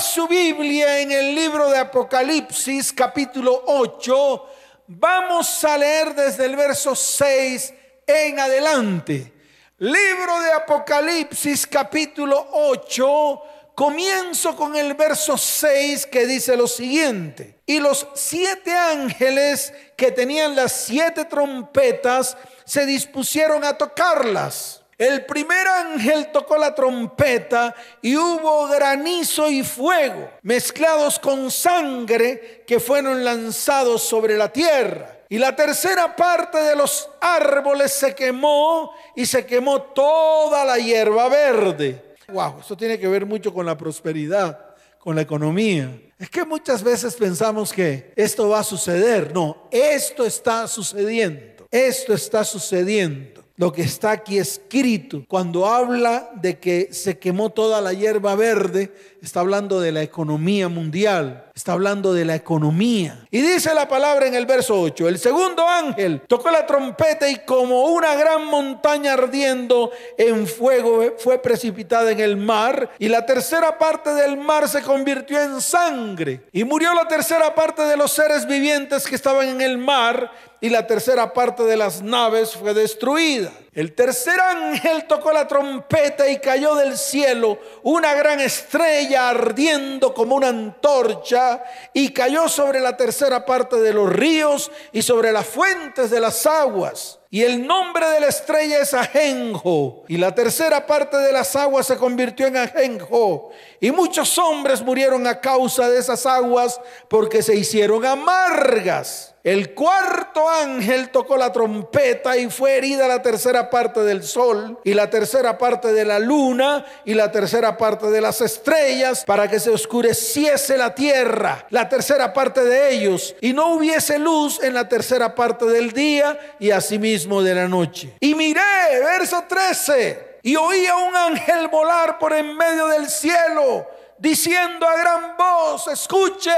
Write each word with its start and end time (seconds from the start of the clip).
su 0.00 0.26
Biblia 0.26 1.00
en 1.00 1.12
el 1.12 1.34
libro 1.34 1.70
de 1.70 1.78
Apocalipsis 1.78 2.92
capítulo 2.92 3.62
8, 3.66 4.46
vamos 4.88 5.64
a 5.64 5.78
leer 5.78 6.14
desde 6.14 6.46
el 6.46 6.56
verso 6.56 6.96
6 6.96 7.72
en 8.06 8.40
adelante. 8.40 9.32
Libro 9.78 10.40
de 10.40 10.52
Apocalipsis 10.52 11.66
capítulo 11.66 12.48
8, 12.52 13.42
comienzo 13.74 14.56
con 14.56 14.74
el 14.74 14.94
verso 14.94 15.38
6 15.38 16.06
que 16.06 16.26
dice 16.26 16.56
lo 16.56 16.66
siguiente. 16.66 17.60
Y 17.64 17.78
los 17.78 18.08
siete 18.14 18.72
ángeles 18.76 19.72
que 19.96 20.10
tenían 20.10 20.56
las 20.56 20.72
siete 20.72 21.24
trompetas 21.24 22.36
se 22.64 22.84
dispusieron 22.84 23.64
a 23.64 23.78
tocarlas. 23.78 24.83
El 24.96 25.24
primer 25.26 25.66
ángel 25.66 26.30
tocó 26.32 26.56
la 26.56 26.74
trompeta 26.74 27.74
y 28.00 28.16
hubo 28.16 28.68
granizo 28.68 29.50
y 29.50 29.64
fuego 29.64 30.30
mezclados 30.42 31.18
con 31.18 31.50
sangre 31.50 32.62
que 32.66 32.78
fueron 32.78 33.24
lanzados 33.24 34.02
sobre 34.02 34.36
la 34.36 34.52
tierra. 34.52 35.22
Y 35.28 35.38
la 35.38 35.56
tercera 35.56 36.14
parte 36.14 36.58
de 36.58 36.76
los 36.76 37.08
árboles 37.20 37.92
se 37.92 38.14
quemó 38.14 38.92
y 39.16 39.26
se 39.26 39.44
quemó 39.44 39.82
toda 39.82 40.64
la 40.64 40.78
hierba 40.78 41.28
verde. 41.28 42.14
Wow, 42.28 42.60
esto 42.60 42.76
tiene 42.76 42.98
que 42.98 43.08
ver 43.08 43.26
mucho 43.26 43.52
con 43.52 43.66
la 43.66 43.76
prosperidad, 43.76 44.76
con 44.98 45.16
la 45.16 45.22
economía. 45.22 45.90
Es 46.18 46.30
que 46.30 46.44
muchas 46.44 46.84
veces 46.84 47.16
pensamos 47.16 47.72
que 47.72 48.12
esto 48.14 48.48
va 48.48 48.60
a 48.60 48.64
suceder. 48.64 49.34
No, 49.34 49.66
esto 49.72 50.24
está 50.24 50.68
sucediendo. 50.68 51.66
Esto 51.70 52.14
está 52.14 52.44
sucediendo 52.44 53.43
lo 53.56 53.72
que 53.72 53.82
está 53.82 54.10
aquí 54.10 54.38
escrito. 54.38 55.24
Cuando 55.28 55.66
habla 55.66 56.30
de 56.34 56.58
que 56.58 56.88
se 56.92 57.18
quemó 57.18 57.50
toda 57.50 57.80
la 57.80 57.92
hierba 57.92 58.34
verde, 58.34 58.92
está 59.22 59.40
hablando 59.40 59.80
de 59.80 59.92
la 59.92 60.02
economía 60.02 60.68
mundial, 60.68 61.50
está 61.54 61.72
hablando 61.72 62.12
de 62.12 62.24
la 62.24 62.34
economía. 62.34 63.26
Y 63.30 63.40
dice 63.40 63.72
la 63.74 63.88
palabra 63.88 64.26
en 64.26 64.34
el 64.34 64.44
verso 64.44 64.80
8, 64.80 65.08
el 65.08 65.18
segundo 65.18 65.66
ángel 65.68 66.22
tocó 66.26 66.50
la 66.50 66.66
trompeta 66.66 67.28
y 67.28 67.44
como 67.44 67.84
una 67.86 68.14
gran 68.16 68.44
montaña 68.44 69.12
ardiendo 69.12 69.90
en 70.18 70.46
fuego 70.46 71.14
fue 71.18 71.38
precipitada 71.38 72.10
en 72.10 72.20
el 72.20 72.36
mar 72.36 72.90
y 72.98 73.08
la 73.08 73.24
tercera 73.24 73.78
parte 73.78 74.12
del 74.14 74.36
mar 74.36 74.68
se 74.68 74.82
convirtió 74.82 75.40
en 75.40 75.60
sangre 75.60 76.42
y 76.52 76.64
murió 76.64 76.92
la 76.92 77.06
tercera 77.06 77.54
parte 77.54 77.82
de 77.82 77.96
los 77.96 78.12
seres 78.12 78.46
vivientes 78.46 79.06
que 79.06 79.14
estaban 79.14 79.48
en 79.48 79.60
el 79.60 79.78
mar 79.78 80.30
y 80.64 80.70
la 80.70 80.86
tercera 80.86 81.34
parte 81.34 81.62
de 81.64 81.76
las 81.76 82.00
naves 82.00 82.52
fue 82.54 82.72
destruida. 82.72 83.52
El 83.74 83.92
tercer 83.94 84.40
ángel 84.40 85.06
tocó 85.08 85.32
la 85.32 85.48
trompeta 85.48 86.28
y 86.28 86.38
cayó 86.38 86.76
del 86.76 86.96
cielo 86.96 87.58
una 87.82 88.14
gran 88.14 88.38
estrella 88.38 89.30
ardiendo 89.30 90.14
como 90.14 90.36
una 90.36 90.48
antorcha 90.48 91.64
y 91.92 92.12
cayó 92.12 92.48
sobre 92.48 92.78
la 92.78 92.96
tercera 92.96 93.44
parte 93.44 93.80
de 93.80 93.92
los 93.92 94.12
ríos 94.12 94.70
y 94.92 95.02
sobre 95.02 95.32
las 95.32 95.46
fuentes 95.46 96.10
de 96.10 96.20
las 96.20 96.46
aguas. 96.46 97.18
Y 97.34 97.42
el 97.42 97.66
nombre 97.66 98.06
de 98.10 98.20
la 98.20 98.28
estrella 98.28 98.78
es 98.78 98.94
Ajenjo. 98.94 100.04
Y 100.06 100.18
la 100.18 100.36
tercera 100.36 100.86
parte 100.86 101.16
de 101.16 101.32
las 101.32 101.56
aguas 101.56 101.84
se 101.84 101.96
convirtió 101.96 102.46
en 102.46 102.56
Ajenjo. 102.56 103.50
Y 103.80 103.90
muchos 103.90 104.38
hombres 104.38 104.82
murieron 104.82 105.26
a 105.26 105.40
causa 105.40 105.90
de 105.90 105.98
esas 105.98 106.26
aguas 106.26 106.80
porque 107.08 107.42
se 107.42 107.56
hicieron 107.56 108.06
amargas. 108.06 109.34
El 109.42 109.74
cuarto 109.74 110.48
ángel 110.48 111.10
tocó 111.10 111.36
la 111.36 111.50
trompeta 111.50 112.36
y 112.36 112.48
fue 112.48 112.76
herida 112.76 113.08
la 113.08 113.20
tercera 113.20 113.63
parte 113.70 114.00
del 114.00 114.22
sol 114.22 114.78
y 114.84 114.94
la 114.94 115.10
tercera 115.10 115.58
parte 115.58 115.92
de 115.92 116.04
la 116.04 116.18
luna 116.18 116.84
y 117.04 117.14
la 117.14 117.30
tercera 117.30 117.76
parte 117.76 118.10
de 118.10 118.20
las 118.20 118.40
estrellas 118.40 119.24
para 119.24 119.48
que 119.48 119.60
se 119.60 119.70
oscureciese 119.70 120.76
la 120.76 120.94
tierra, 120.94 121.66
la 121.70 121.88
tercera 121.88 122.32
parte 122.32 122.64
de 122.64 122.94
ellos 122.94 123.34
y 123.40 123.52
no 123.52 123.74
hubiese 123.74 124.18
luz 124.18 124.62
en 124.62 124.74
la 124.74 124.88
tercera 124.88 125.34
parte 125.34 125.66
del 125.66 125.92
día 125.92 126.38
y 126.58 126.70
asimismo 126.70 127.42
de 127.42 127.54
la 127.54 127.68
noche. 127.68 128.16
Y 128.20 128.34
miré, 128.34 128.60
verso 129.02 129.44
13, 129.48 130.38
y 130.42 130.56
oí 130.56 130.86
un 131.08 131.16
ángel 131.16 131.68
volar 131.68 132.18
por 132.18 132.32
en 132.32 132.56
medio 132.56 132.86
del 132.88 133.08
cielo 133.08 133.86
diciendo 134.18 134.86
a 134.88 134.96
gran 134.96 135.36
voz, 135.36 135.88
escuche, 135.88 136.52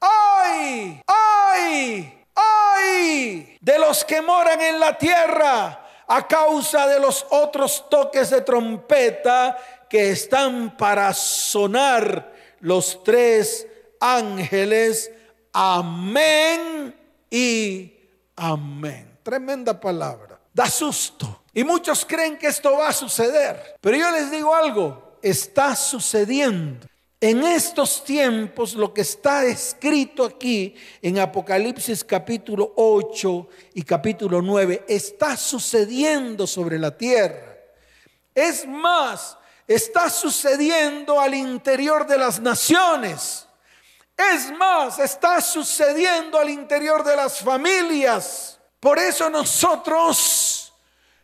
ay, 0.00 1.02
ay 1.06 2.20
ay 2.40 3.58
de 3.60 3.78
los 3.78 4.04
que 4.04 4.20
moran 4.20 4.60
en 4.60 4.80
la 4.80 4.96
tierra 4.96 5.86
a 6.12 6.26
causa 6.26 6.88
de 6.88 6.98
los 6.98 7.24
otros 7.30 7.88
toques 7.88 8.30
de 8.30 8.40
trompeta 8.40 9.56
que 9.88 10.10
están 10.10 10.76
para 10.76 11.14
sonar 11.14 12.32
los 12.58 13.04
tres 13.04 13.64
ángeles. 14.00 15.08
Amén 15.52 16.92
y 17.30 17.94
amén. 18.34 19.18
Tremenda 19.22 19.78
palabra. 19.78 20.40
Da 20.52 20.68
susto. 20.68 21.44
Y 21.54 21.62
muchos 21.62 22.04
creen 22.04 22.36
que 22.36 22.48
esto 22.48 22.72
va 22.72 22.88
a 22.88 22.92
suceder. 22.92 23.76
Pero 23.80 23.96
yo 23.96 24.10
les 24.10 24.32
digo 24.32 24.52
algo, 24.52 25.16
está 25.22 25.76
sucediendo. 25.76 26.88
En 27.22 27.44
estos 27.44 28.02
tiempos, 28.02 28.72
lo 28.72 28.94
que 28.94 29.02
está 29.02 29.44
escrito 29.44 30.24
aquí 30.24 30.74
en 31.02 31.18
Apocalipsis 31.18 32.02
capítulo 32.02 32.72
8 32.76 33.48
y 33.74 33.82
capítulo 33.82 34.40
9 34.40 34.86
está 34.88 35.36
sucediendo 35.36 36.46
sobre 36.46 36.78
la 36.78 36.96
tierra. 36.96 37.58
Es 38.34 38.66
más, 38.66 39.36
está 39.66 40.08
sucediendo 40.08 41.20
al 41.20 41.34
interior 41.34 42.06
de 42.06 42.16
las 42.16 42.40
naciones. 42.40 43.46
Es 44.16 44.50
más, 44.56 44.98
está 44.98 45.42
sucediendo 45.42 46.38
al 46.38 46.48
interior 46.48 47.04
de 47.04 47.16
las 47.16 47.40
familias. 47.40 48.58
Por 48.80 48.98
eso 48.98 49.28
nosotros, 49.28 50.72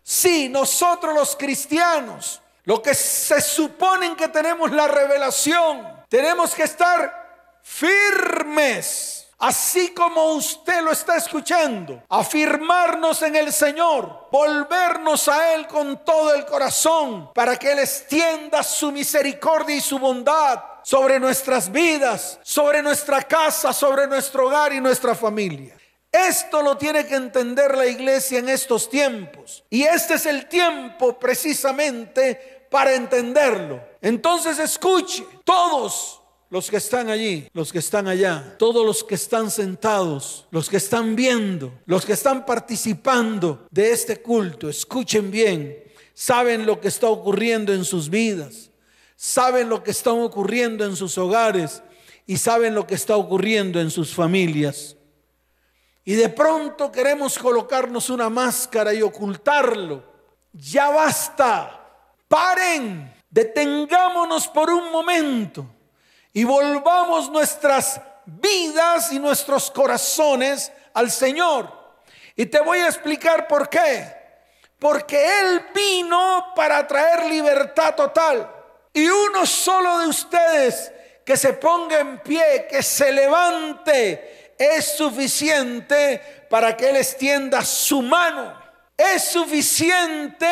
sí, 0.03 0.51
nosotros 0.51 1.15
los 1.15 1.35
cristianos, 1.37 2.43
lo 2.67 2.83
que 2.83 2.95
se 2.95 3.41
supone 3.41 4.15
que 4.17 4.29
tenemos 4.29 4.73
la 4.73 4.89
revelación, 4.89 6.05
tenemos 6.09 6.55
que 6.55 6.65
estar 6.65 7.61
firmes. 7.63 9.29
Así 9.39 9.91
como 9.91 10.33
usted 10.33 10.83
lo 10.83 10.91
está 10.91 11.17
escuchando, 11.17 12.03
afirmarnos 12.09 13.23
en 13.23 13.37
el 13.37 13.53
Señor, 13.53 14.29
volvernos 14.33 15.29
a 15.29 15.55
Él 15.55 15.67
con 15.67 16.05
todo 16.05 16.35
el 16.35 16.45
corazón, 16.45 17.31
para 17.35 17.57
que 17.57 17.71
Él 17.71 17.79
extienda 17.79 18.63
su 18.63 18.91
misericordia 18.91 19.77
y 19.77 19.81
su 19.81 19.99
bondad 19.99 20.61
sobre 20.83 21.21
nuestras 21.21 21.71
vidas, 21.71 22.41
sobre 22.43 22.83
nuestra 22.83 23.23
casa, 23.23 23.73
sobre 23.73 24.07
nuestro 24.07 24.47
hogar 24.47 24.73
y 24.73 24.81
nuestra 24.81 25.15
familia. 25.15 25.77
Esto 26.11 26.63
lo 26.63 26.79
tiene 26.79 27.07
que 27.07 27.15
entender 27.15 27.77
la 27.77 27.87
iglesia 27.87 28.39
en 28.39 28.49
estos 28.49 28.89
tiempos. 28.89 29.65
Y 29.69 29.83
este 29.83 30.15
es 30.15 30.25
el 30.25 30.49
tiempo 30.49 31.19
precisamente 31.19 32.56
para 32.71 32.95
entenderlo. 32.95 33.81
Entonces 34.01 34.59
escuche, 34.59 35.25
todos 35.45 36.21
los 36.49 36.71
que 36.71 36.77
están 36.77 37.09
allí, 37.09 37.49
los 37.53 37.73
que 37.73 37.81
están 37.81 38.07
allá, 38.07 38.57
todos 38.59 38.87
los 38.87 39.03
que 39.03 39.17
están 39.17 39.51
sentados, 39.51 40.47
los 40.51 40.69
que 40.69 40.77
están 40.77 41.17
viendo, 41.17 41.73
los 41.87 42.07
que 42.07 42.13
están 42.13 42.47
participando 42.47 43.67
de 43.71 43.93
este 43.93 44.23
culto, 44.23 44.69
escuchen 44.69 45.31
bien, 45.31 45.83
saben 46.15 46.65
lo 46.65 46.81
que 46.81 46.89
está 46.89 47.09
ocurriendo 47.09 47.73
en 47.73 47.85
sus 47.85 48.09
vidas, 48.09 48.71
saben 49.17 49.69
lo 49.69 49.83
que 49.83 49.91
está 49.91 50.13
ocurriendo 50.13 50.85
en 50.85 50.95
sus 50.95 51.19
hogares 51.19 51.83
y 52.27 52.37
saben 52.37 52.75
lo 52.75 52.87
que 52.87 52.95
está 52.95 53.17
ocurriendo 53.17 53.81
en 53.81 53.91
sus 53.91 54.15
familias. 54.15 54.97
Y 56.05 56.15
de 56.15 56.29
pronto 56.29 56.93
queremos 56.93 57.37
colocarnos 57.37 58.11
una 58.11 58.31
máscara 58.31 58.95
y 58.95 59.03
ocultarlo. 59.03 60.05
Ya 60.53 60.89
basta. 60.91 61.86
Paren, 62.29 63.15
detengámonos 63.31 64.49
por 64.49 64.71
un 64.71 64.91
momento 64.91 65.67
y 66.33 66.45
volvamos 66.45 67.31
nuestras 67.31 68.01
vidas 68.25 69.13
y 69.13 69.19
nuestros 69.19 69.71
corazones 69.71 70.73
al 70.95 71.11
Señor. 71.11 71.73
Y 72.35 72.47
te 72.47 72.61
voy 72.61 72.79
a 72.79 72.89
explicar 72.89 73.47
por 73.47 73.69
qué. 73.69 74.15
Porque 74.79 75.41
Él 75.41 75.67
vino 75.75 76.53
para 76.55 76.87
traer 76.87 77.27
libertad 77.27 77.95
total. 77.95 78.53
Y 78.93 79.09
uno 79.09 79.47
solo 79.47 80.01
de 80.01 80.09
ustedes 80.09 80.93
que 81.25 81.37
se 81.37 81.55
ponga 81.55 82.01
en 82.01 82.19
pie, 82.21 82.67
que 82.69 82.83
se 82.83 83.11
levante, 83.13 84.55
es 84.59 84.97
suficiente 84.97 86.47
para 86.51 86.77
que 86.77 86.91
Él 86.91 86.97
extienda 86.97 87.65
su 87.65 88.03
mano 88.03 88.66
es 88.97 89.25
suficiente 89.25 90.47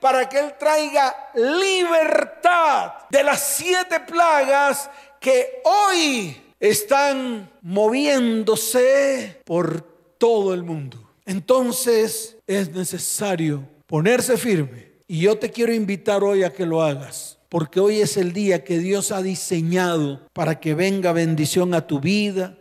para 0.00 0.28
que 0.28 0.38
Él 0.38 0.54
traiga 0.58 1.14
libertad 1.34 2.92
de 3.08 3.22
las 3.22 3.40
siete 3.40 4.00
plagas 4.00 4.90
que 5.20 5.62
hoy 5.64 6.36
están 6.58 7.50
moviéndose 7.62 9.40
por 9.44 9.82
todo 10.18 10.54
el 10.54 10.62
mundo. 10.64 10.98
Entonces 11.24 12.36
es 12.46 12.70
necesario 12.70 13.66
ponerse 13.86 14.36
firme. 14.36 14.92
Y 15.06 15.20
yo 15.20 15.38
te 15.38 15.50
quiero 15.50 15.72
invitar 15.72 16.24
hoy 16.24 16.42
a 16.42 16.52
que 16.52 16.66
lo 16.66 16.82
hagas. 16.82 17.38
porque 17.48 17.78
hoy 17.78 18.00
es 18.00 18.16
el 18.16 18.32
día 18.32 18.64
que 18.64 18.80
Dios 18.80 19.12
ha 19.12 19.22
diseñado 19.22 20.26
para 20.32 20.58
que 20.58 20.74
venga 20.74 21.12
bendición 21.12 21.72
a 21.74 21.86
tu 21.86 22.00
vida, 22.00 22.58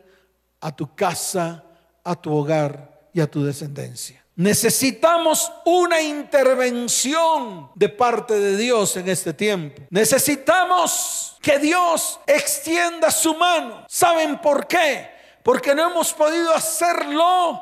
a 0.62 0.76
tu 0.76 0.94
casa, 0.94 1.64
a 2.04 2.16
tu 2.16 2.32
hogar 2.32 3.10
y 3.12 3.20
a 3.20 3.26
tu 3.26 3.44
descendencia. 3.44 4.23
Necesitamos 4.36 5.52
una 5.64 6.02
intervención 6.02 7.70
de 7.76 7.90
parte 7.90 8.34
de 8.34 8.58
Dios 8.58 8.98
en 8.98 9.08
este 9.10 9.34
tiempo. 9.34 9.84
Necesitamos 9.92 11.38
que 11.40 11.60
Dios 11.60 12.20
extienda 12.26 13.12
su 13.12 13.36
mano. 13.36 13.86
¿Saben 13.88 14.42
por 14.42 14.66
qué? 14.66 15.12
Porque 15.44 15.76
no 15.76 15.92
hemos 15.92 16.14
podido 16.14 16.52
hacerlo 16.54 17.62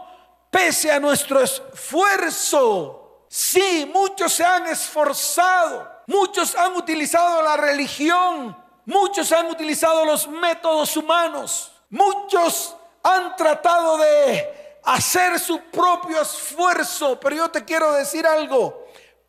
pese 0.50 0.92
a 0.92 1.00
nuestro 1.00 1.42
esfuerzo. 1.42 3.26
Sí, 3.28 3.90
muchos 3.94 4.34
se 4.34 4.46
han 4.46 4.68
esforzado, 4.68 5.90
muchos 6.08 6.56
han 6.56 6.76
utilizado 6.76 7.42
la 7.42 7.58
religión, 7.58 8.58
muchos 8.86 9.32
han 9.32 9.48
utilizado 9.48 10.06
los 10.06 10.28
métodos 10.28 10.96
humanos, 10.98 11.72
muchos 11.90 12.76
han 13.04 13.36
tratado 13.36 13.98
de 13.98 14.61
hacer 14.84 15.40
su 15.40 15.60
propio 15.72 16.22
esfuerzo. 16.22 17.20
Pero 17.20 17.36
yo 17.36 17.52
te 17.52 17.64
quiero 17.64 17.94
decir 17.94 18.26
algo. 18.26 18.88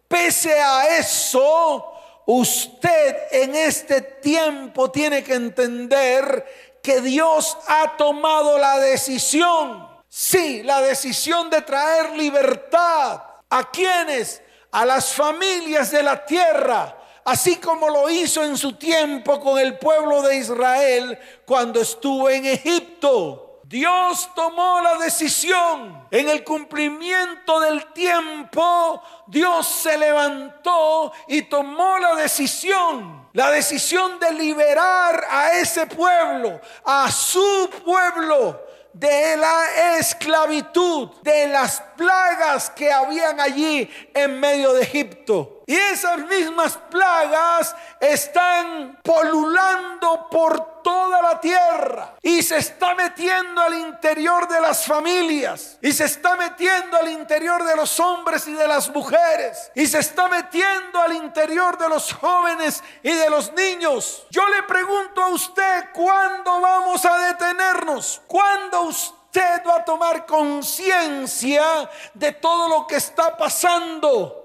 Pese 0.08 0.60
a 0.60 0.99
eso, 0.99 1.93
usted 2.26 3.16
en 3.31 3.54
este 3.54 4.00
tiempo 4.00 4.90
tiene 4.90 5.22
que 5.25 5.34
entender 5.34 6.78
que 6.82 7.00
Dios 7.00 7.56
ha 7.66 7.96
tomado 7.96 8.58
la 8.58 8.78
decisión. 8.78 9.88
Sí, 10.08 10.62
la 10.62 10.82
decisión 10.82 11.49
de 11.49 11.62
traer 11.62 12.10
libertad. 12.10 13.22
¿A 13.49 13.70
quienes? 13.70 14.43
A 14.70 14.84
las 14.84 15.12
familias 15.12 15.90
de 15.90 16.02
la 16.02 16.25
tierra 16.25 16.99
así 17.25 17.56
como 17.56 17.88
lo 17.88 18.10
hizo 18.10 18.43
en 18.44 18.56
su 18.56 18.75
tiempo 18.75 19.40
con 19.40 19.58
el 19.58 19.78
pueblo 19.78 20.22
de 20.22 20.37
Israel 20.37 21.19
cuando 21.46 21.81
estuvo 21.81 22.28
en 22.28 22.46
Egipto. 22.46 23.42
Dios 23.73 24.29
tomó 24.35 24.83
la 24.83 24.99
decisión. 24.99 26.07
En 26.11 26.29
el 26.29 26.45
cumplimiento 26.45 27.59
del 27.59 27.91
tiempo, 27.95 29.03
Dios 29.27 29.67
se 29.67 29.97
levantó 29.97 31.11
y 31.27 31.41
tomó 31.41 31.99
la 31.99 32.15
decisión. 32.17 33.31
La 33.33 33.51
decisión 33.51 34.21
de 34.21 34.31
liberar 34.33 35.27
a 35.31 35.55
ese 35.55 35.87
pueblo, 35.87 36.61
a 36.85 37.11
su 37.11 37.71
pueblo, 37.83 38.61
de 38.93 39.39
la 39.39 39.97
esclavitud, 39.99 41.09
de 41.23 41.47
las 41.47 41.81
plagas 41.97 42.69
que 42.69 42.93
habían 42.93 43.41
allí 43.41 43.91
en 44.13 44.39
medio 44.39 44.75
de 44.75 44.83
Egipto. 44.83 45.62
Y 45.67 45.76
esas 45.76 46.19
mismas 46.20 46.76
plagas 46.91 47.75
están 48.00 48.99
polulando 49.03 50.29
por 50.31 50.82
toda 50.82 51.23
la 51.23 51.41
tierra 51.41 52.14
y 52.23 52.43
se 52.43 52.59
está 52.59 52.94
metiendo 52.94 53.61
al 53.61 53.75
interior 53.75 54.49
de 54.49 54.61
las 54.61 54.85
familias 54.85 55.79
y 55.81 55.93
se 55.93 56.05
está 56.05 56.37
metiendo 56.37 56.97
al 56.97 57.11
interior 57.11 57.64
de 57.64 57.76
los 57.76 57.99
hombres 58.00 58.47
y 58.49 58.53
de 58.53 58.67
las 58.67 58.91
mujeres 58.91 59.70
y 59.75 59.87
se 59.87 60.00
está 60.00 60.29
metiendo 60.29 61.00
al 61.00 61.14
interior 61.14 61.79
de 61.79 61.88
los 61.88 62.12
jóvenes 62.12 62.82
y 63.03 63.12
de 63.12 63.31
los 63.31 63.53
niños. 63.53 64.26
Yo 64.31 64.47
le 64.49 64.62
pregunto 64.64 65.23
a 65.23 65.29
usted, 65.29 65.91
¿cuándo 65.93 66.61
vamos 66.61 67.05
a 67.05 67.19
detenernos? 67.29 68.20
¿Cuándo 68.26 68.82
usted 68.82 69.62
va 69.67 69.76
a 69.76 69.85
tomar 69.85 70.26
conciencia 70.26 71.88
de 72.14 72.32
todo 72.32 72.69
lo 72.69 72.87
que 72.87 72.97
está 72.97 73.37
pasando? 73.37 74.42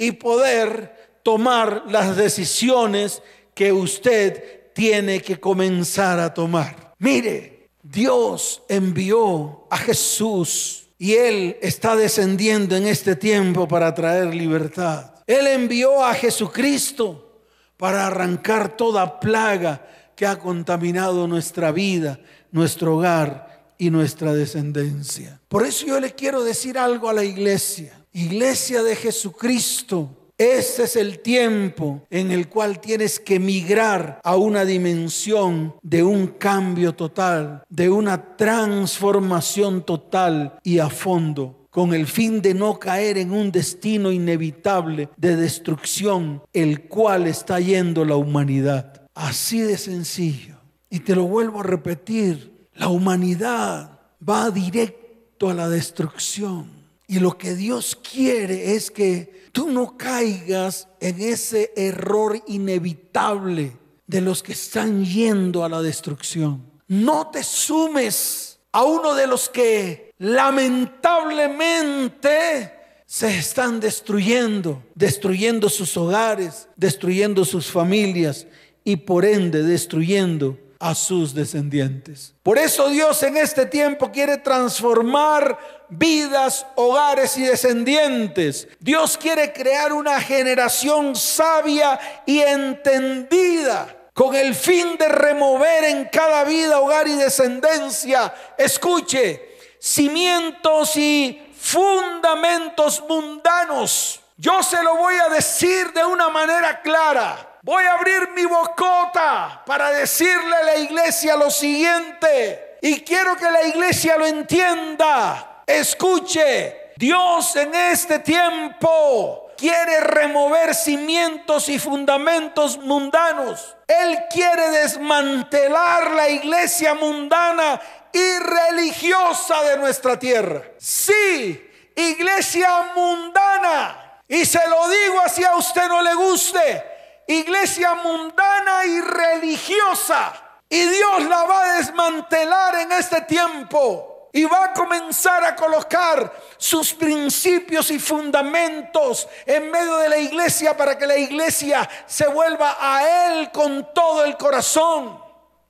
Y 0.00 0.12
poder 0.12 1.18
tomar 1.22 1.84
las 1.88 2.16
decisiones 2.16 3.22
que 3.54 3.70
usted 3.70 4.72
tiene 4.72 5.20
que 5.20 5.38
comenzar 5.38 6.18
a 6.18 6.32
tomar. 6.32 6.94
Mire, 6.98 7.68
Dios 7.82 8.62
envió 8.66 9.66
a 9.68 9.76
Jesús 9.76 10.88
y 10.96 11.12
Él 11.12 11.58
está 11.60 11.96
descendiendo 11.96 12.76
en 12.76 12.86
este 12.86 13.14
tiempo 13.14 13.68
para 13.68 13.94
traer 13.94 14.34
libertad. 14.34 15.12
Él 15.26 15.46
envió 15.46 16.02
a 16.02 16.14
Jesucristo 16.14 17.42
para 17.76 18.06
arrancar 18.06 18.78
toda 18.78 19.20
plaga 19.20 19.86
que 20.16 20.26
ha 20.26 20.38
contaminado 20.38 21.28
nuestra 21.28 21.72
vida, 21.72 22.18
nuestro 22.52 22.96
hogar 22.96 23.74
y 23.76 23.90
nuestra 23.90 24.32
descendencia. 24.32 25.42
Por 25.48 25.66
eso 25.66 25.84
yo 25.84 26.00
le 26.00 26.14
quiero 26.14 26.42
decir 26.42 26.78
algo 26.78 27.10
a 27.10 27.12
la 27.12 27.24
iglesia. 27.24 27.99
Iglesia 28.12 28.82
de 28.82 28.96
Jesucristo, 28.96 30.16
este 30.36 30.84
es 30.84 30.96
el 30.96 31.20
tiempo 31.20 32.06
en 32.10 32.32
el 32.32 32.48
cual 32.48 32.80
tienes 32.80 33.20
que 33.20 33.38
migrar 33.38 34.20
a 34.24 34.36
una 34.36 34.64
dimensión 34.64 35.76
de 35.82 36.02
un 36.02 36.26
cambio 36.26 36.94
total, 36.94 37.62
de 37.68 37.88
una 37.88 38.36
transformación 38.36 39.84
total 39.84 40.58
y 40.64 40.80
a 40.80 40.88
fondo, 40.88 41.68
con 41.70 41.94
el 41.94 42.06
fin 42.08 42.42
de 42.42 42.54
no 42.54 42.80
caer 42.80 43.16
en 43.18 43.32
un 43.32 43.52
destino 43.52 44.10
inevitable 44.10 45.08
de 45.16 45.36
destrucción, 45.36 46.42
el 46.52 46.88
cual 46.88 47.28
está 47.28 47.60
yendo 47.60 48.04
la 48.04 48.16
humanidad. 48.16 49.02
Así 49.14 49.60
de 49.60 49.78
sencillo. 49.78 50.56
Y 50.88 51.00
te 51.00 51.14
lo 51.14 51.24
vuelvo 51.24 51.60
a 51.60 51.64
repetir, 51.64 52.66
la 52.74 52.88
humanidad 52.88 54.00
va 54.26 54.50
directo 54.50 55.48
a 55.48 55.54
la 55.54 55.68
destrucción. 55.68 56.79
Y 57.10 57.18
lo 57.18 57.36
que 57.36 57.56
Dios 57.56 57.96
quiere 57.96 58.76
es 58.76 58.88
que 58.88 59.48
tú 59.50 59.68
no 59.68 59.98
caigas 59.98 60.86
en 61.00 61.20
ese 61.20 61.72
error 61.74 62.40
inevitable 62.46 63.76
de 64.06 64.20
los 64.20 64.44
que 64.44 64.52
están 64.52 65.04
yendo 65.04 65.64
a 65.64 65.68
la 65.68 65.82
destrucción. 65.82 66.70
No 66.86 67.32
te 67.32 67.42
sumes 67.42 68.60
a 68.70 68.84
uno 68.84 69.16
de 69.16 69.26
los 69.26 69.48
que 69.48 70.12
lamentablemente 70.18 72.74
se 73.06 73.38
están 73.38 73.80
destruyendo, 73.80 74.80
destruyendo 74.94 75.68
sus 75.68 75.96
hogares, 75.96 76.68
destruyendo 76.76 77.44
sus 77.44 77.72
familias 77.72 78.46
y 78.84 78.94
por 78.94 79.24
ende 79.24 79.64
destruyendo 79.64 80.56
a 80.78 80.94
sus 80.94 81.34
descendientes. 81.34 82.34
Por 82.44 82.56
eso 82.56 82.88
Dios 82.88 83.20
en 83.24 83.36
este 83.36 83.66
tiempo 83.66 84.12
quiere 84.12 84.38
transformar 84.38 85.79
vidas, 85.90 86.66
hogares 86.76 87.36
y 87.36 87.42
descendientes. 87.42 88.68
Dios 88.78 89.18
quiere 89.18 89.52
crear 89.52 89.92
una 89.92 90.20
generación 90.20 91.14
sabia 91.14 91.98
y 92.24 92.40
entendida 92.40 93.96
con 94.14 94.34
el 94.34 94.54
fin 94.54 94.96
de 94.98 95.08
remover 95.08 95.84
en 95.84 96.04
cada 96.06 96.44
vida, 96.44 96.80
hogar 96.80 97.08
y 97.08 97.14
descendencia, 97.14 98.34
escuche, 98.58 99.56
cimientos 99.78 100.96
y 100.96 101.40
fundamentos 101.58 103.02
mundanos. 103.08 104.20
Yo 104.36 104.62
se 104.62 104.82
lo 104.82 104.96
voy 104.96 105.14
a 105.16 105.28
decir 105.28 105.92
de 105.92 106.04
una 106.04 106.28
manera 106.28 106.80
clara. 106.80 107.58
Voy 107.62 107.84
a 107.84 107.94
abrir 107.94 108.30
mi 108.34 108.46
bocota 108.46 109.62
para 109.66 109.90
decirle 109.90 110.56
a 110.56 110.64
la 110.64 110.76
iglesia 110.76 111.36
lo 111.36 111.50
siguiente. 111.50 112.78
Y 112.80 113.02
quiero 113.02 113.36
que 113.36 113.50
la 113.50 113.64
iglesia 113.64 114.16
lo 114.16 114.26
entienda. 114.26 115.49
Escuche, 115.78 116.92
Dios 116.96 117.56
en 117.56 117.74
este 117.74 118.18
tiempo 118.18 119.50
quiere 119.56 120.00
remover 120.00 120.74
cimientos 120.74 121.68
y 121.68 121.78
fundamentos 121.78 122.78
mundanos. 122.78 123.76
Él 123.86 124.18
quiere 124.30 124.70
desmantelar 124.70 126.10
la 126.12 126.28
iglesia 126.28 126.94
mundana 126.94 127.80
y 128.12 128.38
religiosa 128.38 129.62
de 129.62 129.76
nuestra 129.78 130.18
tierra. 130.18 130.62
Sí, 130.78 131.70
iglesia 131.94 132.92
mundana. 132.94 134.22
Y 134.26 134.44
se 134.44 134.60
lo 134.68 134.88
digo 134.88 135.20
así 135.24 135.44
a 135.44 135.56
usted 135.56 135.88
no 135.88 136.02
le 136.02 136.14
guste 136.14 136.90
iglesia 137.30 137.94
mundana 137.94 138.84
y 138.86 139.00
religiosa. 139.00 140.32
Y 140.68 140.80
Dios 140.80 141.22
la 141.28 141.44
va 141.44 141.64
a 141.64 141.76
desmantelar 141.78 142.74
en 142.76 142.92
este 142.92 143.22
tiempo. 143.22 144.09
Y 144.32 144.44
va 144.44 144.66
a 144.66 144.72
comenzar 144.72 145.44
a 145.44 145.56
colocar 145.56 146.32
sus 146.56 146.94
principios 146.94 147.90
y 147.90 147.98
fundamentos 147.98 149.28
en 149.44 149.70
medio 149.70 149.96
de 149.96 150.08
la 150.08 150.18
iglesia 150.18 150.76
para 150.76 150.96
que 150.96 151.06
la 151.06 151.16
iglesia 151.16 151.88
se 152.06 152.28
vuelva 152.28 152.76
a 152.80 153.28
Él 153.28 153.50
con 153.50 153.92
todo 153.92 154.24
el 154.24 154.36
corazón. 154.36 155.20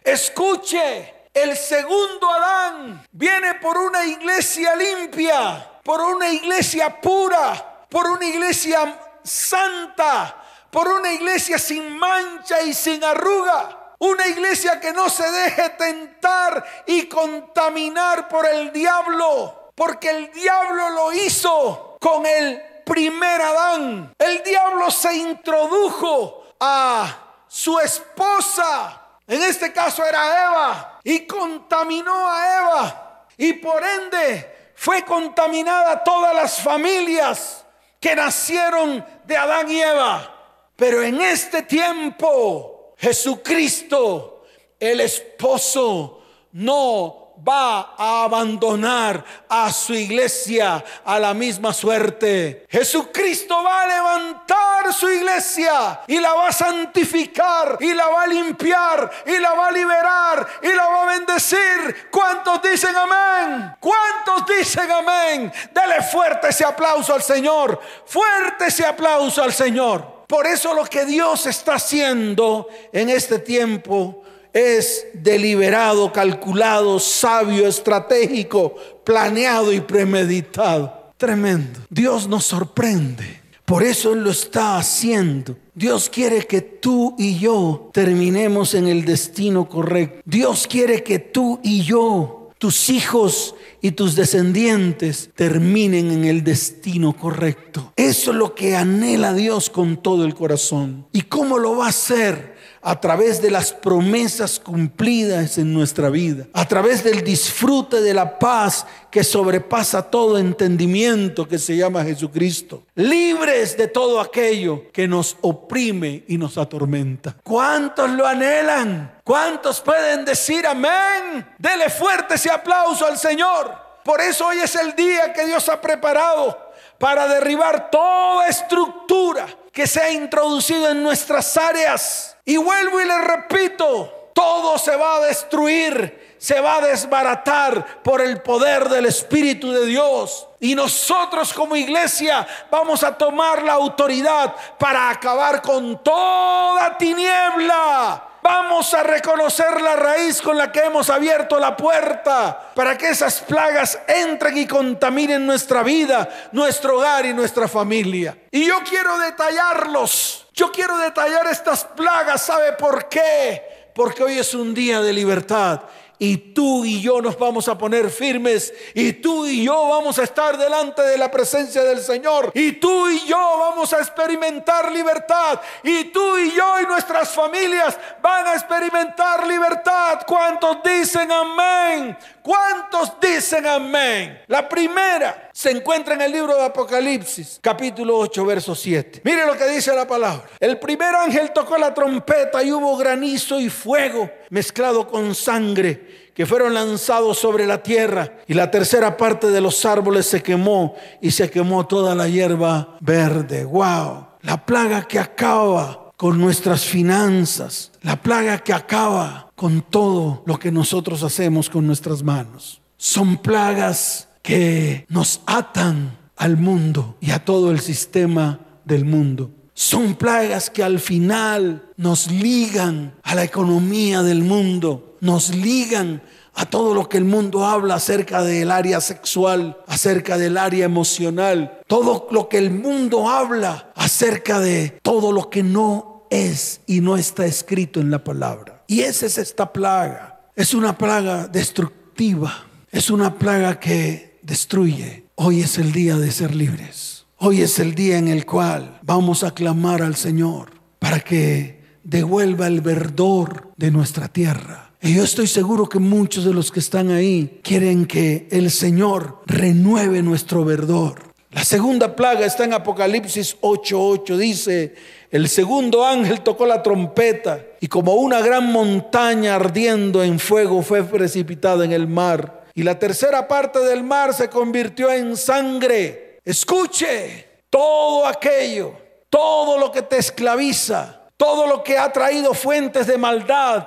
Escuche, 0.03 1.29
el 1.33 1.57
segundo 1.57 2.29
Adán 2.29 3.07
viene 3.13 3.55
por 3.55 3.79
una 3.79 4.05
iglesia 4.05 4.75
limpia, 4.77 5.81
por 5.83 6.01
una 6.01 6.29
iglesia 6.29 7.01
pura, 7.01 7.87
por 7.89 8.09
una 8.09 8.27
iglesia 8.27 8.99
santa, 9.23 10.37
por 10.71 10.89
una 10.89 11.13
iglesia 11.13 11.59
sin 11.59 11.99
mancha 11.99 12.63
y 12.63 12.75
sin 12.75 13.03
arruga. 13.05 13.80
Una 14.01 14.27
iglesia 14.27 14.81
que 14.81 14.93
no 14.93 15.11
se 15.11 15.31
deje 15.31 15.69
tentar 15.71 16.65
y 16.87 17.07
contaminar 17.07 18.29
por 18.29 18.47
el 18.47 18.73
diablo. 18.73 19.71
Porque 19.75 20.11
el 20.11 20.33
diablo 20.33 20.91
lo 20.91 21.13
hizo 21.13 21.99
con 22.01 22.25
el 22.25 22.61
primer 22.85 23.43
Adán. 23.43 24.15
El 24.19 24.43
diablo 24.43 24.91
se 24.91 25.15
introdujo 25.15 26.45
a 26.59 27.45
su 27.47 27.79
esposa, 27.79 29.01
en 29.27 29.43
este 29.43 29.73
caso 29.73 30.05
era 30.05 30.47
Eva, 30.47 31.01
y 31.05 31.27
contaminó 31.27 32.29
a 32.29 32.59
Eva. 32.59 33.27
Y 33.37 33.53
por 33.55 33.85
ende 33.85 34.73
fue 34.77 35.05
contaminada 35.05 36.03
todas 36.03 36.35
las 36.35 36.63
familias 36.63 37.67
que 38.01 38.17
nacieron 38.17 39.05
de 39.25 39.37
Adán 39.37 39.71
y 39.71 39.83
Eva. 39.83 40.35
Pero 40.75 41.03
en 41.03 41.21
este 41.21 41.63
tiempo, 41.63 42.80
Jesucristo, 43.01 44.45
el 44.79 45.01
esposo, 45.01 46.21
no 46.53 47.21
va 47.47 47.95
a 47.97 48.25
abandonar 48.25 49.25
a 49.49 49.73
su 49.73 49.95
iglesia 49.95 50.85
a 51.05 51.19
la 51.19 51.33
misma 51.33 51.73
suerte. 51.73 52.67
Jesucristo 52.69 53.63
va 53.63 53.83
a 53.83 53.87
levantar 53.87 54.93
su 54.93 55.09
iglesia 55.09 56.03
y 56.07 56.19
la 56.21 56.35
va 56.35 56.49
a 56.49 56.53
santificar 56.53 57.79
y 57.81 57.95
la 57.95 58.07
va 58.09 58.23
a 58.25 58.27
limpiar 58.27 59.11
y 59.27 59.39
la 59.39 59.55
va 59.55 59.69
a 59.69 59.73
liberar 59.73 60.47
y 60.63 60.69
la 60.69 60.87
va 60.87 61.03
a 61.03 61.07
bendecir. 61.07 62.09
¿Cuántos 62.11 62.61
dicen 62.63 62.95
amén? 62.97 63.77
¿Cuántos 63.81 64.47
dicen 64.47 64.91
amén? 64.91 65.53
Dele 65.73 66.03
fuerte 66.03 66.49
ese 66.49 66.65
aplauso 66.65 67.15
al 67.15 67.23
Señor. 67.23 67.81
Fuerte 68.05 68.67
ese 68.67 68.85
aplauso 68.85 69.43
al 69.43 69.53
Señor. 69.53 70.20
Por 70.31 70.47
eso 70.47 70.75
lo 70.75 70.85
que 70.85 71.05
Dios 71.07 71.47
está 71.47 71.75
haciendo 71.75 72.69
en 72.93 73.11
este 73.11 73.41
tiempo 73.41 74.23
es 74.53 75.09
deliberado, 75.13 76.13
calculado, 76.13 77.01
sabio, 77.01 77.67
estratégico, 77.67 78.77
planeado 79.03 79.73
y 79.73 79.81
premeditado. 79.81 81.11
Tremendo. 81.17 81.81
Dios 81.91 82.29
nos 82.29 82.45
sorprende. 82.45 83.41
Por 83.65 83.83
eso 83.83 84.15
lo 84.15 84.31
está 84.31 84.77
haciendo. 84.77 85.57
Dios 85.75 86.09
quiere 86.09 86.47
que 86.47 86.61
tú 86.61 87.17
y 87.19 87.37
yo 87.41 87.91
terminemos 87.93 88.75
en 88.75 88.87
el 88.87 89.05
destino 89.05 89.69
correcto. 89.69 90.23
Dios 90.25 90.69
quiere 90.69 91.03
que 91.03 91.19
tú 91.19 91.59
y 91.65 91.83
yo, 91.83 92.51
tus 92.59 92.89
hijos 92.89 93.57
y 93.83 93.93
tus 93.93 94.15
descendientes 94.15 95.31
terminen 95.35 96.11
en 96.11 96.25
el 96.25 96.45
destino 96.45 97.15
correcto. 97.17 97.93
Eso 97.97 98.31
es 98.31 98.37
lo 98.37 98.55
que 98.55 98.77
anhela 98.77 99.33
Dios 99.35 99.71
con 99.71 99.97
todo 99.97 100.25
el 100.25 100.35
corazón. 100.35 101.07
¿Y 101.13 101.23
cómo 101.23 101.59
lo 101.59 101.77
va 101.77 101.87
a 101.87 101.91
hacer? 101.91 102.60
A 102.83 103.01
través 103.01 103.43
de 103.43 103.51
las 103.51 103.73
promesas 103.73 104.59
cumplidas 104.59 105.59
en 105.59 105.73
nuestra 105.73 106.09
vida, 106.09 106.47
a 106.53 106.67
través 106.67 107.05
del 107.05 107.23
disfrute 107.23 108.01
de 108.01 108.15
la 108.15 108.39
paz 108.39 108.87
que 109.11 109.23
sobrepasa 109.23 110.03
todo 110.03 110.39
entendimiento 110.39 111.47
que 111.47 111.59
se 111.59 111.77
llama 111.77 112.05
Jesucristo, 112.05 112.85
libres 112.95 113.77
de 113.77 113.89
todo 113.89 114.21
aquello 114.21 114.91
que 114.93 115.07
nos 115.07 115.37
oprime 115.43 116.25
y 116.29 116.39
nos 116.39 116.57
atormenta. 116.57 117.37
¿Cuántos 117.43 118.11
lo 118.11 118.27
anhelan? 118.27 119.19
¿Cuántos 119.25 119.81
pueden 119.81 120.25
decir 120.25 120.67
amén? 120.67 121.47
Dele 121.59 121.91
fuerte 121.91 122.35
ese 122.35 122.51
aplauso 122.51 123.07
al 123.07 123.19
Señor. 123.19 123.91
Por 124.05 124.21
eso 124.21 124.47
hoy 124.47 124.59
es 124.59 124.75
el 124.77 124.95
día 124.95 125.33
que 125.33 125.45
Dios 125.45 125.69
ha 125.69 125.81
preparado 125.81 126.71
para 126.99 127.29
derribar 127.29 127.91
toda 127.91 128.49
estructura 128.49 129.47
que 129.73 129.87
se 129.87 130.01
ha 130.01 130.11
introducido 130.11 130.91
en 130.91 131.03
nuestras 131.03 131.57
áreas. 131.57 132.37
Y 132.51 132.57
vuelvo 132.57 133.01
y 133.01 133.05
le 133.05 133.17
repito, 133.17 134.33
todo 134.35 134.77
se 134.77 134.97
va 134.97 135.19
a 135.19 135.21
destruir, 135.21 136.35
se 136.37 136.61
va 136.61 136.79
a 136.79 136.81
desbaratar 136.81 138.03
por 138.03 138.21
el 138.21 138.43
poder 138.43 138.89
del 138.89 139.07
Espíritu 139.07 139.71
de 139.71 139.87
Dios. 139.87 140.49
Y 140.59 140.75
nosotros 140.75 141.55
como 141.55 141.77
iglesia 141.77 142.45
vamos 142.69 143.05
a 143.05 143.17
tomar 143.17 143.63
la 143.63 143.75
autoridad 143.75 144.53
para 144.81 145.11
acabar 145.11 145.63
con 145.63 146.03
toda 146.03 146.99
tiniebla 146.99 148.31
Vamos 148.43 148.95
a 148.95 149.03
reconocer 149.03 149.81
la 149.83 149.97
raíz 149.97 150.41
con 150.41 150.57
la 150.57 150.73
que 150.73 150.81
hemos 150.81 151.11
abierto 151.11 151.59
la 151.59 151.77
puerta 151.77 152.73
para 152.75 152.97
que 152.97 153.11
esas 153.11 153.41
plagas 153.41 153.99
entren 154.09 154.57
y 154.57 154.67
contaminen 154.67 155.47
nuestra 155.47 155.83
vida, 155.83 156.29
nuestro 156.53 156.97
hogar 156.97 157.27
y 157.27 157.35
nuestra 157.35 157.69
familia. 157.69 158.37
Y 158.51 158.67
yo 158.67 158.79
quiero 158.89 159.19
detallarlos. 159.19 160.47
Yo 160.61 160.71
quiero 160.71 160.99
detallar 160.99 161.47
estas 161.47 161.87
plagas. 161.87 162.43
¿Sabe 162.43 162.75
por 162.75 163.09
qué? 163.09 163.89
Porque 163.95 164.23
hoy 164.23 164.39
es 164.39 164.53
un 164.53 164.75
día 164.75 165.01
de 165.01 165.11
libertad 165.11 165.81
y 166.19 166.37
tú 166.37 166.85
y 166.85 167.01
yo 167.01 167.23
nos 167.23 167.39
vamos 167.39 167.67
a 167.67 167.79
poner 167.79 168.11
firmes 168.11 168.71
y 168.93 169.15
tú 169.15 169.47
y 169.47 169.65
yo 169.65 169.89
vamos 169.89 170.19
a 170.19 170.25
estar 170.25 170.59
delante 170.59 171.01
de 171.01 171.17
la 171.17 171.31
presencia 171.31 171.83
del 171.83 172.01
Señor 172.01 172.53
y 172.53 172.73
tú 172.73 173.09
y 173.09 173.27
yo 173.27 173.39
vamos 173.39 173.91
a 173.95 174.01
experimentar 174.01 174.93
libertad 174.93 175.59
y 175.83 176.05
tú 176.05 176.37
y 176.37 176.53
yo 176.53 176.79
y 176.83 176.85
nuestras 176.85 177.31
familias 177.31 177.99
van 178.21 178.49
a 178.49 178.53
experimentar 178.53 179.47
libertad. 179.47 180.21
¿Cuántos 180.27 180.83
dicen 180.83 181.33
amén? 181.33 182.19
¿Cuántos 182.43 183.19
dicen 183.19 183.67
amén? 183.67 184.43
La 184.47 184.69
primera 184.69 185.50
se 185.53 185.71
encuentra 185.71 186.15
en 186.15 186.23
el 186.23 186.33
libro 186.33 186.55
de 186.55 186.65
Apocalipsis, 186.65 187.59
capítulo 187.63 188.17
8, 188.19 188.45
verso 188.45 188.75
7. 188.75 189.23
Mire 189.25 189.47
lo 189.47 189.57
que 189.57 189.69
dice 189.69 189.95
la 189.95 190.07
palabra. 190.07 190.45
El 190.59 190.79
primer 190.79 191.15
ángel 191.15 191.53
tocó 191.53 191.77
la 191.77 191.93
trompeta 191.93 192.63
y 192.63 192.73
hubo 192.73 192.97
granizo 192.97 193.59
y 193.61 193.69
fuego 193.69 194.31
mezclado 194.51 195.07
con 195.07 195.35
sangre 195.35 196.31
que 196.35 196.47
fueron 196.47 196.73
lanzados 196.73 197.39
sobre 197.39 197.67
la 197.67 197.83
tierra 197.83 198.39
y 198.47 198.55
la 198.55 198.71
tercera 198.71 199.17
parte 199.17 199.49
de 199.49 199.61
los 199.61 199.85
árboles 199.85 200.27
se 200.27 200.43
quemó 200.43 200.95
y 201.21 201.33
se 201.33 201.51
quemó 201.51 201.87
toda 201.87 202.15
la 202.15 202.29
hierba 202.29 202.97
verde. 203.01 203.65
Wow, 203.65 204.29
la 204.43 204.65
plaga 204.65 205.03
que 205.03 205.19
acaba 205.19 206.13
con 206.17 206.39
nuestras 206.39 206.85
finanzas, 206.85 207.93
la 208.03 208.17
plaga 208.17 208.59
que 208.59 208.73
acaba 208.73 209.51
con 209.55 209.83
todo 209.83 210.43
lo 210.47 210.59
que 210.59 210.71
nosotros 210.71 211.23
hacemos 211.23 211.69
con 211.69 211.87
nuestras 211.87 212.23
manos. 212.23 212.81
Son 212.97 213.39
plagas 213.39 214.30
que 214.43 215.07
nos 215.09 215.41
atan 215.47 216.19
al 216.37 216.57
mundo 216.57 217.17
y 217.21 217.33
a 217.33 217.45
todo 217.45 217.71
el 217.71 217.81
sistema 217.81 218.61
del 218.85 219.05
mundo. 219.05 219.51
Son 219.75 220.15
plagas 220.15 220.69
que 220.71 220.83
al 220.83 221.01
final 221.01 221.91
nos 221.97 222.31
ligan 222.31 223.15
a 223.23 223.35
la 223.35 223.45
economía 223.45 224.23
del 224.23 224.43
mundo, 224.43 225.17
nos 225.21 225.55
ligan 225.55 226.23
a 226.55 226.67
todo 226.67 226.95
lo 226.95 227.09
que 227.09 227.17
el 227.17 227.25
mundo 227.25 227.65
habla 227.65 227.95
acerca 227.95 228.43
del 228.43 228.71
área 228.71 229.01
sexual, 229.01 229.79
acerca 229.87 230.37
del 230.37 230.57
área 230.57 230.85
emocional, 230.85 231.81
todo 231.87 232.29
lo 232.31 232.49
que 232.49 232.59
el 232.59 232.71
mundo 232.71 233.29
habla 233.29 233.93
acerca 233.95 234.61
de 234.61 234.99
todo 235.03 235.33
lo 235.33 235.49
que 235.49 235.63
no 235.63 236.27
es 236.31 236.81
y 236.87 237.01
no 237.01 237.17
está 237.17 237.47
escrito 237.47 238.01
en 238.01 238.11
la 238.11 238.23
palabra. 238.25 238.83
Y 238.87 239.01
esa 239.01 239.27
es 239.27 239.39
esta 239.39 239.73
plaga. 239.73 240.41
Es 240.57 240.75
una 240.75 240.99
plaga 240.99 241.47
destructiva, 241.49 242.67
es 242.91 243.11
una 243.11 243.39
plaga 243.39 243.79
que 243.79 244.30
destruye. 244.51 245.27
Hoy 245.37 245.61
es 245.61 245.79
el 245.79 245.93
día 245.93 246.17
de 246.17 246.33
ser 246.33 246.57
libres. 246.57 247.25
Hoy 247.37 247.63
es 247.63 247.79
el 247.79 247.95
día 247.95 248.19
en 248.19 248.27
el 248.27 248.45
cual 248.45 248.99
vamos 249.03 249.45
a 249.45 249.53
clamar 249.53 250.03
al 250.03 250.17
Señor 250.17 250.73
para 250.99 251.21
que 251.21 251.81
devuelva 252.03 252.67
el 252.67 252.81
verdor 252.81 253.71
de 253.77 253.93
nuestra 253.93 254.27
tierra. 254.27 254.91
Y 255.01 255.15
yo 255.15 255.23
estoy 255.23 255.47
seguro 255.47 255.89
que 255.89 256.01
muchos 256.01 256.45
de 256.45 256.53
los 256.53 256.73
que 256.73 256.81
están 256.81 257.13
ahí 257.13 257.61
quieren 257.63 258.07
que 258.07 258.49
el 258.51 258.73
Señor 258.73 259.41
renueve 259.47 260.21
nuestro 260.21 260.65
verdor. 260.65 261.31
La 261.53 261.65
segunda 261.65 262.17
plaga 262.17 262.45
está 262.45 262.65
en 262.65 262.75
Apocalipsis 262.75 263.57
8:8. 263.61 264.37
Dice, 264.37 264.97
el 265.31 265.49
segundo 265.49 266.05
ángel 266.05 266.41
tocó 266.41 266.67
la 266.67 266.83
trompeta 266.83 267.65
y 267.81 267.87
como 267.87 268.15
una 268.15 268.41
gran 268.41 268.67
montaña 268.73 269.55
ardiendo 269.55 270.25
en 270.25 270.41
fuego 270.41 270.83
fue 270.83 271.05
precipitada 271.05 271.85
en 271.85 271.93
el 271.93 272.09
mar. 272.09 272.60
Y 272.75 272.83
la 272.83 272.99
tercera 272.99 273.47
parte 273.49 273.81
del 273.81 274.03
mar 274.03 274.35
se 274.35 274.49
convirtió 274.49 275.11
en 275.11 275.37
sangre 275.37 276.31
Escuche 276.45 277.63
todo 277.69 278.27
aquello, 278.27 278.97
todo 279.29 279.79
lo 279.79 279.93
que 279.93 280.03
te 280.03 280.17
esclaviza, 280.17 281.29
todo 281.37 281.67
lo 281.67 281.85
que 281.85 281.99
ha 281.99 282.11
traído 282.13 282.55
fuentes 282.55 283.07
de 283.07 283.19
maldad, 283.19 283.87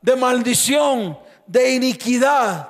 de 0.00 0.16
maldición, 0.16 1.18
de 1.46 1.74
iniquidad. 1.74 2.68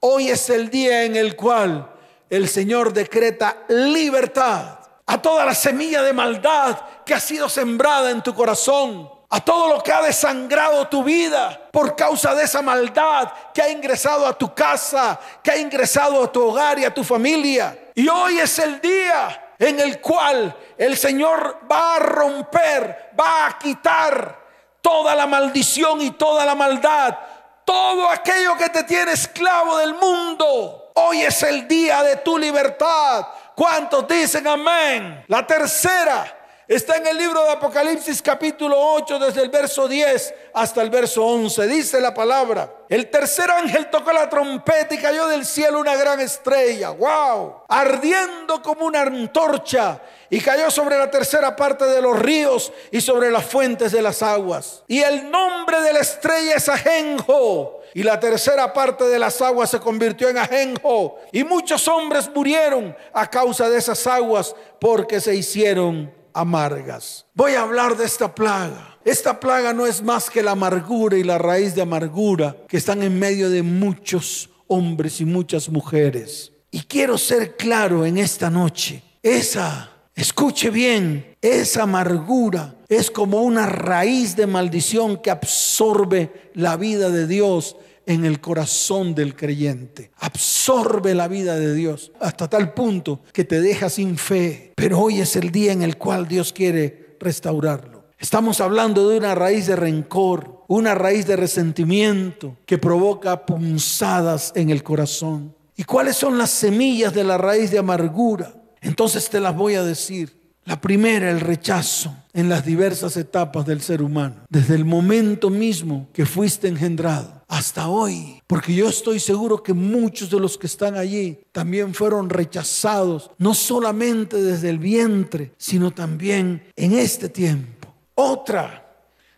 Hoy 0.00 0.28
es 0.28 0.50
el 0.50 0.70
día 0.70 1.04
en 1.04 1.16
el 1.16 1.36
cual 1.36 1.90
el 2.28 2.48
Señor 2.48 2.92
decreta 2.92 3.64
libertad 3.68 4.80
a 5.06 5.22
toda 5.22 5.46
la 5.46 5.54
semilla 5.54 6.02
de 6.02 6.12
maldad 6.12 6.78
que 7.06 7.14
ha 7.14 7.20
sido 7.20 7.48
sembrada 7.48 8.10
en 8.10 8.22
tu 8.22 8.34
corazón, 8.34 9.08
a 9.34 9.40
todo 9.40 9.66
lo 9.66 9.82
que 9.82 9.90
ha 9.90 10.00
desangrado 10.00 10.86
tu 10.86 11.02
vida 11.02 11.60
por 11.72 11.96
causa 11.96 12.36
de 12.36 12.44
esa 12.44 12.62
maldad 12.62 13.32
que 13.52 13.60
ha 13.60 13.68
ingresado 13.68 14.28
a 14.28 14.38
tu 14.38 14.54
casa, 14.54 15.18
que 15.42 15.50
ha 15.50 15.56
ingresado 15.56 16.22
a 16.22 16.30
tu 16.30 16.40
hogar 16.40 16.78
y 16.78 16.84
a 16.84 16.94
tu 16.94 17.02
familia. 17.02 17.90
Y 17.96 18.06
hoy 18.08 18.38
es 18.38 18.60
el 18.60 18.80
día 18.80 19.54
en 19.58 19.80
el 19.80 20.00
cual 20.00 20.56
el 20.78 20.96
Señor 20.96 21.62
va 21.68 21.96
a 21.96 21.98
romper, 21.98 23.10
va 23.18 23.48
a 23.48 23.58
quitar 23.58 24.38
toda 24.80 25.16
la 25.16 25.26
maldición 25.26 26.00
y 26.00 26.12
toda 26.12 26.46
la 26.46 26.54
maldad, 26.54 27.18
todo 27.64 28.08
aquello 28.08 28.56
que 28.56 28.68
te 28.68 28.84
tiene 28.84 29.10
esclavo 29.10 29.78
del 29.78 29.94
mundo. 29.94 30.92
Hoy 30.94 31.22
es 31.22 31.42
el 31.42 31.66
día 31.66 32.04
de 32.04 32.18
tu 32.18 32.38
libertad. 32.38 33.26
¿Cuántos 33.56 34.06
dicen 34.06 34.46
amén? 34.46 35.24
La 35.26 35.44
tercera 35.44 36.43
Está 36.66 36.96
en 36.96 37.06
el 37.06 37.18
libro 37.18 37.42
de 37.44 37.50
Apocalipsis 37.50 38.22
capítulo 38.22 38.74
8 38.78 39.18
desde 39.18 39.42
el 39.42 39.50
verso 39.50 39.86
10 39.86 40.34
hasta 40.54 40.80
el 40.80 40.88
verso 40.88 41.22
11. 41.22 41.66
Dice 41.66 42.00
la 42.00 42.14
palabra. 42.14 42.72
El 42.88 43.10
tercer 43.10 43.50
ángel 43.50 43.90
tocó 43.90 44.14
la 44.14 44.30
trompeta 44.30 44.94
y 44.94 44.98
cayó 44.98 45.26
del 45.26 45.44
cielo 45.44 45.78
una 45.78 45.94
gran 45.94 46.20
estrella. 46.20 46.88
¡Wow! 46.88 47.64
Ardiendo 47.68 48.62
como 48.62 48.86
una 48.86 49.02
antorcha. 49.02 50.00
Y 50.30 50.40
cayó 50.40 50.70
sobre 50.70 50.96
la 50.96 51.10
tercera 51.10 51.54
parte 51.54 51.84
de 51.84 52.00
los 52.00 52.18
ríos 52.18 52.72
y 52.90 53.02
sobre 53.02 53.30
las 53.30 53.44
fuentes 53.44 53.92
de 53.92 54.00
las 54.00 54.22
aguas. 54.22 54.84
Y 54.88 55.00
el 55.00 55.30
nombre 55.30 55.82
de 55.82 55.92
la 55.92 56.00
estrella 56.00 56.54
es 56.56 56.70
Ajenjo. 56.70 57.82
Y 57.92 58.02
la 58.02 58.18
tercera 58.18 58.72
parte 58.72 59.04
de 59.04 59.18
las 59.18 59.42
aguas 59.42 59.68
se 59.68 59.80
convirtió 59.80 60.30
en 60.30 60.38
ajenjo. 60.38 61.18
Y 61.30 61.44
muchos 61.44 61.86
hombres 61.88 62.30
murieron 62.34 62.96
a 63.12 63.28
causa 63.28 63.68
de 63.68 63.76
esas 63.76 64.06
aguas 64.06 64.56
porque 64.80 65.20
se 65.20 65.36
hicieron 65.36 66.23
amargas. 66.34 67.24
Voy 67.34 67.52
a 67.52 67.62
hablar 67.62 67.96
de 67.96 68.04
esta 68.04 68.34
plaga. 68.34 68.98
Esta 69.04 69.38
plaga 69.38 69.72
no 69.72 69.86
es 69.86 70.02
más 70.02 70.28
que 70.28 70.42
la 70.42 70.50
amargura 70.50 71.16
y 71.16 71.22
la 71.22 71.38
raíz 71.38 71.74
de 71.74 71.82
amargura 71.82 72.56
que 72.68 72.76
están 72.76 73.02
en 73.02 73.18
medio 73.18 73.48
de 73.48 73.62
muchos 73.62 74.50
hombres 74.66 75.20
y 75.20 75.24
muchas 75.24 75.68
mujeres. 75.68 76.52
Y 76.70 76.80
quiero 76.82 77.16
ser 77.16 77.56
claro 77.56 78.04
en 78.04 78.18
esta 78.18 78.50
noche. 78.50 79.02
Esa, 79.22 79.90
escuche 80.14 80.70
bien, 80.70 81.36
esa 81.40 81.84
amargura 81.84 82.74
es 82.88 83.10
como 83.10 83.42
una 83.42 83.66
raíz 83.66 84.36
de 84.36 84.46
maldición 84.46 85.16
que 85.22 85.30
absorbe 85.30 86.50
la 86.54 86.76
vida 86.76 87.10
de 87.10 87.26
Dios 87.26 87.76
en 88.06 88.24
el 88.24 88.40
corazón 88.40 89.14
del 89.14 89.34
creyente. 89.34 90.10
Absorbe 90.18 91.14
la 91.14 91.28
vida 91.28 91.56
de 91.56 91.74
Dios 91.74 92.12
hasta 92.20 92.48
tal 92.48 92.74
punto 92.74 93.20
que 93.32 93.44
te 93.44 93.60
deja 93.60 93.88
sin 93.88 94.16
fe. 94.16 94.72
Pero 94.76 95.00
hoy 95.00 95.20
es 95.20 95.36
el 95.36 95.50
día 95.50 95.72
en 95.72 95.82
el 95.82 95.96
cual 95.96 96.28
Dios 96.28 96.52
quiere 96.52 97.16
restaurarlo. 97.20 98.04
Estamos 98.18 98.60
hablando 98.60 99.08
de 99.08 99.18
una 99.18 99.34
raíz 99.34 99.66
de 99.66 99.76
rencor, 99.76 100.64
una 100.68 100.94
raíz 100.94 101.26
de 101.26 101.36
resentimiento 101.36 102.56
que 102.64 102.78
provoca 102.78 103.44
punzadas 103.44 104.52
en 104.54 104.70
el 104.70 104.82
corazón. 104.82 105.54
¿Y 105.76 105.84
cuáles 105.84 106.16
son 106.16 106.38
las 106.38 106.50
semillas 106.50 107.12
de 107.12 107.24
la 107.24 107.36
raíz 107.36 107.70
de 107.70 107.78
amargura? 107.78 108.54
Entonces 108.80 109.28
te 109.28 109.40
las 109.40 109.56
voy 109.56 109.74
a 109.74 109.82
decir. 109.82 110.44
La 110.66 110.80
primera, 110.80 111.30
el 111.30 111.40
rechazo 111.40 112.16
en 112.32 112.48
las 112.48 112.64
diversas 112.64 113.18
etapas 113.18 113.66
del 113.66 113.82
ser 113.82 114.00
humano, 114.00 114.46
desde 114.48 114.74
el 114.74 114.86
momento 114.86 115.50
mismo 115.50 116.08
que 116.14 116.24
fuiste 116.24 116.68
engendrado 116.68 117.43
hasta 117.54 117.88
hoy, 117.88 118.42
porque 118.46 118.74
yo 118.74 118.88
estoy 118.88 119.20
seguro 119.20 119.62
que 119.62 119.72
muchos 119.72 120.28
de 120.28 120.40
los 120.40 120.58
que 120.58 120.66
están 120.66 120.96
allí 120.96 121.38
también 121.52 121.94
fueron 121.94 122.28
rechazados, 122.28 123.30
no 123.38 123.54
solamente 123.54 124.42
desde 124.42 124.70
el 124.70 124.78
vientre, 124.78 125.52
sino 125.56 125.92
también 125.92 126.64
en 126.74 126.98
este 126.98 127.28
tiempo. 127.28 127.94
Otra, 128.16 128.96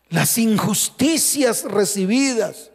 las 0.08 0.38
injusticias 0.38 1.64
recibidas, 1.64 2.70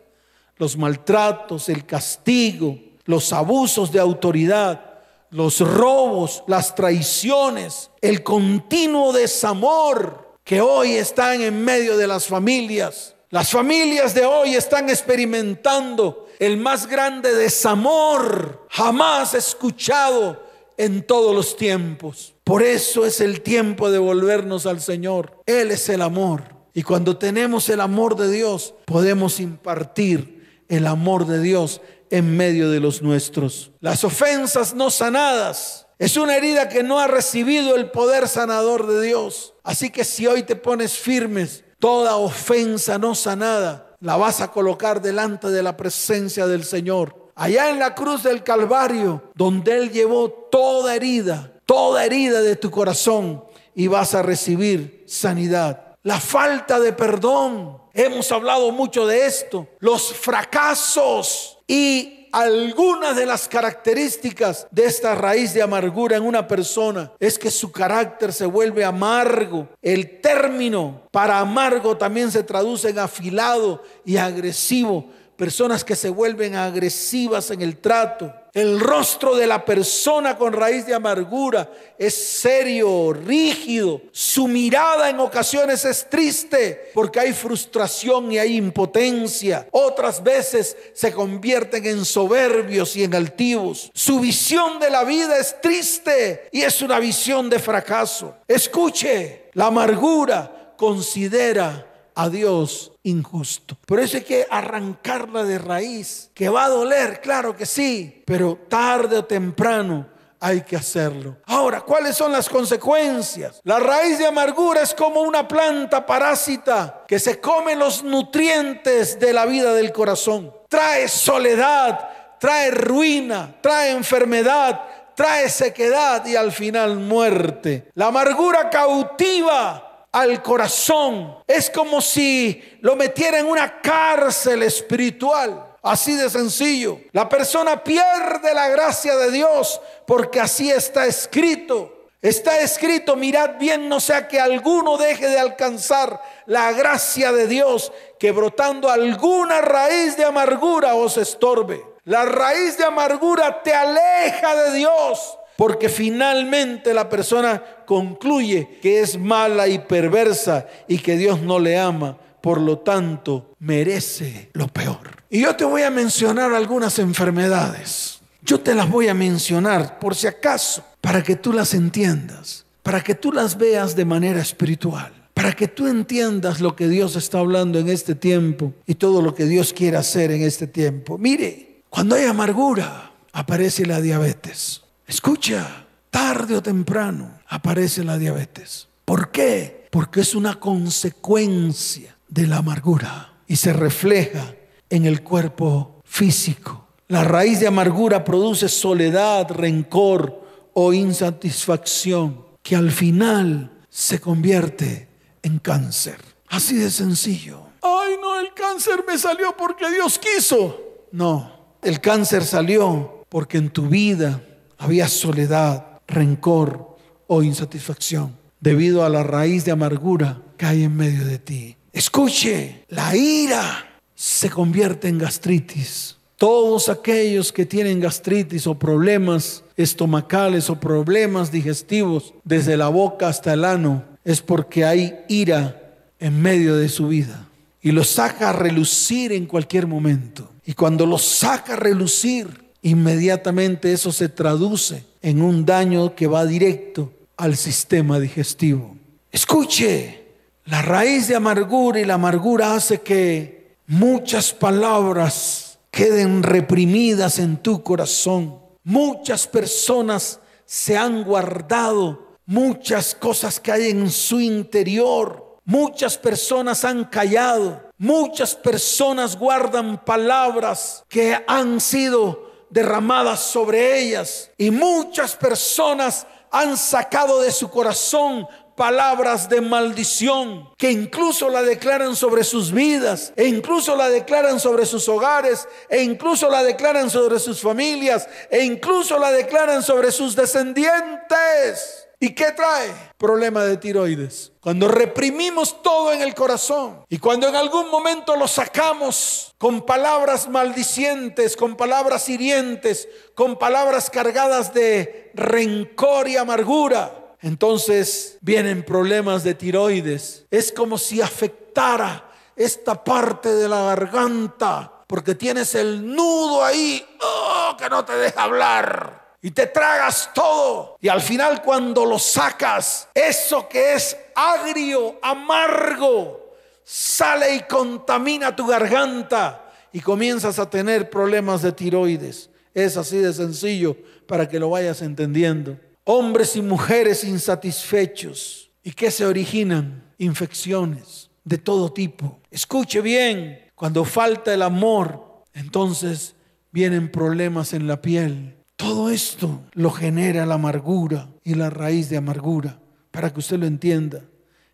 los 0.57 0.77
maltratos, 0.77 1.69
el 1.69 1.85
castigo, 1.85 2.77
los 3.05 3.33
abusos 3.33 3.91
de 3.91 3.99
autoridad 3.99 4.91
los 5.31 5.61
robos, 5.61 6.43
las 6.45 6.75
traiciones, 6.75 7.89
el 8.01 8.21
continuo 8.21 9.13
desamor 9.13 10.37
que 10.43 10.59
hoy 10.59 10.91
están 10.91 11.41
en 11.41 11.63
medio 11.63 11.95
de 11.95 12.05
las 12.05 12.27
familias. 12.27 13.15
Las 13.31 13.49
familias 13.49 14.13
de 14.13 14.25
hoy 14.25 14.55
están 14.55 14.89
experimentando 14.89 16.27
el 16.37 16.57
más 16.57 16.85
grande 16.85 17.33
desamor 17.33 18.67
jamás 18.69 19.33
escuchado 19.35 20.43
en 20.75 21.07
todos 21.07 21.33
los 21.33 21.55
tiempos. 21.55 22.33
Por 22.43 22.61
eso 22.61 23.05
es 23.05 23.21
el 23.21 23.39
tiempo 23.39 23.89
de 23.89 23.99
volvernos 23.99 24.65
al 24.65 24.81
Señor. 24.81 25.41
Él 25.45 25.71
es 25.71 25.87
el 25.87 26.01
amor. 26.01 26.43
Y 26.73 26.83
cuando 26.83 27.15
tenemos 27.15 27.69
el 27.69 27.79
amor 27.79 28.17
de 28.17 28.29
Dios, 28.29 28.73
podemos 28.83 29.39
impartir 29.39 30.65
el 30.67 30.85
amor 30.85 31.25
de 31.25 31.39
Dios 31.39 31.79
en 32.09 32.35
medio 32.35 32.69
de 32.69 32.81
los 32.81 33.01
nuestros. 33.01 33.71
Las 33.79 34.03
ofensas 34.03 34.73
no 34.73 34.91
sanadas 34.91 35.87
es 35.99 36.17
una 36.17 36.35
herida 36.35 36.67
que 36.67 36.83
no 36.83 36.99
ha 36.99 37.07
recibido 37.07 37.77
el 37.77 37.91
poder 37.91 38.27
sanador 38.27 38.87
de 38.87 39.01
Dios. 39.01 39.53
Así 39.63 39.89
que 39.89 40.03
si 40.03 40.27
hoy 40.27 40.43
te 40.43 40.57
pones 40.57 40.97
firmes, 40.97 41.63
toda 41.81 42.15
ofensa 42.15 42.97
no 42.97 43.13
sanada 43.15 43.97
la 43.99 44.15
vas 44.15 44.39
a 44.39 44.51
colocar 44.51 45.01
delante 45.01 45.49
de 45.49 45.61
la 45.61 45.75
presencia 45.75 46.47
del 46.47 46.63
Señor. 46.63 47.31
Allá 47.35 47.69
en 47.69 47.79
la 47.79 47.93
cruz 47.95 48.23
del 48.23 48.43
Calvario, 48.43 49.31
donde 49.35 49.77
Él 49.77 49.91
llevó 49.91 50.29
toda 50.29 50.95
herida, 50.95 51.53
toda 51.65 52.05
herida 52.05 52.41
de 52.41 52.55
tu 52.55 52.71
corazón 52.71 53.43
y 53.75 53.87
vas 53.87 54.15
a 54.15 54.21
recibir 54.21 55.03
sanidad. 55.07 55.97
La 56.03 56.19
falta 56.19 56.79
de 56.79 56.93
perdón, 56.93 57.77
hemos 57.93 58.31
hablado 58.31 58.71
mucho 58.71 59.05
de 59.05 59.25
esto. 59.25 59.67
Los 59.79 60.13
fracasos, 60.13 61.59
y 61.67 62.20
algunas 62.31 63.15
de 63.15 63.25
las 63.25 63.47
características 63.47 64.67
de 64.71 64.85
esta 64.85 65.15
raíz 65.15 65.53
de 65.53 65.61
amargura 65.61 66.17
en 66.17 66.23
una 66.23 66.47
persona 66.47 67.11
es 67.19 67.37
que 67.37 67.51
su 67.51 67.71
carácter 67.71 68.33
se 68.33 68.45
vuelve 68.45 68.83
amargo. 68.83 69.67
El 69.81 70.21
término 70.21 71.01
para 71.11 71.39
amargo 71.39 71.97
también 71.97 72.31
se 72.31 72.43
traduce 72.43 72.89
en 72.89 72.99
afilado 72.99 73.83
y 74.05 74.17
agresivo. 74.17 75.09
Personas 75.41 75.83
que 75.83 75.95
se 75.95 76.11
vuelven 76.11 76.53
agresivas 76.53 77.49
en 77.49 77.63
el 77.63 77.77
trato 77.77 78.31
el 78.53 78.81
rostro 78.81 79.35
de 79.35 79.47
la 79.47 79.63
persona 79.63 80.37
con 80.37 80.51
raíz 80.51 80.85
de 80.85 80.93
amargura 80.93 81.71
es 81.97 82.13
serio, 82.13 83.13
rígido. 83.13 84.01
Su 84.11 84.47
mirada 84.49 85.09
en 85.09 85.21
ocasiones 85.21 85.85
es 85.85 86.09
triste 86.09 86.91
porque 86.93 87.21
hay 87.21 87.31
frustración 87.31 88.29
y 88.29 88.39
hay 88.39 88.57
impotencia. 88.57 89.67
Otras 89.71 90.21
veces 90.21 90.75
se 90.93 91.13
convierten 91.13 91.85
en 91.85 92.03
soberbios 92.03 92.97
y 92.97 93.05
en 93.05 93.15
altivos. 93.15 93.89
Su 93.93 94.19
visión 94.19 94.79
de 94.79 94.89
la 94.89 95.05
vida 95.05 95.37
es 95.39 95.61
triste 95.61 96.49
y 96.51 96.61
es 96.61 96.81
una 96.81 96.99
visión 96.99 97.49
de 97.49 97.57
fracaso. 97.57 98.35
Escuche, 98.49 99.49
la 99.53 99.67
amargura 99.67 100.73
considera 100.75 101.90
a 102.15 102.29
Dios 102.29 102.93
injusto. 103.03 103.77
Por 103.85 103.99
eso 103.99 104.17
hay 104.17 104.23
que 104.23 104.47
arrancarla 104.49 105.43
de 105.43 105.57
raíz, 105.57 106.29
que 106.33 106.49
va 106.49 106.65
a 106.65 106.69
doler, 106.69 107.21
claro 107.21 107.55
que 107.55 107.65
sí, 107.65 108.23
pero 108.25 108.59
tarde 108.67 109.17
o 109.17 109.25
temprano 109.25 110.07
hay 110.39 110.61
que 110.61 110.75
hacerlo. 110.75 111.37
Ahora, 111.45 111.81
¿cuáles 111.81 112.17
son 112.17 112.31
las 112.31 112.49
consecuencias? 112.49 113.61
La 113.63 113.79
raíz 113.79 114.17
de 114.17 114.25
amargura 114.25 114.81
es 114.81 114.93
como 114.93 115.21
una 115.21 115.47
planta 115.47 116.05
parásita 116.05 117.03
que 117.07 117.19
se 117.19 117.39
come 117.39 117.75
los 117.75 118.03
nutrientes 118.03 119.19
de 119.19 119.33
la 119.33 119.45
vida 119.45 119.73
del 119.73 119.91
corazón. 119.91 120.51
Trae 120.67 121.07
soledad, 121.07 122.09
trae 122.39 122.71
ruina, 122.71 123.55
trae 123.61 123.91
enfermedad, 123.91 124.81
trae 125.15 125.47
sequedad 125.47 126.25
y 126.25 126.35
al 126.35 126.51
final 126.51 126.97
muerte. 126.97 127.89
La 127.93 128.07
amargura 128.07 128.71
cautiva 128.71 129.90
al 130.11 130.41
corazón. 130.41 131.37
Es 131.47 131.69
como 131.69 132.01
si 132.01 132.77
lo 132.81 132.95
metiera 132.95 133.39
en 133.39 133.47
una 133.47 133.81
cárcel 133.81 134.63
espiritual. 134.63 135.67
Así 135.83 136.15
de 136.15 136.29
sencillo. 136.29 136.99
La 137.11 137.27
persona 137.27 137.83
pierde 137.83 138.53
la 138.53 138.67
gracia 138.69 139.15
de 139.17 139.31
Dios 139.31 139.81
porque 140.05 140.39
así 140.39 140.69
está 140.69 141.05
escrito. 141.05 141.97
Está 142.21 142.59
escrito, 142.59 143.15
mirad 143.15 143.57
bien, 143.57 143.89
no 143.89 143.99
sea 143.99 144.27
que 144.27 144.39
alguno 144.39 144.97
deje 144.97 145.27
de 145.27 145.39
alcanzar 145.39 146.21
la 146.45 146.71
gracia 146.71 147.31
de 147.31 147.47
Dios, 147.47 147.91
que 148.19 148.31
brotando 148.31 148.91
alguna 148.91 149.59
raíz 149.61 150.15
de 150.17 150.25
amargura 150.25 150.93
os 150.93 151.17
estorbe. 151.17 151.83
La 152.03 152.25
raíz 152.25 152.77
de 152.77 152.85
amargura 152.85 153.63
te 153.63 153.73
aleja 153.73 154.55
de 154.55 154.73
Dios, 154.73 155.39
porque 155.61 155.89
finalmente 155.89 156.91
la 156.91 157.07
persona 157.07 157.63
concluye 157.85 158.79
que 158.81 158.99
es 158.99 159.15
mala 159.15 159.67
y 159.67 159.77
perversa 159.77 160.65
y 160.87 160.97
que 160.97 161.15
Dios 161.15 161.39
no 161.39 161.59
le 161.59 161.77
ama. 161.77 162.17
Por 162.41 162.59
lo 162.59 162.79
tanto, 162.79 163.53
merece 163.59 164.49
lo 164.53 164.67
peor. 164.69 165.21
Y 165.29 165.41
yo 165.41 165.55
te 165.55 165.63
voy 165.63 165.83
a 165.83 165.91
mencionar 165.91 166.51
algunas 166.51 166.97
enfermedades. 166.97 168.21
Yo 168.41 168.59
te 168.59 168.73
las 168.73 168.89
voy 168.89 169.07
a 169.07 169.13
mencionar 169.13 169.99
por 169.99 170.15
si 170.15 170.25
acaso, 170.25 170.83
para 170.99 171.21
que 171.21 171.35
tú 171.35 171.53
las 171.53 171.75
entiendas, 171.75 172.65
para 172.81 173.03
que 173.03 173.13
tú 173.13 173.31
las 173.31 173.55
veas 173.55 173.95
de 173.95 174.05
manera 174.05 174.41
espiritual, 174.41 175.13
para 175.35 175.51
que 175.51 175.67
tú 175.67 175.85
entiendas 175.85 176.59
lo 176.59 176.75
que 176.75 176.87
Dios 176.87 177.15
está 177.15 177.37
hablando 177.37 177.77
en 177.77 177.87
este 177.87 178.15
tiempo 178.15 178.73
y 178.87 178.95
todo 178.95 179.21
lo 179.21 179.35
que 179.35 179.45
Dios 179.45 179.73
quiere 179.73 179.97
hacer 179.97 180.31
en 180.31 180.41
este 180.41 180.65
tiempo. 180.65 181.19
Mire, 181.19 181.83
cuando 181.91 182.15
hay 182.15 182.25
amargura, 182.25 183.11
aparece 183.31 183.85
la 183.85 184.01
diabetes. 184.01 184.80
Escucha, 185.11 185.87
tarde 186.09 186.55
o 186.55 186.63
temprano 186.63 187.41
aparece 187.49 188.01
la 188.01 188.17
diabetes. 188.17 188.87
¿Por 189.03 189.29
qué? 189.29 189.89
Porque 189.91 190.21
es 190.21 190.35
una 190.35 190.57
consecuencia 190.57 192.15
de 192.29 192.47
la 192.47 192.59
amargura 192.59 193.33
y 193.45 193.57
se 193.57 193.73
refleja 193.73 194.55
en 194.89 195.05
el 195.05 195.21
cuerpo 195.21 195.99
físico. 196.05 196.87
La 197.09 197.25
raíz 197.25 197.59
de 197.59 197.67
amargura 197.67 198.23
produce 198.23 198.69
soledad, 198.69 199.51
rencor 199.51 200.45
o 200.73 200.93
insatisfacción 200.93 202.45
que 202.63 202.77
al 202.77 202.89
final 202.89 203.83
se 203.89 204.21
convierte 204.21 205.09
en 205.43 205.59
cáncer. 205.59 206.19
Así 206.47 206.77
de 206.77 206.89
sencillo. 206.89 207.63
Ay, 207.81 208.15
no, 208.21 208.39
el 208.39 208.53
cáncer 208.53 209.03
me 209.05 209.17
salió 209.17 209.57
porque 209.57 209.91
Dios 209.91 210.17
quiso. 210.17 210.79
No, 211.11 211.51
el 211.81 211.99
cáncer 211.99 212.45
salió 212.45 213.25
porque 213.27 213.57
en 213.57 213.71
tu 213.71 213.89
vida 213.89 214.41
había 214.81 215.07
soledad, 215.07 216.01
rencor 216.07 216.97
o 217.27 217.43
insatisfacción 217.43 218.35
debido 218.59 219.05
a 219.05 219.09
la 219.09 219.21
raíz 219.21 219.63
de 219.63 219.71
amargura 219.71 220.41
que 220.57 220.65
hay 220.65 220.83
en 220.83 220.95
medio 220.95 221.23
de 221.23 221.37
ti. 221.37 221.77
Escuche, 221.93 222.85
la 222.89 223.15
ira 223.15 224.01
se 224.15 224.49
convierte 224.49 225.07
en 225.07 225.19
gastritis. 225.19 226.17
Todos 226.35 226.89
aquellos 226.89 227.51
que 227.51 227.67
tienen 227.67 227.99
gastritis 227.99 228.65
o 228.65 228.79
problemas 228.79 229.63
estomacales 229.77 230.67
o 230.71 230.79
problemas 230.79 231.51
digestivos 231.51 232.33
desde 232.43 232.75
la 232.75 232.87
boca 232.87 233.27
hasta 233.27 233.53
el 233.53 233.65
ano 233.65 234.03
es 234.25 234.41
porque 234.41 234.83
hay 234.83 235.13
ira 235.29 236.07
en 236.19 236.41
medio 236.41 236.75
de 236.75 236.89
su 236.89 237.07
vida 237.07 237.47
y 237.83 237.91
lo 237.91 238.03
saca 238.03 238.49
a 238.49 238.53
relucir 238.53 239.31
en 239.31 239.45
cualquier 239.45 239.85
momento. 239.85 240.49
Y 240.65 240.73
cuando 240.73 241.05
lo 241.05 241.19
saca 241.19 241.73
a 241.73 241.77
relucir, 241.77 242.60
inmediatamente 242.81 243.93
eso 243.93 244.11
se 244.11 244.29
traduce 244.29 245.03
en 245.21 245.41
un 245.41 245.65
daño 245.65 246.15
que 246.15 246.27
va 246.27 246.45
directo 246.45 247.11
al 247.37 247.55
sistema 247.55 248.19
digestivo. 248.19 248.95
Escuche, 249.31 250.21
la 250.65 250.81
raíz 250.81 251.27
de 251.27 251.35
amargura 251.35 251.99
y 251.99 252.05
la 252.05 252.15
amargura 252.15 252.75
hace 252.75 253.01
que 253.01 253.75
muchas 253.87 254.53
palabras 254.53 255.79
queden 255.89 256.43
reprimidas 256.43 257.39
en 257.39 257.57
tu 257.57 257.83
corazón. 257.83 258.59
Muchas 258.83 259.47
personas 259.47 260.39
se 260.65 260.97
han 260.97 261.23
guardado 261.23 262.37
muchas 262.45 263.15
cosas 263.15 263.59
que 263.59 263.71
hay 263.71 263.89
en 263.89 264.09
su 264.09 264.39
interior. 264.39 265.57
Muchas 265.65 266.17
personas 266.17 266.83
han 266.83 267.05
callado. 267.05 267.89
Muchas 267.97 268.55
personas 268.55 269.37
guardan 269.37 270.03
palabras 270.03 271.03
que 271.07 271.37
han 271.47 271.79
sido 271.79 272.50
derramadas 272.71 273.41
sobre 273.41 273.99
ellas. 273.99 274.49
Y 274.57 274.71
muchas 274.71 275.35
personas 275.35 276.25
han 276.49 276.77
sacado 276.77 277.41
de 277.41 277.51
su 277.51 277.69
corazón 277.69 278.47
palabras 278.75 279.47
de 279.47 279.61
maldición 279.61 280.69
que 280.77 280.91
incluso 280.91 281.49
la 281.49 281.61
declaran 281.61 282.15
sobre 282.15 282.43
sus 282.43 282.71
vidas, 282.71 283.31
e 283.35 283.45
incluso 283.45 283.95
la 283.95 284.09
declaran 284.09 284.59
sobre 284.59 284.85
sus 284.85 285.07
hogares, 285.07 285.67
e 285.87 286.01
incluso 286.01 286.49
la 286.49 286.63
declaran 286.63 287.09
sobre 287.09 287.37
sus 287.39 287.61
familias, 287.61 288.27
e 288.49 288.63
incluso 288.63 289.19
la 289.19 289.31
declaran 289.31 289.83
sobre 289.83 290.11
sus 290.11 290.35
descendientes. 290.35 292.00
¿Y 292.23 292.35
qué 292.35 292.51
trae? 292.51 292.93
Problema 293.17 293.63
de 293.63 293.77
tiroides. 293.77 294.51
Cuando 294.59 294.87
reprimimos 294.87 295.81
todo 295.81 296.13
en 296.13 296.21
el 296.21 296.35
corazón 296.35 297.03
y 297.09 297.17
cuando 297.17 297.47
en 297.47 297.55
algún 297.55 297.89
momento 297.89 298.35
lo 298.35 298.47
sacamos 298.47 299.55
con 299.57 299.87
palabras 299.87 300.47
maldicientes, 300.47 301.57
con 301.57 301.75
palabras 301.75 302.29
hirientes, 302.29 303.09
con 303.33 303.57
palabras 303.57 304.11
cargadas 304.11 304.71
de 304.71 305.31
rencor 305.33 306.27
y 306.27 306.37
amargura, 306.37 307.35
entonces 307.41 308.37
vienen 308.41 308.85
problemas 308.85 309.43
de 309.43 309.55
tiroides. 309.55 310.45
Es 310.51 310.71
como 310.71 310.99
si 310.99 311.21
afectara 311.21 312.29
esta 312.55 313.03
parte 313.03 313.49
de 313.49 313.67
la 313.67 313.81
garganta, 313.95 314.93
porque 315.07 315.33
tienes 315.33 315.73
el 315.73 316.05
nudo 316.05 316.63
ahí 316.63 317.03
oh, 317.19 317.75
que 317.79 317.89
no 317.89 318.05
te 318.05 318.13
deja 318.13 318.43
hablar. 318.43 319.20
Y 319.41 319.51
te 319.51 319.67
tragas 319.67 320.29
todo. 320.33 320.97
Y 321.01 321.07
al 321.07 321.21
final 321.21 321.61
cuando 321.61 322.05
lo 322.05 322.19
sacas, 322.19 323.07
eso 323.13 323.67
que 323.67 323.93
es 323.93 324.15
agrio, 324.35 325.17
amargo, 325.21 326.53
sale 326.83 327.55
y 327.55 327.61
contamina 327.61 328.55
tu 328.55 328.67
garganta. 328.67 329.71
Y 329.91 329.99
comienzas 329.99 330.59
a 330.59 330.69
tener 330.69 331.09
problemas 331.09 331.61
de 331.61 331.71
tiroides. 331.71 332.49
Es 332.73 332.95
así 332.95 333.17
de 333.17 333.33
sencillo 333.33 333.97
para 334.27 334.47
que 334.47 334.59
lo 334.59 334.69
vayas 334.69 335.01
entendiendo 335.01 335.77
hombres 336.03 336.55
y 336.55 336.61
mujeres 336.61 337.23
insatisfechos. 337.23 338.71
¿Y 338.83 338.91
qué 338.91 339.11
se 339.11 339.25
originan? 339.25 340.03
Infecciones 340.17 341.29
de 341.43 341.57
todo 341.57 341.91
tipo. 341.91 342.39
Escuche 342.49 343.01
bien, 343.01 343.59
cuando 343.75 344.05
falta 344.05 344.53
el 344.53 344.61
amor, 344.61 345.43
entonces 345.53 346.35
vienen 346.71 347.11
problemas 347.11 347.73
en 347.73 347.87
la 347.87 348.01
piel. 348.01 348.57
Todo 348.81 349.11
esto 349.11 349.61
lo 349.73 349.91
genera 349.91 350.43
la 350.47 350.55
amargura 350.55 351.29
y 351.43 351.53
la 351.53 351.69
raíz 351.69 352.09
de 352.09 352.17
amargura, 352.17 352.79
para 353.11 353.31
que 353.31 353.39
usted 353.39 353.59
lo 353.59 353.67
entienda. 353.67 354.23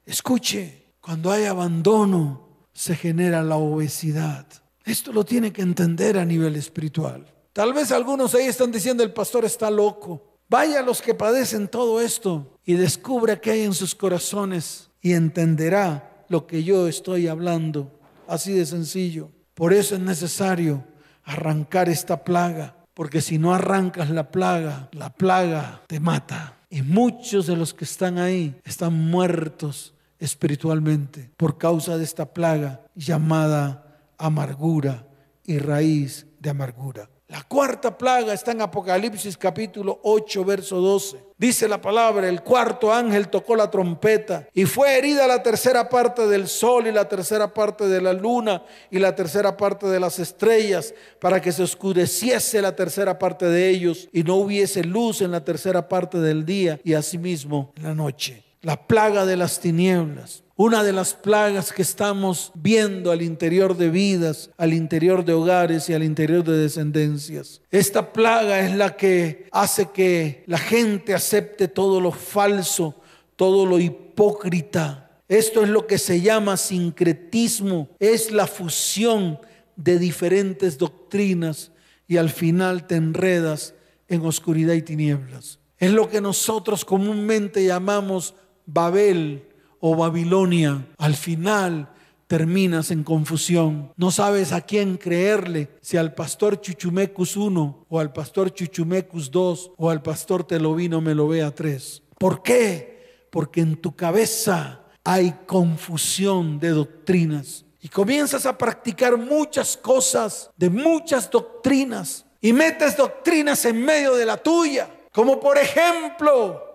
Escuche, 0.05 0.93
cuando 1.01 1.29
hay 1.29 1.43
abandono, 1.43 2.69
se 2.71 2.95
genera 2.95 3.43
la 3.43 3.57
obesidad. 3.57 4.47
Esto 4.85 5.11
lo 5.11 5.25
tiene 5.25 5.51
que 5.51 5.61
entender 5.61 6.17
a 6.17 6.23
nivel 6.23 6.55
espiritual. 6.55 7.25
Tal 7.51 7.73
vez 7.73 7.91
algunos 7.91 8.33
ahí 8.33 8.45
están 8.45 8.71
diciendo, 8.71 9.03
el 9.03 9.11
pastor 9.11 9.43
está 9.43 9.69
loco. 9.69 10.39
Vaya 10.47 10.79
a 10.79 10.83
los 10.83 11.01
que 11.01 11.13
padecen 11.13 11.67
todo 11.67 11.99
esto 11.99 12.57
y 12.63 12.75
descubra 12.75 13.41
qué 13.41 13.51
hay 13.51 13.63
en 13.63 13.73
sus 13.73 13.93
corazones 13.93 14.89
y 15.01 15.11
entenderá 15.11 16.23
lo 16.29 16.47
que 16.47 16.63
yo 16.63 16.87
estoy 16.87 17.27
hablando. 17.27 17.99
Así 18.25 18.53
de 18.53 18.65
sencillo. 18.65 19.31
Por 19.53 19.73
eso 19.73 19.95
es 19.95 20.01
necesario 20.01 20.85
arrancar 21.25 21.89
esta 21.89 22.23
plaga, 22.23 22.76
porque 22.97 23.21
si 23.21 23.37
no 23.37 23.53
arrancas 23.53 24.09
la 24.09 24.31
plaga, 24.31 24.89
la 24.91 25.11
plaga 25.11 25.83
te 25.85 25.99
mata. 25.99 26.57
Y 26.67 26.81
muchos 26.81 27.45
de 27.45 27.55
los 27.55 27.75
que 27.75 27.85
están 27.85 28.17
ahí 28.17 28.59
están 28.65 28.91
muertos 28.91 29.93
espiritualmente 30.17 31.29
por 31.37 31.59
causa 31.59 31.95
de 31.99 32.03
esta 32.03 32.33
plaga 32.33 32.81
llamada 32.95 33.99
amargura 34.17 35.05
y 35.45 35.59
raíz 35.59 36.25
de 36.39 36.49
amargura. 36.49 37.07
La 37.29 37.43
cuarta 37.43 37.97
plaga 37.97 38.31
está 38.33 38.53
en 38.53 38.61
Apocalipsis 38.61 39.35
capítulo 39.35 39.99
8, 40.03 40.45
verso 40.45 40.79
12. 40.79 41.17
Dice 41.37 41.67
la 41.67 41.81
palabra, 41.81 42.29
el 42.29 42.41
cuarto 42.41 42.93
ángel 42.93 43.27
tocó 43.27 43.57
la 43.57 43.69
trompeta 43.69 44.47
y 44.53 44.63
fue 44.63 44.97
herida 44.97 45.27
la 45.27 45.43
tercera 45.43 45.89
parte 45.89 46.25
del 46.25 46.47
sol 46.47 46.87
y 46.87 46.91
la 46.93 47.09
tercera 47.09 47.53
parte 47.53 47.89
de 47.89 47.99
la 47.99 48.13
luna 48.13 48.63
y 48.89 48.99
la 48.99 49.13
tercera 49.13 49.57
parte 49.57 49.87
de 49.87 49.99
las 49.99 50.19
estrellas 50.19 50.93
para 51.19 51.41
que 51.41 51.51
se 51.51 51.63
oscureciese 51.63 52.61
la 52.61 52.73
tercera 52.77 53.19
parte 53.19 53.45
de 53.45 53.69
ellos 53.69 54.07
y 54.13 54.23
no 54.23 54.35
hubiese 54.35 54.85
luz 54.85 55.21
en 55.21 55.31
la 55.31 55.43
tercera 55.43 55.89
parte 55.89 56.19
del 56.19 56.45
día 56.45 56.79
y 56.85 56.93
asimismo 56.93 57.73
en 57.75 57.83
la 57.83 57.93
noche. 57.93 58.46
La 58.67 58.85
plaga 58.85 59.25
de 59.25 59.37
las 59.37 59.61
tinieblas. 59.61 60.43
Una 60.57 60.83
de 60.83 60.91
las 60.91 61.13
plagas 61.13 61.71
que 61.71 61.83
estamos 61.83 62.51
viendo 62.53 63.13
al 63.13 63.21
interior 63.21 63.77
de 63.77 63.89
vidas, 63.89 64.49
al 64.57 64.73
interior 64.73 65.23
de 65.23 65.31
hogares 65.31 65.87
y 65.87 65.93
al 65.93 66.03
interior 66.03 66.43
de 66.43 66.57
descendencias. 66.57 67.61
Esta 67.71 68.11
plaga 68.11 68.59
es 68.59 68.75
la 68.75 68.97
que 68.97 69.47
hace 69.53 69.91
que 69.91 70.43
la 70.47 70.57
gente 70.57 71.13
acepte 71.13 71.69
todo 71.69 72.01
lo 72.01 72.11
falso, 72.11 72.93
todo 73.37 73.65
lo 73.65 73.79
hipócrita. 73.79 75.11
Esto 75.29 75.63
es 75.63 75.69
lo 75.69 75.87
que 75.87 75.97
se 75.97 76.19
llama 76.19 76.57
sincretismo, 76.57 77.87
es 77.99 78.33
la 78.33 78.47
fusión 78.47 79.39
de 79.77 79.97
diferentes 79.97 80.77
doctrinas 80.77 81.71
y 82.05 82.17
al 82.17 82.29
final 82.29 82.85
te 82.85 82.95
enredas 82.95 83.75
en 84.09 84.25
oscuridad 84.25 84.73
y 84.73 84.81
tinieblas. 84.81 85.59
Es 85.77 85.93
lo 85.93 86.09
que 86.09 86.19
nosotros 86.19 86.83
comúnmente 86.83 87.63
llamamos 87.65 88.33
Babel 88.67 89.47
o 89.79 89.95
Babilonia, 89.95 90.85
al 90.97 91.15
final 91.15 91.89
terminas 92.27 92.91
en 92.91 93.03
confusión. 93.03 93.93
No 93.95 94.11
sabes 94.11 94.51
a 94.51 94.61
quién 94.61 94.97
creerle, 94.97 95.69
si 95.81 95.97
al 95.97 96.13
pastor 96.13 96.61
Chuchumecus 96.61 97.37
1 97.37 97.85
o 97.89 97.99
al 97.99 98.13
pastor 98.13 98.53
Chuchumecus 98.53 99.31
2 99.31 99.71
o 99.77 99.89
al 99.89 100.01
pastor 100.01 100.43
Telovino 100.43 101.01
Melovea 101.01 101.51
3. 101.51 102.03
¿Por 102.19 102.43
qué? 102.43 103.27
Porque 103.31 103.61
en 103.61 103.77
tu 103.77 103.95
cabeza 103.95 104.83
hay 105.03 105.33
confusión 105.45 106.59
de 106.59 106.69
doctrinas 106.69 107.65
y 107.81 107.87
comienzas 107.87 108.45
a 108.45 108.57
practicar 108.57 109.17
muchas 109.17 109.77
cosas 109.77 110.51
de 110.57 110.69
muchas 110.69 111.31
doctrinas 111.31 112.25
y 112.41 112.51
metes 112.51 112.97
doctrinas 112.97 113.63
en 113.65 113.83
medio 113.83 114.15
de 114.15 114.25
la 114.25 114.37
tuya, 114.37 114.89
como 115.13 115.39
por 115.39 115.57
ejemplo 115.57 116.66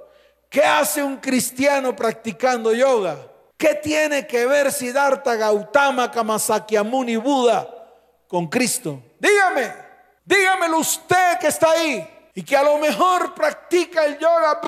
¿Qué 0.52 0.62
hace 0.62 1.02
un 1.02 1.16
cristiano 1.16 1.96
practicando 1.96 2.74
yoga? 2.74 3.16
¿Qué 3.56 3.74
tiene 3.76 4.26
que 4.26 4.44
ver 4.44 4.70
Siddhartha 4.70 5.34
Gautama, 5.34 6.10
Kamasakyamuni 6.10 7.16
Buda 7.16 7.66
con 8.28 8.48
Cristo? 8.48 9.02
Dígame, 9.18 9.72
dígamelo 10.26 10.76
usted 10.76 11.38
que 11.38 11.46
está 11.46 11.70
ahí 11.70 12.06
y 12.34 12.42
que 12.42 12.54
a 12.54 12.62
lo 12.62 12.76
mejor 12.76 13.32
practica 13.32 14.04
el 14.04 14.18
yoga. 14.18 14.60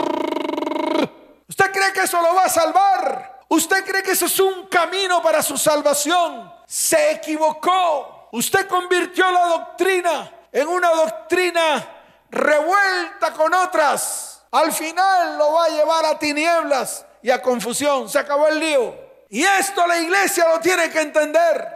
¿Usted 1.46 1.70
cree 1.70 1.92
que 1.92 2.00
eso 2.00 2.18
lo 2.22 2.34
va 2.34 2.44
a 2.44 2.48
salvar? 2.48 3.40
¿Usted 3.48 3.84
cree 3.84 4.02
que 4.02 4.12
eso 4.12 4.24
es 4.24 4.40
un 4.40 4.66
camino 4.68 5.22
para 5.22 5.42
su 5.42 5.58
salvación? 5.58 6.50
Se 6.66 7.10
equivocó. 7.10 8.30
Usted 8.32 8.66
convirtió 8.68 9.30
la 9.30 9.48
doctrina 9.48 10.32
en 10.50 10.66
una 10.66 10.88
doctrina 10.92 11.86
revuelta 12.30 13.34
con 13.34 13.52
otras 13.52 14.33
al 14.54 14.72
final 14.72 15.36
lo 15.36 15.52
va 15.52 15.64
a 15.64 15.68
llevar 15.68 16.06
a 16.06 16.16
tinieblas 16.16 17.04
y 17.20 17.30
a 17.30 17.42
confusión. 17.42 18.08
Se 18.08 18.20
acabó 18.20 18.46
el 18.46 18.60
lío. 18.60 18.94
Y 19.28 19.42
esto 19.42 19.84
la 19.84 19.98
iglesia 19.98 20.46
lo 20.48 20.60
tiene 20.60 20.90
que 20.90 21.00
entender. 21.00 21.68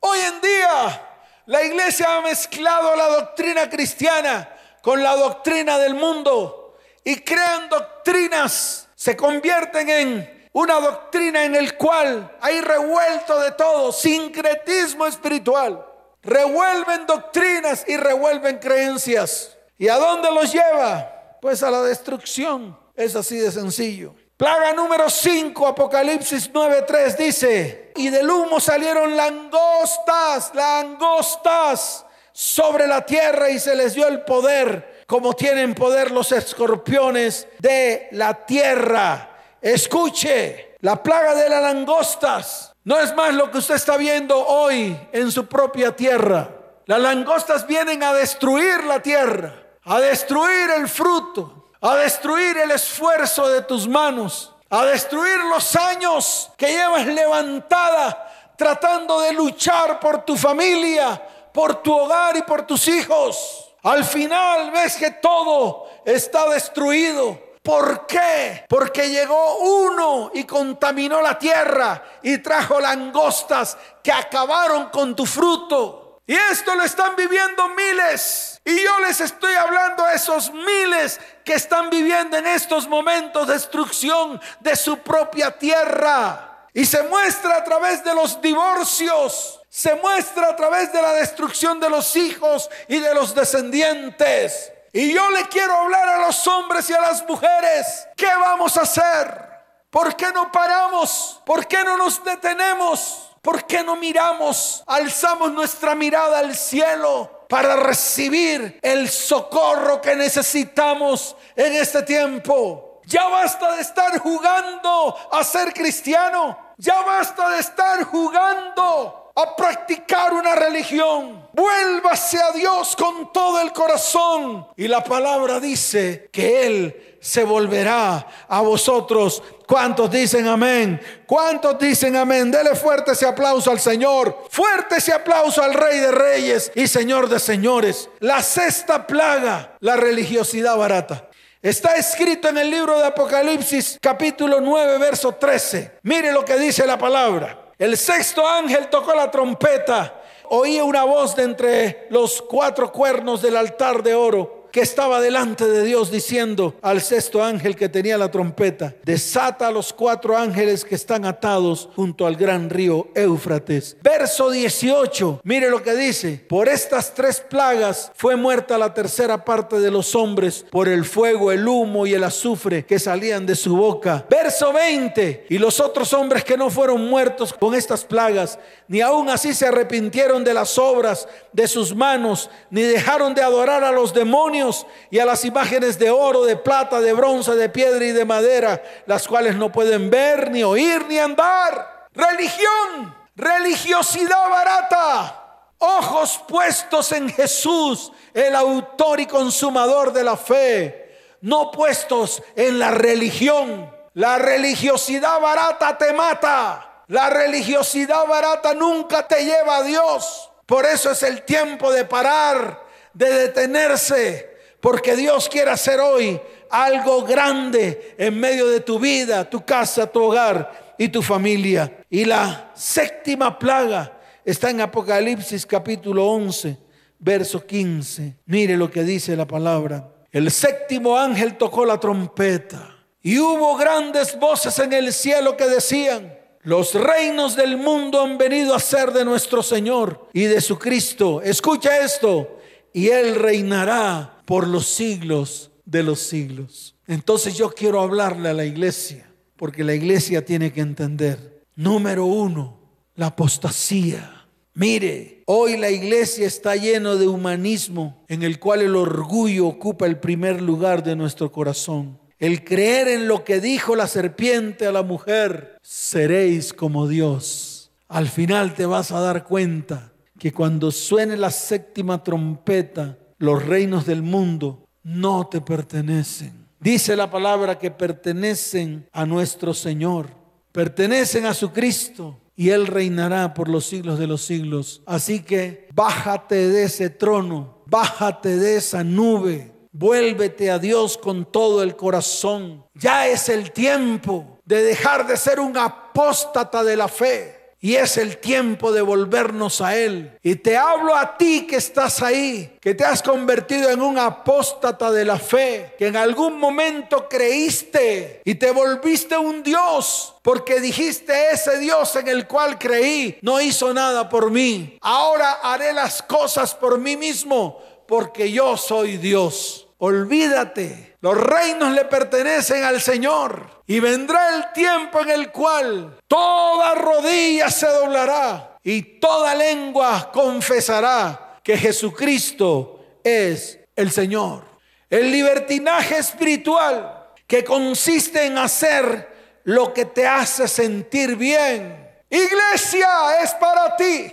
Hoy 0.00 0.18
en 0.18 0.40
día 0.40 1.08
la 1.46 1.62
iglesia 1.62 2.16
ha 2.16 2.20
mezclado 2.22 2.96
la 2.96 3.06
doctrina 3.06 3.70
cristiana 3.70 4.48
con 4.82 5.00
la 5.00 5.14
doctrina 5.14 5.78
del 5.78 5.94
mundo 5.94 6.76
y 7.04 7.20
crean 7.20 7.68
doctrinas, 7.68 8.88
se 8.96 9.16
convierten 9.16 9.88
en 9.88 10.48
una 10.54 10.80
doctrina 10.80 11.44
en 11.44 11.54
el 11.54 11.76
cual 11.76 12.36
hay 12.40 12.60
revuelto 12.60 13.38
de 13.38 13.52
todo, 13.52 13.92
sincretismo 13.92 15.06
espiritual. 15.06 15.86
Revuelven 16.20 17.06
doctrinas 17.06 17.84
y 17.86 17.96
revuelven 17.96 18.58
creencias. 18.58 19.56
¿Y 19.78 19.88
a 19.88 19.98
dónde 19.98 20.32
los 20.32 20.52
lleva? 20.52 21.13
Pues 21.44 21.62
a 21.62 21.70
la 21.70 21.82
destrucción. 21.82 22.74
Es 22.96 23.14
así 23.14 23.36
de 23.36 23.52
sencillo. 23.52 24.14
Plaga 24.34 24.72
número 24.72 25.10
5, 25.10 25.66
Apocalipsis 25.66 26.50
9:3 26.50 27.16
dice, 27.18 27.92
y 27.96 28.08
del 28.08 28.30
humo 28.30 28.58
salieron 28.58 29.14
langostas, 29.14 30.54
langostas 30.54 32.06
sobre 32.32 32.86
la 32.86 33.04
tierra 33.04 33.50
y 33.50 33.58
se 33.58 33.76
les 33.76 33.92
dio 33.92 34.08
el 34.08 34.22
poder, 34.22 35.04
como 35.06 35.34
tienen 35.34 35.74
poder 35.74 36.12
los 36.12 36.32
escorpiones 36.32 37.46
de 37.58 38.08
la 38.12 38.46
tierra. 38.46 39.36
Escuche, 39.60 40.76
la 40.80 41.02
plaga 41.02 41.34
de 41.34 41.50
las 41.50 41.60
langostas 41.60 42.74
no 42.84 42.98
es 42.98 43.14
más 43.14 43.34
lo 43.34 43.50
que 43.50 43.58
usted 43.58 43.74
está 43.74 43.98
viendo 43.98 44.46
hoy 44.46 44.98
en 45.12 45.30
su 45.30 45.44
propia 45.44 45.94
tierra. 45.94 46.48
Las 46.86 47.00
langostas 47.00 47.66
vienen 47.66 48.02
a 48.02 48.14
destruir 48.14 48.84
la 48.84 49.00
tierra, 49.00 49.63
a 49.84 50.00
destruir 50.00 50.70
el 50.70 50.88
fruto, 50.88 51.70
a 51.80 51.96
destruir 51.96 52.56
el 52.58 52.70
esfuerzo 52.70 53.48
de 53.48 53.62
tus 53.62 53.86
manos, 53.86 54.54
a 54.70 54.84
destruir 54.84 55.38
los 55.44 55.76
años 55.76 56.50
que 56.56 56.68
llevas 56.68 57.06
levantada 57.06 58.30
tratando 58.56 59.20
de 59.20 59.32
luchar 59.32 60.00
por 60.00 60.24
tu 60.24 60.36
familia, 60.36 61.20
por 61.52 61.82
tu 61.82 61.92
hogar 61.92 62.36
y 62.36 62.42
por 62.42 62.66
tus 62.66 62.88
hijos. 62.88 63.72
Al 63.82 64.04
final 64.04 64.70
ves 64.70 64.96
que 64.96 65.10
todo 65.10 65.86
está 66.04 66.48
destruido. 66.48 67.38
¿Por 67.62 68.06
qué? 68.06 68.64
Porque 68.68 69.08
llegó 69.08 69.56
uno 69.58 70.30
y 70.34 70.44
contaminó 70.44 71.22
la 71.22 71.38
tierra 71.38 72.02
y 72.22 72.38
trajo 72.38 72.78
langostas 72.78 73.76
que 74.02 74.12
acabaron 74.12 74.90
con 74.90 75.16
tu 75.16 75.24
fruto. 75.24 76.03
Y 76.26 76.34
esto 76.34 76.74
lo 76.74 76.84
están 76.84 77.16
viviendo 77.16 77.68
miles. 77.70 78.60
Y 78.64 78.82
yo 78.82 78.98
les 79.00 79.20
estoy 79.20 79.52
hablando 79.54 80.04
a 80.04 80.14
esos 80.14 80.50
miles 80.52 81.20
que 81.44 81.52
están 81.52 81.90
viviendo 81.90 82.38
en 82.38 82.46
estos 82.46 82.88
momentos 82.88 83.46
de 83.46 83.54
destrucción 83.54 84.40
de 84.60 84.74
su 84.74 84.98
propia 84.98 85.50
tierra. 85.50 86.68
Y 86.72 86.86
se 86.86 87.02
muestra 87.04 87.58
a 87.58 87.64
través 87.64 88.02
de 88.02 88.14
los 88.14 88.40
divorcios, 88.40 89.60
se 89.68 89.94
muestra 89.96 90.48
a 90.48 90.56
través 90.56 90.92
de 90.92 91.02
la 91.02 91.12
destrucción 91.12 91.78
de 91.78 91.90
los 91.90 92.16
hijos 92.16 92.70
y 92.88 92.98
de 92.98 93.14
los 93.14 93.34
descendientes. 93.34 94.72
Y 94.92 95.12
yo 95.12 95.30
le 95.30 95.46
quiero 95.48 95.76
hablar 95.76 96.08
a 96.08 96.26
los 96.26 96.46
hombres 96.46 96.88
y 96.88 96.94
a 96.94 97.00
las 97.00 97.24
mujeres, 97.28 98.08
¿qué 98.16 98.26
vamos 98.26 98.76
a 98.76 98.82
hacer? 98.82 99.50
¿Por 99.90 100.16
qué 100.16 100.32
no 100.32 100.50
paramos? 100.50 101.40
¿Por 101.44 101.66
qué 101.66 101.84
no 101.84 101.96
nos 101.96 102.24
detenemos? 102.24 103.33
¿Por 103.44 103.66
qué 103.66 103.84
no 103.84 103.94
miramos, 103.96 104.82
alzamos 104.86 105.52
nuestra 105.52 105.94
mirada 105.94 106.38
al 106.38 106.56
cielo 106.56 107.44
para 107.46 107.76
recibir 107.76 108.78
el 108.80 109.10
socorro 109.10 110.00
que 110.00 110.16
necesitamos 110.16 111.36
en 111.54 111.74
este 111.74 112.02
tiempo? 112.04 113.02
Ya 113.04 113.28
basta 113.28 113.76
de 113.76 113.82
estar 113.82 114.18
jugando 114.18 115.14
a 115.30 115.44
ser 115.44 115.74
cristiano. 115.74 116.58
Ya 116.78 117.02
basta 117.02 117.50
de 117.50 117.58
estar 117.58 118.02
jugando 118.04 119.30
a 119.36 119.56
practicar 119.56 120.32
una 120.32 120.54
religión. 120.54 121.46
Vuélvase 121.52 122.40
a 122.40 122.50
Dios 122.52 122.96
con 122.96 123.30
todo 123.30 123.60
el 123.60 123.72
corazón. 123.72 124.66
Y 124.74 124.88
la 124.88 125.04
palabra 125.04 125.60
dice 125.60 126.30
que 126.32 126.66
Él 126.66 127.03
se 127.24 127.42
volverá 127.42 128.26
a 128.46 128.60
vosotros. 128.60 129.42
¿Cuántos 129.66 130.10
dicen 130.10 130.46
amén? 130.46 131.00
¿Cuántos 131.26 131.78
dicen 131.78 132.16
amén? 132.16 132.50
Dele 132.50 132.74
fuerte 132.74 133.12
ese 133.12 133.26
aplauso 133.26 133.70
al 133.70 133.80
Señor. 133.80 134.44
Fuerte 134.50 134.96
ese 134.96 135.14
aplauso 135.14 135.62
al 135.62 135.72
Rey 135.72 136.00
de 136.00 136.10
Reyes 136.10 136.70
y 136.74 136.86
Señor 136.86 137.30
de 137.30 137.40
Señores. 137.40 138.10
La 138.20 138.42
sexta 138.42 139.06
plaga, 139.06 139.72
la 139.80 139.96
religiosidad 139.96 140.76
barata. 140.76 141.30
Está 141.62 141.96
escrito 141.96 142.50
en 142.50 142.58
el 142.58 142.70
libro 142.70 142.98
de 142.98 143.06
Apocalipsis 143.06 143.98
capítulo 144.02 144.60
9, 144.60 144.98
verso 144.98 145.32
13. 145.32 146.00
Mire 146.02 146.30
lo 146.30 146.44
que 146.44 146.58
dice 146.58 146.86
la 146.86 146.98
palabra. 146.98 147.70
El 147.78 147.96
sexto 147.96 148.46
ángel 148.46 148.90
tocó 148.90 149.14
la 149.14 149.30
trompeta. 149.30 150.20
Oí 150.50 150.78
una 150.78 151.04
voz 151.04 151.34
de 151.34 151.44
entre 151.44 152.06
los 152.10 152.42
cuatro 152.42 152.92
cuernos 152.92 153.40
del 153.40 153.56
altar 153.56 154.02
de 154.02 154.14
oro 154.14 154.63
que 154.74 154.80
estaba 154.80 155.20
delante 155.20 155.68
de 155.68 155.84
Dios 155.84 156.10
diciendo 156.10 156.74
al 156.82 157.00
sexto 157.00 157.44
ángel 157.44 157.76
que 157.76 157.88
tenía 157.88 158.18
la 158.18 158.32
trompeta, 158.32 158.96
desata 159.04 159.68
a 159.68 159.70
los 159.70 159.92
cuatro 159.92 160.36
ángeles 160.36 160.84
que 160.84 160.96
están 160.96 161.24
atados 161.24 161.90
junto 161.94 162.26
al 162.26 162.34
gran 162.34 162.68
río 162.68 163.06
Éufrates. 163.14 163.96
Verso 164.02 164.50
18, 164.50 165.42
mire 165.44 165.70
lo 165.70 165.80
que 165.80 165.94
dice, 165.94 166.44
por 166.48 166.68
estas 166.68 167.14
tres 167.14 167.38
plagas 167.38 168.10
fue 168.16 168.34
muerta 168.34 168.76
la 168.76 168.92
tercera 168.92 169.44
parte 169.44 169.78
de 169.78 169.92
los 169.92 170.16
hombres 170.16 170.66
por 170.72 170.88
el 170.88 171.04
fuego, 171.04 171.52
el 171.52 171.68
humo 171.68 172.04
y 172.04 172.14
el 172.14 172.24
azufre 172.24 172.84
que 172.84 172.98
salían 172.98 173.46
de 173.46 173.54
su 173.54 173.76
boca. 173.76 174.26
Verso 174.28 174.72
20, 174.72 175.46
y 175.50 175.58
los 175.58 175.78
otros 175.78 176.12
hombres 176.14 176.42
que 176.42 176.56
no 176.56 176.68
fueron 176.68 177.08
muertos 177.08 177.54
con 177.54 177.76
estas 177.76 178.04
plagas, 178.04 178.58
ni 178.88 179.00
aún 179.00 179.30
así 179.30 179.54
se 179.54 179.68
arrepintieron 179.68 180.42
de 180.42 180.52
las 180.52 180.76
obras 180.78 181.28
de 181.52 181.68
sus 181.68 181.94
manos, 181.94 182.50
ni 182.70 182.82
dejaron 182.82 183.34
de 183.34 183.42
adorar 183.42 183.84
a 183.84 183.92
los 183.92 184.12
demonios, 184.12 184.63
y 185.10 185.18
a 185.18 185.24
las 185.24 185.44
imágenes 185.44 185.98
de 185.98 186.10
oro, 186.10 186.44
de 186.44 186.56
plata, 186.56 187.00
de 187.00 187.12
bronce, 187.12 187.54
de 187.54 187.68
piedra 187.68 188.04
y 188.04 188.12
de 188.12 188.24
madera, 188.24 188.82
las 189.06 189.26
cuales 189.26 189.56
no 189.56 189.70
pueden 189.70 190.10
ver, 190.10 190.50
ni 190.50 190.62
oír, 190.62 191.04
ni 191.06 191.18
andar. 191.18 192.08
Religión, 192.12 193.14
religiosidad 193.36 194.48
barata. 194.48 195.40
Ojos 195.78 196.40
puestos 196.48 197.12
en 197.12 197.28
Jesús, 197.28 198.12
el 198.32 198.54
autor 198.54 199.20
y 199.20 199.26
consumador 199.26 200.12
de 200.12 200.24
la 200.24 200.36
fe, 200.36 201.18
no 201.42 201.70
puestos 201.70 202.42
en 202.56 202.78
la 202.78 202.90
religión. 202.90 203.92
La 204.14 204.38
religiosidad 204.38 205.40
barata 205.40 205.98
te 205.98 206.12
mata. 206.12 207.02
La 207.08 207.28
religiosidad 207.28 208.26
barata 208.26 208.72
nunca 208.72 209.26
te 209.26 209.44
lleva 209.44 209.76
a 209.76 209.82
Dios. 209.82 210.50
Por 210.66 210.86
eso 210.86 211.10
es 211.10 211.22
el 211.22 211.42
tiempo 211.42 211.92
de 211.92 212.04
parar, 212.04 212.82
de 213.12 213.30
detenerse, 213.30 214.53
porque 214.84 215.16
Dios 215.16 215.48
quiere 215.48 215.70
hacer 215.70 215.98
hoy 215.98 216.38
algo 216.68 217.22
grande 217.22 218.14
en 218.18 218.38
medio 218.38 218.68
de 218.68 218.80
tu 218.80 218.98
vida, 218.98 219.48
tu 219.48 219.64
casa, 219.64 220.06
tu 220.06 220.22
hogar 220.22 220.94
y 220.98 221.08
tu 221.08 221.22
familia. 221.22 222.00
Y 222.10 222.26
la 222.26 222.70
séptima 222.74 223.58
plaga 223.58 224.12
está 224.44 224.68
en 224.68 224.82
Apocalipsis 224.82 225.64
capítulo 225.64 226.26
11, 226.26 226.76
verso 227.18 227.64
15. 227.64 228.36
Mire 228.44 228.76
lo 228.76 228.90
que 228.90 229.04
dice 229.04 229.34
la 229.34 229.46
palabra. 229.46 230.06
El 230.30 230.50
séptimo 230.50 231.16
ángel 231.16 231.56
tocó 231.56 231.86
la 231.86 231.98
trompeta 231.98 232.94
y 233.22 233.38
hubo 233.38 233.78
grandes 233.78 234.38
voces 234.38 234.78
en 234.80 234.92
el 234.92 235.14
cielo 235.14 235.56
que 235.56 235.66
decían, 235.66 236.38
los 236.60 236.92
reinos 236.92 237.56
del 237.56 237.78
mundo 237.78 238.20
han 238.20 238.36
venido 238.36 238.74
a 238.74 238.80
ser 238.80 239.12
de 239.12 239.24
nuestro 239.24 239.62
Señor 239.62 240.28
y 240.34 240.42
de 240.42 240.60
su 240.60 240.78
Cristo. 240.78 241.40
Escucha 241.40 242.00
esto. 242.00 242.58
Y 242.94 243.08
Él 243.08 243.34
reinará 243.34 244.40
por 244.46 244.68
los 244.68 244.86
siglos 244.86 245.72
de 245.84 246.04
los 246.04 246.20
siglos. 246.20 246.94
Entonces 247.08 247.56
yo 247.56 247.70
quiero 247.70 248.00
hablarle 248.00 248.48
a 248.48 248.54
la 248.54 248.64
iglesia, 248.64 249.28
porque 249.56 249.82
la 249.82 249.94
iglesia 249.94 250.44
tiene 250.44 250.72
que 250.72 250.80
entender, 250.80 251.64
número 251.74 252.24
uno, 252.24 252.78
la 253.16 253.26
apostasía. 253.26 254.46
Mire, 254.74 255.42
hoy 255.46 255.76
la 255.76 255.90
iglesia 255.90 256.46
está 256.46 256.76
lleno 256.76 257.16
de 257.16 257.26
humanismo 257.26 258.24
en 258.28 258.44
el 258.44 258.60
cual 258.60 258.80
el 258.80 258.94
orgullo 258.94 259.66
ocupa 259.66 260.06
el 260.06 260.20
primer 260.20 260.62
lugar 260.62 261.02
de 261.02 261.16
nuestro 261.16 261.50
corazón. 261.50 262.20
El 262.38 262.62
creer 262.62 263.08
en 263.08 263.26
lo 263.26 263.42
que 263.42 263.60
dijo 263.60 263.96
la 263.96 264.06
serpiente 264.06 264.86
a 264.86 264.92
la 264.92 265.02
mujer, 265.02 265.78
seréis 265.82 266.72
como 266.72 267.08
Dios. 267.08 267.90
Al 268.06 268.28
final 268.28 268.74
te 268.74 268.86
vas 268.86 269.10
a 269.10 269.20
dar 269.20 269.42
cuenta 269.42 270.13
que 270.38 270.52
cuando 270.52 270.90
suene 270.90 271.36
la 271.36 271.50
séptima 271.50 272.22
trompeta, 272.22 273.18
los 273.38 273.64
reinos 273.64 274.06
del 274.06 274.22
mundo 274.22 274.86
no 275.02 275.46
te 275.46 275.60
pertenecen. 275.60 276.66
Dice 276.80 277.16
la 277.16 277.30
palabra 277.30 277.78
que 277.78 277.90
pertenecen 277.90 279.08
a 279.12 279.24
nuestro 279.24 279.72
Señor, 279.72 280.28
pertenecen 280.72 281.46
a 281.46 281.54
su 281.54 281.72
Cristo 281.72 282.40
y 282.56 282.70
Él 282.70 282.86
reinará 282.86 283.54
por 283.54 283.68
los 283.68 283.86
siglos 283.86 284.18
de 284.18 284.26
los 284.26 284.44
siglos. 284.44 285.02
Así 285.06 285.42
que 285.42 285.88
bájate 285.94 286.68
de 286.68 286.84
ese 286.84 287.10
trono, 287.10 287.82
bájate 287.86 288.56
de 288.56 288.76
esa 288.76 289.02
nube, 289.02 289.72
vuélvete 289.92 290.70
a 290.70 290.78
Dios 290.78 291.16
con 291.16 291.50
todo 291.50 291.82
el 291.82 291.96
corazón. 291.96 292.84
Ya 292.94 293.28
es 293.28 293.48
el 293.48 293.72
tiempo 293.72 294.58
de 294.64 294.82
dejar 294.82 295.26
de 295.26 295.36
ser 295.36 295.60
un 295.60 295.76
apóstata 295.76 296.84
de 296.84 296.96
la 296.96 297.08
fe. 297.08 297.63
Y 297.84 297.96
es 297.96 298.16
el 298.16 298.38
tiempo 298.38 298.92
de 298.92 299.02
volvernos 299.02 299.82
a 299.82 299.94
Él. 299.94 300.38
Y 300.42 300.54
te 300.54 300.74
hablo 300.74 301.14
a 301.14 301.36
ti 301.36 301.66
que 301.66 301.76
estás 301.76 302.22
ahí, 302.22 302.78
que 302.80 302.94
te 302.94 303.04
has 303.04 303.22
convertido 303.22 303.90
en 303.90 304.00
un 304.00 304.18
apóstata 304.18 305.10
de 305.10 305.26
la 305.26 305.38
fe, 305.38 305.94
que 305.98 306.06
en 306.06 306.16
algún 306.16 306.58
momento 306.58 307.28
creíste 307.28 308.40
y 308.42 308.54
te 308.54 308.70
volviste 308.70 309.36
un 309.36 309.62
Dios, 309.62 310.34
porque 310.40 310.80
dijiste 310.80 311.50
ese 311.52 311.76
Dios 311.76 312.16
en 312.16 312.28
el 312.28 312.46
cual 312.46 312.78
creí 312.78 313.36
no 313.42 313.60
hizo 313.60 313.92
nada 313.92 314.30
por 314.30 314.50
mí. 314.50 314.96
Ahora 315.02 315.58
haré 315.62 315.92
las 315.92 316.22
cosas 316.22 316.74
por 316.74 316.98
mí 316.98 317.18
mismo, 317.18 317.82
porque 318.08 318.50
yo 318.50 318.78
soy 318.78 319.18
Dios. 319.18 319.88
Olvídate, 319.98 321.13
los 321.24 321.38
reinos 321.38 321.92
le 321.92 322.04
pertenecen 322.04 322.84
al 322.84 323.00
Señor. 323.00 323.80
Y 323.86 323.98
vendrá 323.98 324.56
el 324.56 324.72
tiempo 324.74 325.22
en 325.22 325.30
el 325.30 325.50
cual 325.50 326.18
toda 326.28 326.94
rodilla 326.96 327.70
se 327.70 327.86
doblará 327.86 328.76
y 328.82 329.00
toda 329.20 329.54
lengua 329.54 330.30
confesará 330.30 331.60
que 331.62 331.78
Jesucristo 331.78 333.20
es 333.24 333.78
el 333.96 334.10
Señor. 334.10 334.64
El 335.08 335.32
libertinaje 335.32 336.18
espiritual 336.18 337.30
que 337.46 337.64
consiste 337.64 338.44
en 338.44 338.58
hacer 338.58 339.62
lo 339.64 339.94
que 339.94 340.04
te 340.04 340.26
hace 340.26 340.68
sentir 340.68 341.36
bien. 341.36 342.06
Iglesia 342.28 343.40
es 343.42 343.54
para 343.54 343.96
ti. 343.96 344.30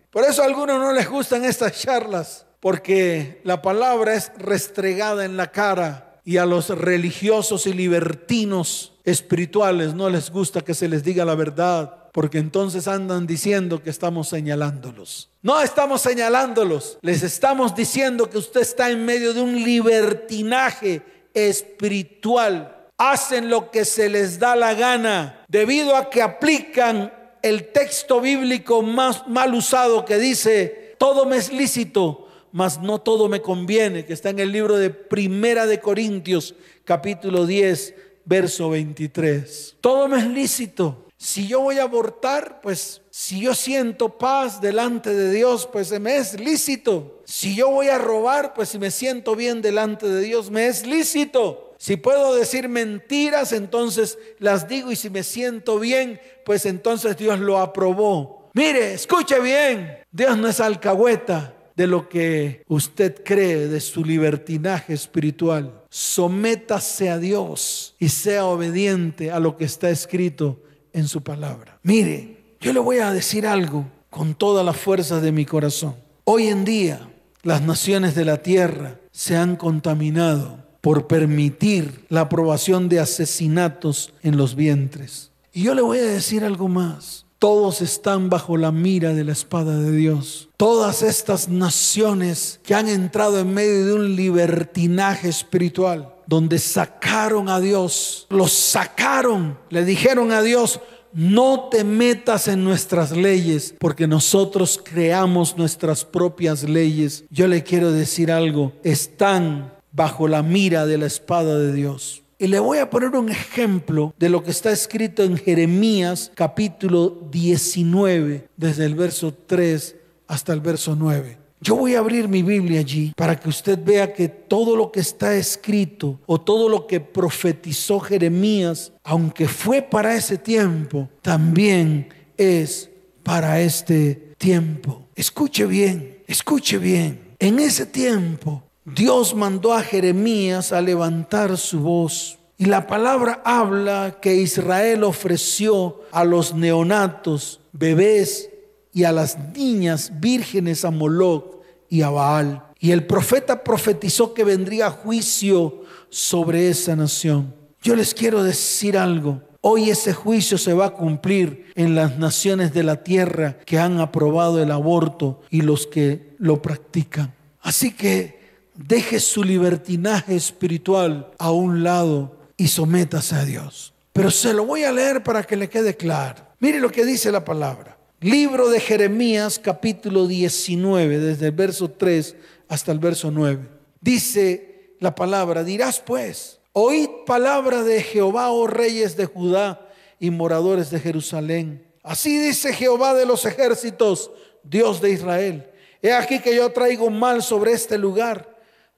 Por 0.10 0.24
eso 0.24 0.42
a 0.42 0.46
algunos 0.46 0.80
no 0.80 0.92
les 0.92 1.08
gustan 1.08 1.44
estas 1.44 1.80
charlas, 1.80 2.46
porque 2.58 3.40
la 3.44 3.62
palabra 3.62 4.14
es 4.14 4.32
restregada 4.38 5.24
en 5.24 5.36
la 5.36 5.52
cara 5.52 6.08
y 6.24 6.36
a 6.36 6.46
los 6.46 6.68
religiosos 6.68 7.66
y 7.66 7.72
libertinos 7.72 8.92
espirituales 9.04 9.94
no 9.94 10.08
les 10.08 10.30
gusta 10.30 10.60
que 10.60 10.74
se 10.74 10.88
les 10.88 11.02
diga 11.02 11.24
la 11.24 11.34
verdad, 11.34 12.10
porque 12.12 12.38
entonces 12.38 12.86
andan 12.86 13.26
diciendo 13.26 13.82
que 13.82 13.90
estamos 13.90 14.28
señalándolos. 14.28 15.30
No 15.42 15.60
estamos 15.60 16.02
señalándolos, 16.02 16.98
les 17.02 17.22
estamos 17.22 17.74
diciendo 17.74 18.30
que 18.30 18.38
usted 18.38 18.60
está 18.60 18.90
en 18.90 19.04
medio 19.04 19.34
de 19.34 19.40
un 19.40 19.62
libertinaje 19.62 21.02
espiritual. 21.34 22.76
Hacen 22.98 23.50
lo 23.50 23.70
que 23.70 23.84
se 23.84 24.08
les 24.08 24.38
da 24.38 24.54
la 24.54 24.74
gana 24.74 25.44
debido 25.48 25.96
a 25.96 26.08
que 26.08 26.22
aplican 26.22 27.12
el 27.42 27.72
texto 27.72 28.20
bíblico 28.20 28.82
más 28.82 29.26
mal 29.26 29.54
usado 29.54 30.04
que 30.04 30.18
dice, 30.18 30.94
todo 30.98 31.26
me 31.26 31.38
es 31.38 31.52
lícito, 31.52 32.28
mas 32.52 32.80
no 32.80 33.00
todo 33.00 33.28
me 33.28 33.40
conviene, 33.40 34.04
que 34.04 34.12
está 34.12 34.30
en 34.30 34.38
el 34.38 34.52
libro 34.52 34.76
de 34.76 34.90
Primera 34.90 35.66
de 35.66 35.80
Corintios, 35.80 36.54
capítulo 36.84 37.46
10, 37.46 37.94
verso 38.24 38.70
23. 38.70 39.76
Todo 39.80 40.06
me 40.06 40.18
es 40.18 40.26
lícito. 40.26 41.08
Si 41.16 41.46
yo 41.46 41.60
voy 41.60 41.78
a 41.78 41.84
abortar, 41.84 42.60
pues 42.60 43.00
si 43.10 43.40
yo 43.40 43.54
siento 43.54 44.18
paz 44.18 44.60
delante 44.60 45.14
de 45.14 45.30
Dios, 45.30 45.68
pues 45.72 45.98
me 46.00 46.16
es 46.16 46.38
lícito. 46.38 47.22
Si 47.24 47.54
yo 47.54 47.70
voy 47.70 47.88
a 47.88 47.98
robar, 47.98 48.54
pues 48.54 48.70
si 48.70 48.78
me 48.78 48.90
siento 48.90 49.36
bien 49.36 49.62
delante 49.62 50.08
de 50.08 50.20
Dios, 50.20 50.50
me 50.50 50.66
es 50.66 50.84
lícito. 50.84 51.74
Si 51.78 51.96
puedo 51.96 52.34
decir 52.34 52.68
mentiras, 52.68 53.52
entonces 53.52 54.18
las 54.38 54.68
digo 54.68 54.90
y 54.90 54.96
si 54.96 55.10
me 55.10 55.22
siento 55.22 55.78
bien, 55.78 56.20
pues 56.44 56.66
entonces 56.66 57.16
Dios 57.16 57.38
lo 57.38 57.58
aprobó. 57.58 58.50
Mire, 58.54 58.94
escuche 58.94 59.40
bien, 59.40 59.98
Dios 60.10 60.36
no 60.36 60.48
es 60.48 60.60
alcahueta 60.60 61.54
de 61.76 61.86
lo 61.86 62.08
que 62.08 62.64
usted 62.68 63.22
cree 63.24 63.68
de 63.68 63.80
su 63.80 64.04
libertinaje 64.04 64.92
espiritual 64.94 65.82
sométase 65.94 67.10
a 67.10 67.18
Dios 67.18 67.94
y 67.98 68.08
sea 68.08 68.46
obediente 68.46 69.30
a 69.30 69.38
lo 69.40 69.58
que 69.58 69.64
está 69.64 69.90
escrito 69.90 70.62
en 70.94 71.06
su 71.06 71.22
palabra. 71.22 71.78
Mire, 71.82 72.38
yo 72.60 72.72
le 72.72 72.80
voy 72.80 72.98
a 72.98 73.12
decir 73.12 73.46
algo 73.46 73.86
con 74.08 74.34
toda 74.34 74.64
la 74.64 74.72
fuerza 74.72 75.20
de 75.20 75.32
mi 75.32 75.44
corazón. 75.44 75.94
Hoy 76.24 76.46
en 76.46 76.64
día 76.64 77.10
las 77.42 77.60
naciones 77.60 78.14
de 78.14 78.24
la 78.24 78.38
tierra 78.38 79.00
se 79.10 79.36
han 79.36 79.56
contaminado 79.56 80.64
por 80.80 81.06
permitir 81.06 82.06
la 82.08 82.22
aprobación 82.22 82.88
de 82.88 83.00
asesinatos 83.00 84.14
en 84.22 84.36
los 84.36 84.54
vientres. 84.54 85.30
Y 85.52 85.62
yo 85.62 85.74
le 85.74 85.82
voy 85.82 85.98
a 85.98 86.04
decir 86.04 86.44
algo 86.44 86.68
más. 86.68 87.21
Todos 87.42 87.82
están 87.82 88.30
bajo 88.30 88.56
la 88.56 88.70
mira 88.70 89.14
de 89.14 89.24
la 89.24 89.32
espada 89.32 89.76
de 89.76 89.90
Dios. 89.90 90.48
Todas 90.56 91.02
estas 91.02 91.48
naciones 91.48 92.60
que 92.62 92.72
han 92.72 92.86
entrado 92.86 93.40
en 93.40 93.52
medio 93.52 93.84
de 93.84 93.94
un 93.94 94.14
libertinaje 94.14 95.28
espiritual, 95.28 96.14
donde 96.28 96.60
sacaron 96.60 97.48
a 97.48 97.58
Dios, 97.58 98.28
los 98.30 98.52
sacaron, 98.52 99.58
le 99.70 99.84
dijeron 99.84 100.30
a 100.30 100.40
Dios, 100.40 100.78
no 101.12 101.68
te 101.68 101.82
metas 101.82 102.46
en 102.46 102.62
nuestras 102.62 103.10
leyes, 103.10 103.74
porque 103.80 104.06
nosotros 104.06 104.80
creamos 104.80 105.56
nuestras 105.56 106.04
propias 106.04 106.62
leyes. 106.62 107.24
Yo 107.28 107.48
le 107.48 107.64
quiero 107.64 107.90
decir 107.90 108.30
algo, 108.30 108.72
están 108.84 109.74
bajo 109.90 110.28
la 110.28 110.44
mira 110.44 110.86
de 110.86 110.96
la 110.96 111.06
espada 111.06 111.58
de 111.58 111.72
Dios. 111.72 112.21
Y 112.42 112.48
le 112.48 112.58
voy 112.58 112.78
a 112.78 112.90
poner 112.90 113.10
un 113.10 113.28
ejemplo 113.28 114.12
de 114.18 114.28
lo 114.28 114.42
que 114.42 114.50
está 114.50 114.72
escrito 114.72 115.22
en 115.22 115.36
Jeremías 115.36 116.32
capítulo 116.34 117.28
19, 117.30 118.48
desde 118.56 118.84
el 118.84 118.96
verso 118.96 119.32
3 119.32 119.94
hasta 120.26 120.52
el 120.52 120.60
verso 120.60 120.96
9. 120.96 121.38
Yo 121.60 121.76
voy 121.76 121.94
a 121.94 122.00
abrir 122.00 122.26
mi 122.26 122.42
Biblia 122.42 122.80
allí 122.80 123.12
para 123.16 123.38
que 123.38 123.48
usted 123.48 123.78
vea 123.80 124.12
que 124.12 124.26
todo 124.26 124.74
lo 124.74 124.90
que 124.90 124.98
está 124.98 125.36
escrito 125.36 126.18
o 126.26 126.40
todo 126.40 126.68
lo 126.68 126.88
que 126.88 126.98
profetizó 126.98 128.00
Jeremías, 128.00 128.90
aunque 129.04 129.46
fue 129.46 129.80
para 129.80 130.16
ese 130.16 130.36
tiempo, 130.36 131.08
también 131.20 132.08
es 132.36 132.90
para 133.22 133.60
este 133.60 134.34
tiempo. 134.36 135.06
Escuche 135.14 135.64
bien, 135.64 136.18
escuche 136.26 136.78
bien. 136.78 137.20
En 137.38 137.60
ese 137.60 137.86
tiempo 137.86 138.64
Dios 138.84 139.34
mandó 139.34 139.72
a 139.72 139.82
Jeremías 139.82 140.72
a 140.72 140.80
levantar 140.80 141.56
su 141.56 141.80
voz. 141.80 142.38
Y 142.58 142.64
la 142.64 142.86
palabra 142.86 143.40
habla 143.44 144.18
que 144.20 144.34
Israel 144.36 145.04
ofreció 145.04 146.00
a 146.10 146.24
los 146.24 146.54
neonatos, 146.54 147.60
bebés 147.72 148.50
y 148.92 149.04
a 149.04 149.12
las 149.12 149.38
niñas 149.54 150.12
vírgenes 150.20 150.84
a 150.84 150.90
Moloch 150.90 151.62
y 151.88 152.02
a 152.02 152.10
Baal. 152.10 152.64
Y 152.80 152.90
el 152.90 153.06
profeta 153.06 153.62
profetizó 153.62 154.34
que 154.34 154.44
vendría 154.44 154.90
juicio 154.90 155.82
sobre 156.10 156.68
esa 156.68 156.96
nación. 156.96 157.54
Yo 157.82 157.94
les 157.94 158.14
quiero 158.14 158.42
decir 158.42 158.98
algo. 158.98 159.40
Hoy 159.60 159.90
ese 159.90 160.12
juicio 160.12 160.58
se 160.58 160.72
va 160.72 160.86
a 160.86 160.94
cumplir 160.94 161.66
en 161.76 161.94
las 161.94 162.18
naciones 162.18 162.74
de 162.74 162.82
la 162.82 163.04
tierra 163.04 163.58
que 163.64 163.78
han 163.78 164.00
aprobado 164.00 164.60
el 164.60 164.72
aborto 164.72 165.40
y 165.50 165.60
los 165.60 165.86
que 165.86 166.34
lo 166.38 166.60
practican. 166.60 167.32
Así 167.60 167.92
que 167.92 168.41
deje 168.74 169.20
su 169.20 169.44
libertinaje 169.44 170.34
espiritual 170.34 171.30
a 171.38 171.50
un 171.50 171.82
lado 171.82 172.36
y 172.56 172.68
sométase 172.68 173.34
a 173.34 173.44
Dios. 173.44 173.92
Pero 174.12 174.30
se 174.30 174.52
lo 174.52 174.66
voy 174.66 174.84
a 174.84 174.92
leer 174.92 175.22
para 175.22 175.42
que 175.42 175.56
le 175.56 175.68
quede 175.68 175.96
claro. 175.96 176.42
Mire 176.60 176.80
lo 176.80 176.90
que 176.90 177.04
dice 177.04 177.32
la 177.32 177.44
palabra. 177.44 177.96
Libro 178.20 178.68
de 178.68 178.78
Jeremías 178.78 179.58
capítulo 179.58 180.26
19, 180.26 181.18
desde 181.18 181.46
el 181.46 181.52
verso 181.52 181.90
3 181.90 182.36
hasta 182.68 182.92
el 182.92 182.98
verso 182.98 183.30
9. 183.30 183.68
Dice 184.00 184.94
la 185.00 185.14
palabra, 185.14 185.64
dirás 185.64 186.00
pues, 186.00 186.60
oíd 186.72 187.08
palabra 187.26 187.82
de 187.82 188.02
Jehová, 188.02 188.50
oh 188.50 188.66
reyes 188.66 189.16
de 189.16 189.26
Judá 189.26 189.88
y 190.20 190.30
moradores 190.30 190.90
de 190.90 191.00
Jerusalén. 191.00 191.84
Así 192.04 192.38
dice 192.38 192.72
Jehová 192.72 193.14
de 193.14 193.26
los 193.26 193.44
ejércitos, 193.44 194.30
Dios 194.62 195.00
de 195.00 195.10
Israel. 195.10 195.70
He 196.00 196.12
aquí 196.12 196.38
que 196.40 196.54
yo 196.54 196.70
traigo 196.70 197.10
mal 197.10 197.42
sobre 197.42 197.72
este 197.72 197.98
lugar 197.98 198.51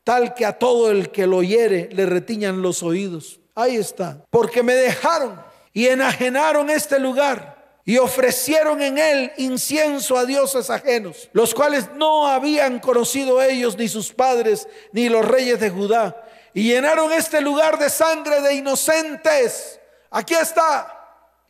tal 0.04 0.34
que 0.34 0.46
a 0.46 0.58
todo 0.58 0.90
el 0.90 1.10
que 1.10 1.26
lo 1.26 1.42
hiere 1.42 1.88
le 1.92 2.06
retiñan 2.06 2.62
los 2.62 2.82
oídos. 2.82 3.40
Ahí 3.54 3.76
está. 3.76 4.24
Porque 4.30 4.62
me 4.62 4.74
dejaron 4.74 5.42
y 5.72 5.86
enajenaron 5.86 6.70
este 6.70 6.98
lugar 6.98 7.80
y 7.86 7.98
ofrecieron 7.98 8.80
en 8.80 8.98
él 8.98 9.32
incienso 9.36 10.16
a 10.16 10.24
dioses 10.24 10.70
ajenos, 10.70 11.28
los 11.32 11.54
cuales 11.54 11.90
no 11.96 12.28
habían 12.28 12.78
conocido 12.78 13.42
ellos 13.42 13.76
ni 13.76 13.88
sus 13.88 14.12
padres 14.12 14.68
ni 14.92 15.08
los 15.08 15.24
reyes 15.24 15.58
de 15.58 15.70
Judá. 15.70 16.22
Y 16.52 16.64
llenaron 16.64 17.10
este 17.12 17.40
lugar 17.40 17.78
de 17.78 17.90
sangre 17.90 18.40
de 18.40 18.54
inocentes. 18.54 19.80
Aquí 20.10 20.34
está. 20.34 20.90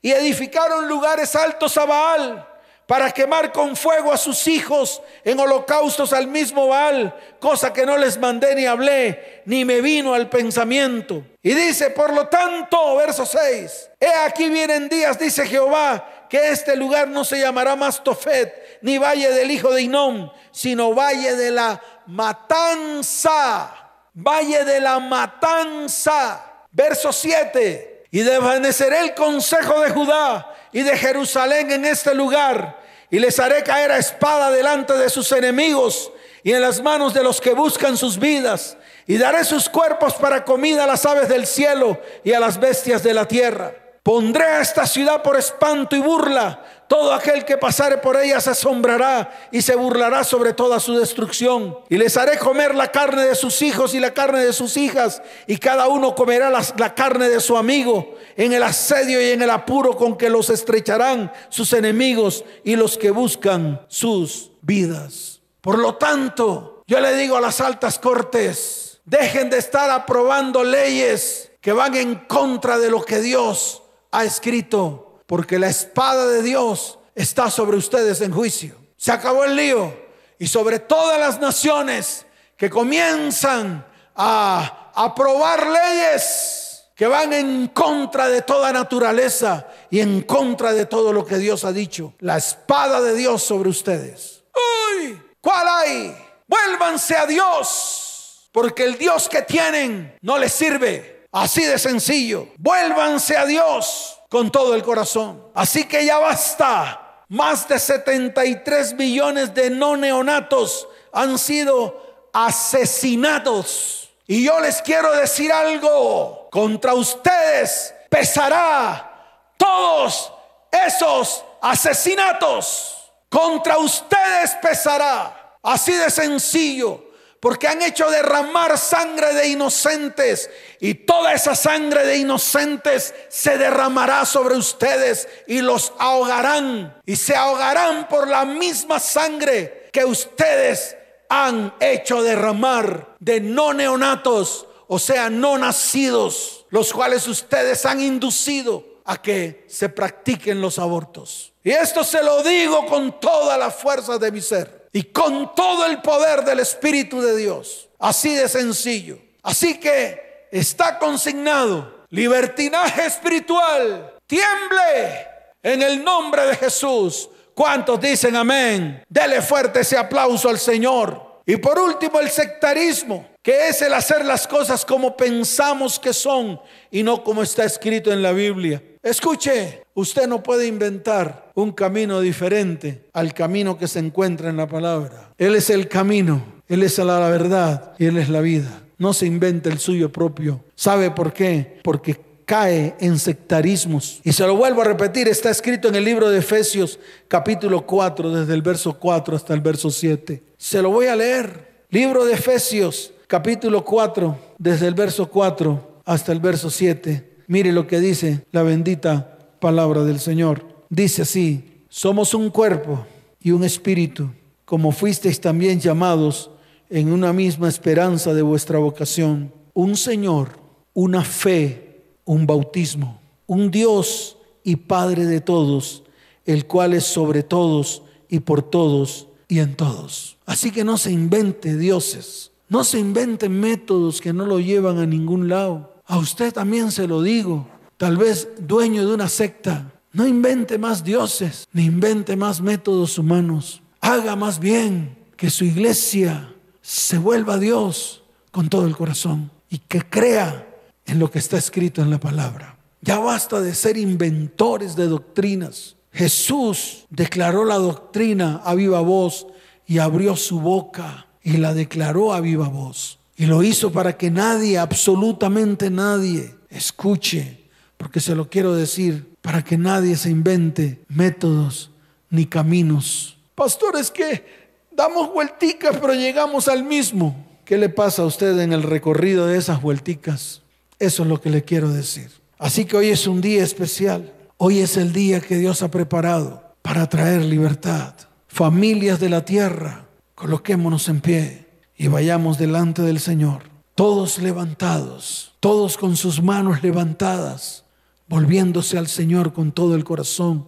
Y 0.01 0.13
edificaron 0.13 0.89
lugares 0.89 1.35
altos 1.37 1.77
a 1.77 1.85
Baal 1.85 2.54
para 2.87 3.11
quemar 3.11 3.51
con 3.53 3.77
fuego 3.77 4.13
a 4.13 4.19
sus 4.19 4.47
hijos 4.47 5.01
en 5.25 5.41
holocaustos 5.41 6.13
al 6.13 6.27
mismo 6.27 6.69
Baal, 6.69 7.15
cosa 7.41 7.73
que 7.73 7.87
no 7.87 7.97
les 7.97 8.19
mandé 8.19 8.55
ni 8.55 8.67
hablé, 8.67 9.43
ni 9.47 9.65
me 9.65 9.81
vino 9.81 10.13
al 10.13 10.29
pensamiento. 10.29 11.23
Y 11.43 11.55
dice, 11.55 11.91
por 11.91 12.13
lo 12.13 12.29
tanto, 12.29 12.97
verso 12.97 13.25
6, 13.25 13.91
he 13.99 14.15
aquí 14.27 14.51
vienen 14.51 14.89
días, 14.89 15.19
dice 15.19 15.47
Jehová, 15.47 16.27
que 16.29 16.51
este 16.51 16.77
lugar 16.77 17.09
no 17.09 17.25
se 17.25 17.41
llamará 17.41 17.75
más 17.75 18.05
Tofet, 18.05 18.81
ni 18.83 18.99
valle 18.99 19.31
del 19.31 19.51
hijo 19.51 19.73
de 19.73 19.83
Inón, 19.83 20.31
sino 20.51 20.95
valle 20.95 21.37
de 21.37 21.51
la 21.51 21.81
matanza, 22.07 23.73
valle 24.13 24.65
de 24.65 24.81
la 24.81 24.99
matanza. 24.99 26.45
Verso 26.71 27.13
7, 27.13 28.07
Y 28.11 28.21
desvaneceré 28.21 29.01
el 29.01 29.15
consejo 29.15 29.81
de 29.81 29.91
Judá 29.91 30.55
y 30.75 30.83
de 30.83 30.99
Jerusalén 30.99 31.71
en 31.71 31.87
este 31.87 32.15
lugar. 32.15 32.79
Y 33.09 33.21
les 33.21 33.39
haré 33.39 33.63
caer 33.63 33.93
a 33.93 33.99
espada 33.99 34.51
delante 34.51 34.93
de 34.95 35.09
sus 35.09 35.31
enemigos 35.33 36.11
y 36.43 36.53
en 36.53 36.61
las 36.61 36.83
manos 36.83 37.15
de 37.15 37.23
los 37.23 37.41
que 37.41 37.55
buscan 37.55 37.97
sus 37.97 38.19
vidas. 38.19 38.77
Y 39.07 39.17
daré 39.17 39.45
sus 39.45 39.69
cuerpos 39.69 40.15
para 40.15 40.45
comida 40.45 40.85
a 40.85 40.87
las 40.87 41.07
aves 41.07 41.29
del 41.29 41.47
cielo 41.47 41.99
y 42.25 42.33
a 42.33 42.41
las 42.41 42.59
bestias 42.59 43.05
de 43.05 43.15
la 43.15 43.27
tierra. 43.29 43.73
Pondré 44.03 44.45
a 44.45 44.61
esta 44.61 44.87
ciudad 44.87 45.23
por 45.23 45.39
espanto 45.39 45.95
y 45.95 46.01
burla. 46.01 46.63
Todo 46.89 47.15
aquel 47.15 47.45
que 47.45 47.57
pasare 47.57 47.99
por 47.99 48.21
ella 48.21 48.41
se 48.41 48.51
asombrará 48.51 49.49
y 49.53 49.63
se 49.63 49.77
burlará 49.77 50.25
sobre 50.25 50.53
toda 50.53 50.81
su 50.81 50.99
destrucción. 50.99 51.79
Y 51.89 51.97
les 51.97 52.17
haré 52.17 52.37
comer 52.37 52.75
la 52.75 52.89
carne 52.89 53.25
de 53.25 53.35
sus 53.35 53.63
hijos 53.63 53.95
y 53.95 54.01
la 54.01 54.13
carne 54.13 54.45
de 54.45 54.53
sus 54.53 54.77
hijas. 54.77 55.23
Y 55.47 55.57
cada 55.57 55.87
uno 55.87 56.15
comerá 56.15 56.51
la, 56.51 56.63
la 56.77 56.95
carne 56.95 57.29
de 57.29 57.41
su 57.41 57.57
amigo 57.57 58.17
en 58.37 58.53
el 58.53 58.63
asedio 58.63 59.21
y 59.23 59.31
en 59.31 59.43
el 59.43 59.51
apuro 59.51 59.97
con 59.97 60.17
que 60.17 60.31
los 60.31 60.51
estrecharán 60.51 61.33
sus 61.49 61.73
enemigos 61.73 62.45
y 62.65 62.77
los 62.77 62.99
que 62.99 63.11
buscan 63.11 63.85
sus 63.89 64.51
vidas. 64.63 65.41
Por 65.61 65.79
lo 65.79 65.97
tanto, 65.97 66.83
yo 66.87 67.01
le 67.01 67.15
digo 67.17 67.37
a 67.37 67.41
las 67.41 67.61
altas 67.61 67.99
cortes, 67.99 69.01
dejen 69.05 69.51
de 69.51 69.59
estar 69.59 69.91
aprobando 69.91 70.63
leyes 70.63 71.51
que 71.61 71.73
van 71.73 71.95
en 71.95 72.17
contra 72.27 72.79
de 72.79 72.91
lo 72.91 73.05
que 73.05 73.21
Dios 73.21 73.83
ha 74.11 74.25
escrito, 74.25 75.23
porque 75.27 75.59
la 75.59 75.69
espada 75.69 76.27
de 76.27 76.43
Dios 76.43 76.99
está 77.15 77.51
sobre 77.51 77.77
ustedes 77.77 78.21
en 78.21 78.33
juicio. 78.33 78.77
Se 78.97 79.13
acabó 79.13 79.45
el 79.45 79.57
lío. 79.57 80.05
Y 80.39 80.47
sobre 80.47 80.81
todas 80.81 81.19
las 81.19 81.41
naciones 81.41 82.27
que 82.57 82.69
comienzan 82.69 83.87
a 84.17 84.91
aprobar 84.95 85.67
leyes 85.67 86.64
que 86.95 87.07
van 87.07 87.33
en 87.33 87.69
contra 87.69 88.29
de 88.29 88.43
toda 88.43 88.73
naturaleza 88.73 89.67
y 89.91 90.01
en 90.01 90.23
contra 90.23 90.73
de 90.73 90.87
todo 90.87 91.13
lo 91.13 91.25
que 91.25 91.39
Dios 91.39 91.65
ha 91.65 91.73
dicho. 91.73 92.15
La 92.21 92.37
espada 92.37 93.01
de 93.01 93.15
Dios 93.15 93.43
sobre 93.43 93.69
ustedes. 93.69 94.45
Uy, 94.55 95.21
¿cuál 95.41 95.67
hay? 95.69 96.17
Vuélvanse 96.47 97.17
a 97.17 97.27
Dios, 97.27 98.49
porque 98.53 98.85
el 98.85 98.97
Dios 98.97 99.29
que 99.29 99.43
tienen 99.43 100.17
no 100.21 100.39
les 100.39 100.53
sirve. 100.53 101.27
Así 101.33 101.65
de 101.65 101.79
sencillo. 101.81 102.49
Vuélvanse 102.59 103.37
a 103.37 103.45
Dios 103.45 104.21
con 104.29 104.53
todo 104.53 104.77
el 104.77 104.85
corazón. 104.85 105.49
Así 105.55 105.85
que 105.85 106.05
ya 106.07 106.19
basta. 106.19 107.25
Más 107.29 107.67
de 107.67 107.79
73 107.79 108.95
millones 108.95 109.53
de 109.53 109.71
no 109.71 109.97
neonatos 109.97 110.87
han 111.13 111.37
sido 111.39 112.29
asesinados. 112.33 114.04
Y 114.27 114.45
yo 114.45 114.61
les 114.61 114.81
quiero 114.83 115.13
decir 115.13 115.53
algo. 115.53 116.49
Contra 116.51 116.95
ustedes 116.95 117.95
pesará 118.09 119.53
todos 119.57 120.33
esos 120.71 121.45
asesinatos. 121.61 123.13
Contra 123.29 123.79
ustedes 123.79 124.55
pesará. 124.63 125.57
Así 125.63 125.93
de 125.93 126.11
sencillo 126.11 127.15
porque 127.45 127.69
han 127.69 127.83
hecho 127.83 128.11
derramar 128.11 128.79
sangre 128.79 129.35
de 129.35 129.49
inocentes 129.49 130.49
y 130.81 130.95
toda 130.95 131.35
esa 131.35 131.55
sangre 131.55 132.07
de 132.07 132.17
inocentes 132.17 133.13
se 133.29 133.59
derramará 133.59 134.25
sobre 134.25 134.57
ustedes 134.57 135.29
y 135.47 135.61
los 135.61 135.93
ahogarán 135.99 137.03
y 137.05 137.17
se 137.17 137.37
ahogarán 137.37 138.09
por 138.09 138.29
la 138.29 138.47
misma 138.47 138.99
sangre 138.99 139.91
que 139.93 140.07
ustedes 140.07 140.97
han 141.35 141.75
hecho 141.81 142.23
derramar 142.23 143.17
de 143.19 143.41
no 143.41 143.75
neonatos, 143.75 144.67
o 144.87 144.99
sea, 144.99 145.31
no 145.31 145.59
nacidos, 145.59 146.67
los 146.71 146.93
cuales 146.93 147.27
ustedes 147.27 147.85
han 147.87 148.01
inducido 148.01 148.85
a 149.05 149.21
que 149.21 149.65
se 149.69 149.89
practiquen 149.89 150.61
los 150.61 150.79
abortos. 150.79 151.53
Y 151.65 151.71
esto 151.71 152.05
se 152.05 152.23
lo 152.23 152.43
digo 152.43 152.87
con 152.87 153.19
toda 153.19 153.59
la 153.59 153.71
fuerza 153.71 154.19
de 154.19 154.31
mi 154.31 154.41
ser 154.41 154.89
y 154.93 155.05
con 155.05 155.55
todo 155.55 155.87
el 155.87 156.01
poder 156.01 156.45
del 156.45 156.61
Espíritu 156.61 157.21
de 157.21 157.37
Dios. 157.37 157.89
Así 157.99 158.35
de 158.35 158.49
sencillo. 158.49 159.19
Así 159.43 159.81
que 159.81 160.47
está 160.53 160.99
consignado 160.99 162.05
libertinaje 162.11 163.07
espiritual. 163.07 164.15
Tiemble 164.27 165.27
en 165.63 165.83
el 165.83 166.05
nombre 166.05 166.47
de 166.47 166.57
Jesús. 166.57 167.29
¿Cuántos 167.55 168.01
dicen 168.01 168.37
amén? 168.37 169.05
Dele 169.09 169.41
fuerte 169.41 169.81
ese 169.81 169.97
aplauso 169.97 170.49
al 170.49 170.59
Señor. 170.59 171.24
Y 171.47 171.57
por 171.57 171.79
último, 171.79 172.21
el 172.21 172.31
sectarismo, 172.31 173.29
que 173.43 173.69
es 173.69 173.83
el 173.83 173.93
hacer 173.93 174.25
las 174.25 174.47
cosas 174.47 174.85
como 174.85 175.17
pensamos 175.17 175.99
que 175.99 176.15
son 176.15 176.59
y 176.91 177.03
no 177.03 177.23
como 177.23 177.43
está 177.43 177.65
escrito 177.65 178.11
en 178.13 178.23
la 178.23 178.33
Biblia. 178.33 178.83
Escuche, 179.03 179.83
usted 179.93 180.27
no 180.27 180.43
puede 180.43 180.67
inventar 180.67 181.51
un 181.55 181.73
camino 181.73 182.21
diferente 182.21 183.05
al 183.13 183.35
camino 183.35 183.77
que 183.77 183.87
se 183.87 183.99
encuentra 183.99 184.49
en 184.49 184.57
la 184.57 184.67
palabra. 184.67 185.35
Él 185.37 185.55
es 185.55 185.69
el 185.69 185.89
camino, 185.89 186.43
Él 186.67 186.83
es 186.83 186.97
la 186.97 187.19
verdad 187.29 187.93
y 187.99 188.07
Él 188.07 188.17
es 188.17 188.31
la 188.31 188.41
vida. 188.41 188.83
No 188.97 189.13
se 189.13 189.27
inventa 189.27 189.69
el 189.69 189.79
suyo 189.79 190.11
propio. 190.11 190.65
¿Sabe 190.75 191.11
por 191.11 191.35
qué? 191.35 191.81
Porque 191.83 192.19
cae 192.45 192.95
en 193.01 193.19
sectarismos. 193.19 194.21
Y 194.25 194.33
se 194.33 194.47
lo 194.47 194.57
vuelvo 194.57 194.83
a 194.83 194.85
repetir, 194.85 195.29
está 195.29 195.51
escrito 195.51 195.89
en 195.89 195.97
el 195.97 196.05
libro 196.05 196.31
de 196.31 196.39
Efesios 196.39 196.99
capítulo 197.29 197.87
4, 197.87 198.31
desde 198.31 198.55
el 198.55 198.63
verso 198.63 198.99
4 198.99 199.37
hasta 199.37 199.55
el 199.55 199.61
verso 199.61 199.91
7. 199.91 200.43
Se 200.65 200.81
lo 200.81 200.89
voy 200.89 201.09
a 201.09 201.15
leer. 201.15 201.85
Libro 201.91 202.25
de 202.25 202.33
Efesios 202.33 203.13
capítulo 203.27 203.85
4, 203.85 204.35
desde 204.57 204.89
el 204.89 204.95
verso 204.95 205.29
4 205.29 206.01
hasta 206.07 206.33
el 206.33 206.41
verso 206.41 206.71
7. 206.71 207.43
Mire 207.49 207.71
lo 207.71 207.87
que 207.87 208.01
dice 208.01 208.47
la 208.51 208.63
bendita 208.63 209.41
palabra 209.61 210.05
del 210.05 210.19
Señor. 210.19 210.65
Dice 210.89 211.21
así, 211.21 211.83
somos 211.91 212.33
un 212.33 212.49
cuerpo 212.49 213.05
y 213.43 213.51
un 213.51 213.63
espíritu, 213.63 214.31
como 214.65 214.91
fuisteis 214.91 215.39
también 215.39 215.81
llamados 215.81 216.51
en 216.89 217.13
una 217.13 217.35
misma 217.35 217.69
esperanza 217.69 218.33
de 218.33 218.41
vuestra 218.41 218.79
vocación. 218.79 219.53
Un 219.75 219.97
Señor, 219.97 220.53
una 220.95 221.23
fe, 221.25 222.07
un 222.25 222.47
bautismo, 222.47 223.21
un 223.47 223.71
Dios 223.71 224.39
y 224.63 224.77
Padre 224.77 225.27
de 225.27 225.43
todos, 225.43 226.05
el 226.47 226.67
cual 226.67 226.95
es 226.95 227.05
sobre 227.05 227.43
todos 227.43 228.03
y 228.31 228.41
por 228.41 228.63
todos 228.63 229.29
y 229.55 229.61
en 229.61 229.77
todos. 229.77 230.37
Así 230.47 230.73
que 230.73 230.83
no 230.83 230.99
se 230.99 231.13
invente 231.13 231.77
dioses, 231.77 232.51
no 232.69 232.83
se 232.83 232.99
inventen 232.99 233.61
métodos 233.61 234.21
que 234.21 234.33
no 234.33 234.47
lo 234.47 234.59
llevan 234.59 234.99
a 234.99 235.07
ningún 235.07 235.49
lado. 235.49 235.95
A 236.07 236.19
usted 236.19 236.53
también 236.53 236.91
se 236.91 237.07
lo 237.07 237.23
digo, 237.23 237.69
tal 237.97 238.17
vez 238.17 238.49
dueño 238.59 239.07
de 239.07 239.15
una 239.15 239.29
secta. 239.29 239.93
No 240.13 240.27
invente 240.27 240.77
más 240.77 241.05
dioses, 241.05 241.69
ni 241.73 241.85
invente 241.85 242.35
más 242.37 242.61
métodos 242.61 243.17
humanos. 243.17 243.81
Haga 244.01 244.35
más 244.35 244.59
bien 244.59 245.17
que 245.37 245.51
su 245.51 245.65
iglesia 245.65 246.53
se 246.83 247.17
vuelva 247.19 247.55
a 247.55 247.59
Dios 247.59 248.25
con 248.51 248.69
todo 248.69 248.87
el 248.87 248.97
corazón 248.97 249.53
y 249.71 249.79
que 249.79 250.03
crea 250.03 250.69
en 251.07 251.21
lo 251.21 251.31
que 251.31 251.39
está 251.39 251.59
escrito 251.59 252.03
en 252.03 252.11
la 252.11 252.19
palabra. 252.19 252.77
Ya 253.03 253.19
basta 253.19 253.61
de 253.61 253.75
ser 253.75 253.97
inventores 253.99 254.97
de 254.97 255.07
doctrinas. 255.07 255.95
Jesús 256.15 257.07
declaró 257.11 257.65
la 257.65 257.75
doctrina 257.75 258.63
a 258.65 258.75
viva 258.77 259.01
voz 259.01 259.49
y 259.85 259.99
abrió 259.99 260.37
su 260.37 260.61
boca 260.61 261.27
y 261.43 261.57
la 261.57 261.75
declaró 261.75 262.33
a 262.33 262.41
viva 262.41 262.69
voz. 262.69 263.19
Y 263.37 263.47
lo 263.47 263.65
hizo 263.65 263.91
para 263.91 264.17
que 264.17 264.31
nadie, 264.31 264.79
absolutamente 264.79 265.91
nadie, 265.91 266.55
escuche, 266.71 267.65
porque 267.97 268.21
se 268.21 268.37
lo 268.37 268.49
quiero 268.49 268.75
decir, 268.75 269.27
para 269.43 269.65
que 269.65 269.77
nadie 269.77 270.17
se 270.17 270.31
invente 270.31 271.01
métodos 271.09 271.91
ni 272.31 272.47
caminos. 272.47 273.37
Pastores 273.57 274.11
que 274.13 274.45
damos 274.93 275.33
vuelticas 275.33 275.97
pero 276.01 276.15
llegamos 276.15 276.69
al 276.69 276.85
mismo. 276.85 277.45
¿Qué 277.65 277.77
le 277.77 277.89
pasa 277.89 278.23
a 278.23 278.27
usted 278.27 278.59
en 278.61 278.73
el 278.73 278.85
recorrido 278.85 279.47
de 279.49 279.59
esas 279.59 279.83
vuelticas? 279.83 280.63
Eso 281.01 281.25
es 281.25 281.29
lo 281.29 281.41
que 281.41 281.51
le 281.51 281.65
quiero 281.65 281.91
decir. 281.91 282.31
Así 282.57 282.85
que 282.85 282.97
hoy 282.97 283.09
es 283.09 283.27
un 283.27 283.41
día 283.41 283.65
especial. 283.65 284.34
Hoy 284.67 284.79
es 284.79 284.97
el 284.97 285.13
día 285.13 285.43
que 285.43 285.59
Dios 285.59 285.83
ha 285.83 285.91
preparado 285.91 286.75
para 286.81 287.07
traer 287.07 287.45
libertad. 287.45 288.15
Familias 288.49 289.21
de 289.21 289.29
la 289.29 289.45
tierra, 289.45 290.07
coloquémonos 290.35 291.11
en 291.11 291.21
pie 291.21 291.69
y 291.99 292.09
vayamos 292.09 292.57
delante 292.57 293.03
del 293.03 293.21
Señor, 293.21 293.65
todos 293.95 294.39
levantados, 294.39 295.53
todos 295.61 295.99
con 295.99 296.17
sus 296.17 296.43
manos 296.43 296.83
levantadas, 296.83 297.85
volviéndose 298.27 298.97
al 298.97 299.09
Señor 299.09 299.53
con 299.53 299.71
todo 299.71 299.95
el 299.95 300.03
corazón 300.03 300.67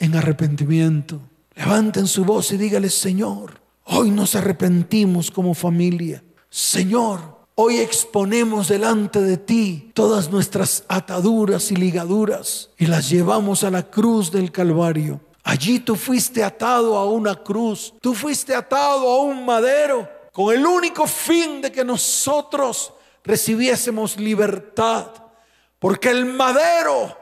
en 0.00 0.16
arrepentimiento. 0.16 1.20
Levanten 1.54 2.08
su 2.08 2.24
voz 2.24 2.50
y 2.50 2.56
dígale, 2.56 2.90
Señor, 2.90 3.60
hoy 3.84 4.10
nos 4.10 4.34
arrepentimos 4.34 5.30
como 5.30 5.54
familia. 5.54 6.24
Señor, 6.50 7.37
hoy 7.60 7.80
exponemos 7.80 8.68
delante 8.68 9.20
de 9.20 9.36
ti 9.36 9.90
todas 9.92 10.30
nuestras 10.30 10.84
ataduras 10.86 11.72
y 11.72 11.76
ligaduras 11.76 12.70
y 12.78 12.86
las 12.86 13.10
llevamos 13.10 13.64
a 13.64 13.70
la 13.72 13.82
cruz 13.82 14.30
del 14.30 14.52
Calvario. 14.52 15.20
Allí 15.42 15.80
tú 15.80 15.96
fuiste 15.96 16.44
atado 16.44 16.96
a 16.96 17.04
una 17.06 17.34
cruz, 17.34 17.94
tú 18.00 18.14
fuiste 18.14 18.54
atado 18.54 19.10
a 19.10 19.22
un 19.22 19.44
madero 19.44 20.08
con 20.30 20.54
el 20.54 20.64
único 20.64 21.04
fin 21.08 21.60
de 21.60 21.72
que 21.72 21.84
nosotros 21.84 22.92
recibiésemos 23.24 24.16
libertad 24.16 25.06
Porque 25.80 26.10
el 26.10 26.26
madero, 26.26 27.18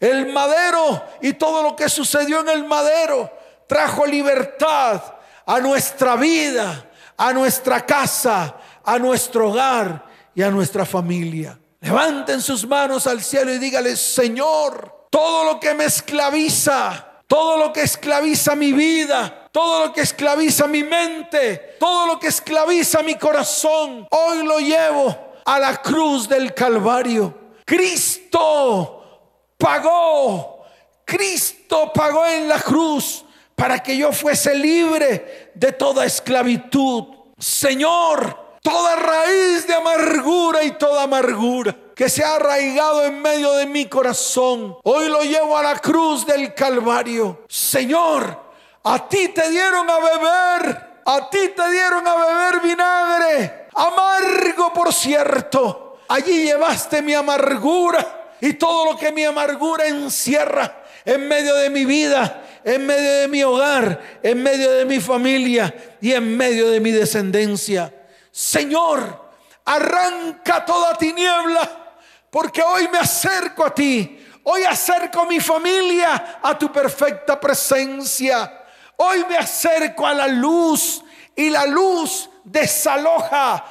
el 0.00 0.32
madero 0.32 1.02
y 1.20 1.34
todo 1.34 1.62
lo 1.62 1.76
que 1.76 1.90
sucedió 1.90 2.40
en 2.40 2.48
el 2.48 2.64
madero 2.64 3.30
trajo 3.66 4.06
libertad 4.06 5.02
a 5.44 5.60
nuestra 5.60 6.16
vida, 6.16 6.90
a 7.18 7.34
nuestra 7.34 7.84
casa, 7.84 8.56
a 8.84 8.98
nuestro 8.98 9.50
hogar 9.50 10.06
y 10.34 10.42
a 10.42 10.50
nuestra 10.50 10.84
familia. 10.84 11.58
Levanten 11.80 12.40
sus 12.40 12.66
manos 12.66 13.06
al 13.06 13.22
cielo 13.22 13.52
y 13.52 13.58
dígale, 13.58 13.96
Señor, 13.96 15.08
todo 15.10 15.44
lo 15.44 15.60
que 15.60 15.74
me 15.74 15.84
esclaviza, 15.84 17.22
todo 17.26 17.58
lo 17.58 17.72
que 17.72 17.82
esclaviza 17.82 18.54
mi 18.54 18.72
vida, 18.72 19.48
todo 19.52 19.86
lo 19.86 19.92
que 19.92 20.00
esclaviza 20.00 20.66
mi 20.66 20.82
mente, 20.82 21.76
todo 21.78 22.06
lo 22.06 22.18
que 22.18 22.28
esclaviza 22.28 23.02
mi 23.02 23.16
corazón, 23.16 24.06
hoy 24.10 24.44
lo 24.44 24.58
llevo 24.58 25.34
a 25.44 25.58
la 25.58 25.76
cruz 25.80 26.28
del 26.28 26.54
Calvario. 26.54 27.52
Cristo 27.64 29.30
pagó, 29.58 30.64
Cristo 31.04 31.92
pagó 31.94 32.26
en 32.26 32.48
la 32.48 32.60
cruz 32.60 33.24
para 33.54 33.82
que 33.82 33.96
yo 33.96 34.12
fuese 34.12 34.54
libre 34.54 35.52
de 35.54 35.72
toda 35.72 36.04
esclavitud. 36.04 37.04
Señor, 37.38 38.43
toda 38.64 38.96
raíz 38.96 39.66
de 39.66 39.74
amargura 39.74 40.64
y 40.64 40.70
toda 40.72 41.02
amargura 41.02 41.76
que 41.94 42.08
se 42.08 42.24
ha 42.24 42.36
arraigado 42.36 43.04
en 43.04 43.20
medio 43.20 43.52
de 43.52 43.66
mi 43.66 43.84
corazón, 43.84 44.78
hoy 44.82 45.08
lo 45.08 45.20
llevo 45.20 45.56
a 45.56 45.62
la 45.62 45.78
cruz 45.78 46.26
del 46.26 46.54
Calvario. 46.54 47.44
Señor, 47.46 48.42
a 48.82 49.06
ti 49.06 49.28
te 49.28 49.50
dieron 49.50 49.88
a 49.88 49.98
beber, 49.98 51.00
a 51.04 51.28
ti 51.30 51.50
te 51.54 51.70
dieron 51.70 52.08
a 52.08 52.14
beber 52.14 52.60
vinagre, 52.62 53.66
amargo 53.74 54.72
por 54.72 54.92
cierto. 54.94 55.98
Allí 56.08 56.44
llevaste 56.44 57.02
mi 57.02 57.12
amargura 57.12 58.36
y 58.40 58.54
todo 58.54 58.92
lo 58.92 58.98
que 58.98 59.12
mi 59.12 59.24
amargura 59.24 59.86
encierra 59.86 60.84
en 61.04 61.28
medio 61.28 61.54
de 61.56 61.68
mi 61.68 61.84
vida, 61.84 62.42
en 62.64 62.86
medio 62.86 63.12
de 63.12 63.28
mi 63.28 63.42
hogar, 63.42 64.18
en 64.22 64.42
medio 64.42 64.72
de 64.72 64.86
mi 64.86 65.00
familia 65.00 65.96
y 66.00 66.12
en 66.12 66.34
medio 66.34 66.70
de 66.70 66.80
mi 66.80 66.92
descendencia. 66.92 67.92
Señor, 68.34 69.30
arranca 69.64 70.64
toda 70.64 70.98
tiniebla 70.98 71.94
porque 72.28 72.64
hoy 72.64 72.88
me 72.88 72.98
acerco 72.98 73.64
a 73.64 73.72
ti. 73.72 74.26
Hoy 74.42 74.64
acerco 74.64 75.24
mi 75.24 75.38
familia 75.38 76.40
a 76.42 76.58
tu 76.58 76.72
perfecta 76.72 77.38
presencia. 77.38 78.64
Hoy 78.96 79.24
me 79.28 79.36
acerco 79.36 80.04
a 80.04 80.14
la 80.14 80.26
luz 80.26 81.04
y 81.36 81.48
la 81.48 81.64
luz 81.66 82.28
desaloja 82.42 83.64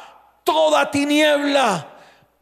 toda 0.45 0.89
tiniebla. 0.89 1.85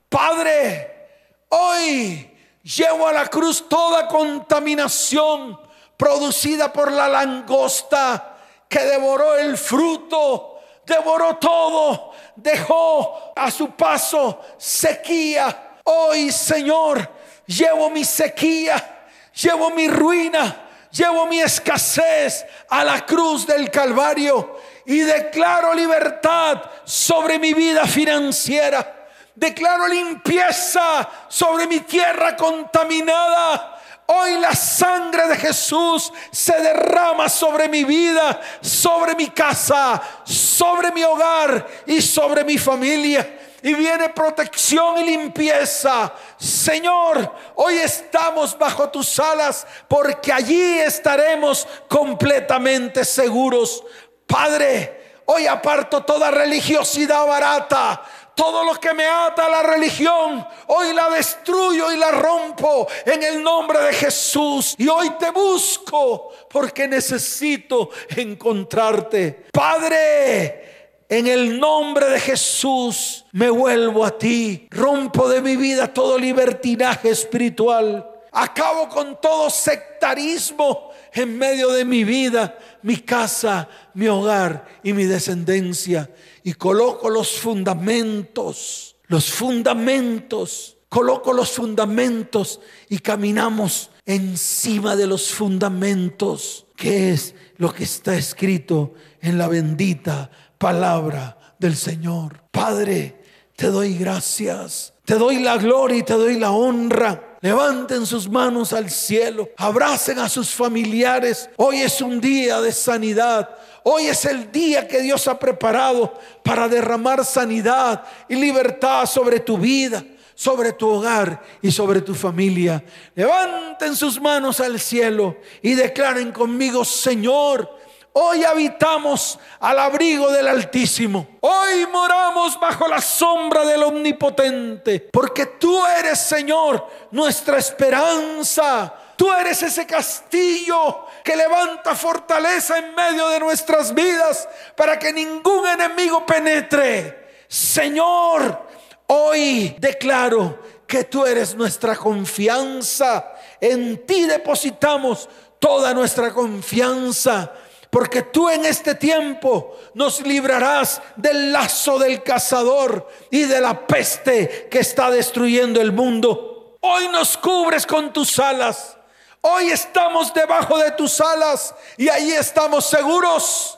Padre, 0.07 1.09
hoy 1.49 2.37
llevo 2.61 3.07
a 3.07 3.13
la 3.13 3.25
cruz 3.25 3.67
toda 3.67 4.07
contaminación 4.07 5.59
producida 5.97 6.71
por 6.71 6.91
la 6.91 7.09
langosta 7.09 8.37
que 8.69 8.79
devoró 8.79 9.37
el 9.37 9.57
fruto, 9.57 10.50
devoró 10.91 11.37
todo, 11.37 12.11
dejó 12.35 13.33
a 13.35 13.49
su 13.49 13.71
paso 13.71 14.41
sequía 14.57 15.69
Hoy, 15.83 16.31
Señor, 16.31 17.09
llevo 17.45 17.89
mi 17.89 18.05
sequía, 18.05 19.09
llevo 19.33 19.71
mi 19.71 19.87
ruina, 19.87 20.69
llevo 20.91 21.25
mi 21.25 21.39
escasez 21.39 22.45
a 22.69 22.83
la 22.83 23.05
cruz 23.05 23.47
del 23.47 23.71
Calvario 23.71 24.59
y 24.85 24.99
declaro 24.99 25.73
libertad 25.73 26.61
sobre 26.83 27.39
mi 27.39 27.53
vida 27.53 27.85
financiera. 27.85 29.09
Declaro 29.33 29.87
limpieza 29.87 31.09
sobre 31.27 31.65
mi 31.65 31.79
tierra 31.79 32.35
contaminada. 32.35 33.70
Hoy 34.13 34.37
la 34.39 34.53
sangre 34.53 35.25
de 35.27 35.37
Jesús 35.37 36.11
se 36.31 36.59
derrama 36.59 37.29
sobre 37.29 37.69
mi 37.69 37.85
vida, 37.85 38.41
sobre 38.59 39.15
mi 39.15 39.27
casa, 39.29 40.01
sobre 40.25 40.91
mi 40.91 41.01
hogar 41.01 41.65
y 41.85 42.01
sobre 42.01 42.43
mi 42.43 42.57
familia 42.57 43.39
y 43.63 43.73
viene 43.73 44.09
protección 44.09 44.97
y 44.97 45.05
limpieza. 45.05 46.11
Señor, 46.37 47.33
hoy 47.55 47.75
estamos 47.75 48.57
bajo 48.57 48.89
tus 48.89 49.19
alas 49.19 49.65
porque 49.87 50.33
allí 50.33 50.79
estaremos 50.79 51.67
completamente 51.87 53.05
seguros. 53.05 53.83
Padre, 54.25 55.21
hoy 55.25 55.47
aparto 55.47 56.03
toda 56.03 56.31
religiosidad 56.31 57.25
barata. 57.25 58.01
Todo 58.41 58.63
lo 58.63 58.73
que 58.79 58.91
me 58.95 59.05
ata 59.05 59.45
a 59.45 59.49
la 59.49 59.61
religión, 59.61 60.43
hoy 60.65 60.95
la 60.95 61.11
destruyo 61.11 61.93
y 61.93 61.97
la 61.97 62.09
rompo 62.09 62.87
en 63.05 63.21
el 63.21 63.43
nombre 63.43 63.79
de 63.83 63.93
Jesús. 63.93 64.73
Y 64.79 64.87
hoy 64.87 65.11
te 65.19 65.29
busco 65.29 66.31
porque 66.49 66.87
necesito 66.87 67.91
encontrarte. 68.09 69.45
Padre, 69.53 71.05
en 71.07 71.27
el 71.27 71.59
nombre 71.59 72.07
de 72.07 72.19
Jesús 72.19 73.25
me 73.33 73.51
vuelvo 73.51 74.03
a 74.03 74.17
ti. 74.17 74.67
Rompo 74.71 75.29
de 75.29 75.39
mi 75.39 75.55
vida 75.55 75.93
todo 75.93 76.17
libertinaje 76.17 77.11
espiritual. 77.11 78.09
Acabo 78.31 78.89
con 78.89 79.21
todo 79.21 79.51
sectarismo 79.51 80.89
en 81.13 81.37
medio 81.37 81.69
de 81.73 81.85
mi 81.85 82.03
vida, 82.03 82.57
mi 82.81 82.97
casa, 82.97 83.69
mi 83.93 84.07
hogar 84.07 84.65
y 84.81 84.93
mi 84.93 85.03
descendencia. 85.03 86.09
Y 86.43 86.53
coloco 86.53 87.09
los 87.09 87.39
fundamentos, 87.39 88.95
los 89.07 89.31
fundamentos, 89.31 90.77
coloco 90.89 91.33
los 91.33 91.51
fundamentos 91.51 92.59
y 92.89 92.99
caminamos 92.99 93.91
encima 94.05 94.95
de 94.95 95.07
los 95.07 95.29
fundamentos, 95.29 96.65
que 96.75 97.11
es 97.11 97.35
lo 97.57 97.73
que 97.73 97.83
está 97.83 98.15
escrito 98.15 98.93
en 99.21 99.37
la 99.37 99.47
bendita 99.47 100.31
palabra 100.57 101.55
del 101.59 101.75
Señor. 101.75 102.43
Padre, 102.51 103.21
te 103.55 103.67
doy 103.67 103.95
gracias, 103.95 104.93
te 105.05 105.15
doy 105.15 105.39
la 105.39 105.57
gloria 105.57 105.97
y 105.97 106.03
te 106.03 106.13
doy 106.13 106.39
la 106.39 106.51
honra. 106.51 107.30
Levanten 107.41 108.05
sus 108.05 108.29
manos 108.29 108.71
al 108.71 108.91
cielo, 108.91 109.49
abracen 109.57 110.19
a 110.19 110.29
sus 110.29 110.51
familiares. 110.51 111.49
Hoy 111.57 111.77
es 111.81 111.99
un 111.99 112.21
día 112.21 112.61
de 112.61 112.71
sanidad. 112.71 113.49
Hoy 113.81 114.05
es 114.05 114.25
el 114.25 114.51
día 114.51 114.87
que 114.87 115.01
Dios 115.01 115.27
ha 115.27 115.39
preparado 115.39 116.13
para 116.43 116.67
derramar 116.67 117.25
sanidad 117.25 118.03
y 118.29 118.35
libertad 118.35 119.07
sobre 119.07 119.39
tu 119.39 119.57
vida, 119.57 120.03
sobre 120.35 120.71
tu 120.71 120.87
hogar 120.87 121.41
y 121.63 121.71
sobre 121.71 122.01
tu 122.01 122.13
familia. 122.13 122.83
Levanten 123.15 123.95
sus 123.95 124.21
manos 124.21 124.59
al 124.59 124.79
cielo 124.79 125.35
y 125.63 125.73
declaren 125.73 126.31
conmigo, 126.31 126.85
Señor, 126.85 127.67
Hoy 128.13 128.43
habitamos 128.43 129.39
al 129.61 129.79
abrigo 129.79 130.29
del 130.31 130.49
Altísimo. 130.49 131.37
Hoy 131.39 131.87
moramos 131.89 132.59
bajo 132.59 132.85
la 132.85 132.99
sombra 132.99 133.63
del 133.63 133.83
Omnipotente. 133.83 134.99
Porque 134.99 135.45
tú 135.45 135.85
eres, 135.85 136.19
Señor, 136.19 136.85
nuestra 137.11 137.57
esperanza. 137.57 138.93
Tú 139.15 139.31
eres 139.31 139.63
ese 139.63 139.85
castillo 139.85 141.05
que 141.23 141.37
levanta 141.37 141.95
fortaleza 141.95 142.79
en 142.79 142.93
medio 142.93 143.29
de 143.29 143.39
nuestras 143.39 143.93
vidas 143.93 144.47
para 144.75 144.99
que 144.99 145.13
ningún 145.13 145.65
enemigo 145.65 146.25
penetre. 146.25 147.45
Señor, 147.47 148.67
hoy 149.07 149.77
declaro 149.79 150.59
que 150.85 151.05
tú 151.05 151.25
eres 151.25 151.55
nuestra 151.55 151.95
confianza. 151.95 153.31
En 153.61 154.05
ti 154.05 154.25
depositamos 154.25 155.29
toda 155.59 155.93
nuestra 155.93 156.33
confianza 156.33 157.53
porque 157.91 158.21
tú 158.21 158.49
en 158.49 158.65
este 158.65 158.95
tiempo 158.95 159.77
nos 159.93 160.21
librarás 160.21 161.01
del 161.17 161.51
lazo 161.51 161.99
del 161.99 162.23
cazador 162.23 163.07
y 163.29 163.43
de 163.43 163.59
la 163.59 163.85
peste 163.85 164.69
que 164.71 164.79
está 164.79 165.11
destruyendo 165.11 165.81
el 165.81 165.91
mundo. 165.91 166.77
Hoy 166.79 167.09
nos 167.09 167.37
cubres 167.37 167.85
con 167.85 168.13
tus 168.13 168.39
alas. 168.39 168.95
Hoy 169.41 169.71
estamos 169.71 170.33
debajo 170.33 170.77
de 170.77 170.91
tus 170.91 171.19
alas 171.19 171.75
y 171.97 172.07
ahí 172.07 172.31
estamos 172.31 172.85
seguros. 172.85 173.77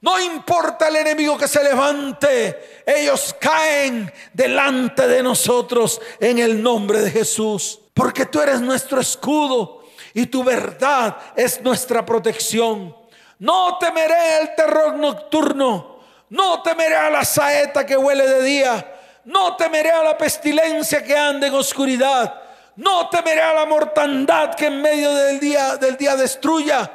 No 0.00 0.18
importa 0.18 0.88
el 0.88 0.96
enemigo 0.96 1.38
que 1.38 1.46
se 1.46 1.62
levante, 1.62 2.82
ellos 2.84 3.32
caen 3.40 4.12
delante 4.32 5.06
de 5.06 5.22
nosotros 5.22 6.00
en 6.18 6.40
el 6.40 6.60
nombre 6.60 7.00
de 7.00 7.12
Jesús. 7.12 7.78
Porque 7.94 8.26
tú 8.26 8.40
eres 8.40 8.60
nuestro 8.60 9.00
escudo 9.00 9.84
y 10.14 10.26
tu 10.26 10.42
verdad 10.42 11.16
es 11.36 11.62
nuestra 11.62 12.04
protección. 12.04 13.01
No 13.42 13.76
temeré 13.76 14.38
el 14.40 14.54
terror 14.54 14.94
nocturno. 14.94 15.98
No 16.28 16.62
temeré 16.62 16.94
a 16.94 17.10
la 17.10 17.24
saeta 17.24 17.84
que 17.84 17.96
huele 17.96 18.24
de 18.24 18.40
día. 18.40 19.00
No 19.24 19.56
temeré 19.56 19.90
a 19.90 20.04
la 20.04 20.16
pestilencia 20.16 21.02
que 21.02 21.18
anda 21.18 21.48
en 21.48 21.54
oscuridad. 21.54 22.40
No 22.76 23.08
temeré 23.08 23.42
a 23.42 23.52
la 23.52 23.66
mortandad 23.66 24.54
que 24.54 24.66
en 24.66 24.80
medio 24.80 25.12
del 25.12 25.40
día, 25.40 25.76
del 25.76 25.96
día 25.96 26.14
destruya. 26.14 26.88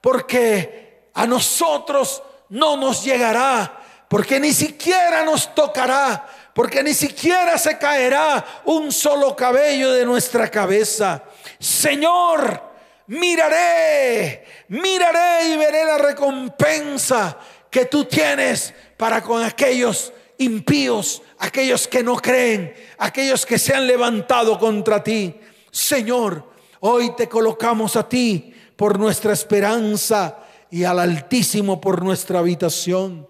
Porque 0.00 1.10
a 1.14 1.24
nosotros 1.24 2.20
no 2.48 2.76
nos 2.76 3.04
llegará. 3.04 3.72
Porque 4.08 4.40
ni 4.40 4.52
siquiera 4.52 5.24
nos 5.24 5.54
tocará. 5.54 6.26
porque 6.52 6.82
ni 6.82 6.94
siquiera 6.94 7.56
se 7.58 7.78
caerá 7.78 8.44
un 8.64 8.90
solo 8.90 9.36
cabello 9.36 9.92
de 9.92 10.04
nuestra 10.04 10.50
cabeza. 10.50 11.22
Señor, 11.60 12.71
miraré, 13.06 14.44
miraré 14.68 15.48
y 15.48 15.56
veré 15.56 15.84
la 15.84 15.98
recompensa 15.98 17.38
que 17.70 17.86
tú 17.86 18.04
tienes 18.04 18.74
para 18.96 19.22
con 19.22 19.42
aquellos 19.42 20.12
impíos, 20.38 21.22
aquellos 21.38 21.88
que 21.88 22.02
no 22.02 22.16
creen, 22.16 22.74
aquellos 22.98 23.46
que 23.46 23.58
se 23.58 23.74
han 23.74 23.86
levantado 23.86 24.58
contra 24.58 25.02
ti. 25.02 25.34
Señor, 25.70 26.50
hoy 26.80 27.14
te 27.16 27.28
colocamos 27.28 27.96
a 27.96 28.08
ti 28.08 28.54
por 28.76 28.98
nuestra 28.98 29.32
esperanza 29.32 30.38
y 30.70 30.84
al 30.84 30.98
Altísimo 30.98 31.80
por 31.80 32.02
nuestra 32.02 32.40
habitación. 32.40 33.28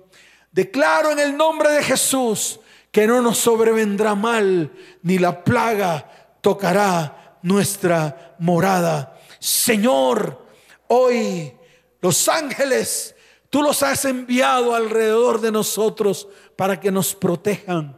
Declaro 0.50 1.10
en 1.10 1.18
el 1.18 1.36
nombre 1.36 1.70
de 1.70 1.82
Jesús 1.82 2.60
que 2.90 3.06
no 3.06 3.22
nos 3.22 3.38
sobrevendrá 3.38 4.14
mal, 4.14 4.70
ni 5.02 5.18
la 5.18 5.42
plaga 5.42 6.36
tocará 6.40 7.38
nuestra 7.42 8.36
morada. 8.38 9.18
Señor, 9.42 10.46
hoy 10.86 11.52
los 12.00 12.28
ángeles, 12.28 13.16
tú 13.50 13.60
los 13.60 13.82
has 13.82 14.04
enviado 14.04 14.72
alrededor 14.72 15.40
de 15.40 15.50
nosotros 15.50 16.28
para 16.54 16.78
que 16.78 16.92
nos 16.92 17.16
protejan, 17.16 17.96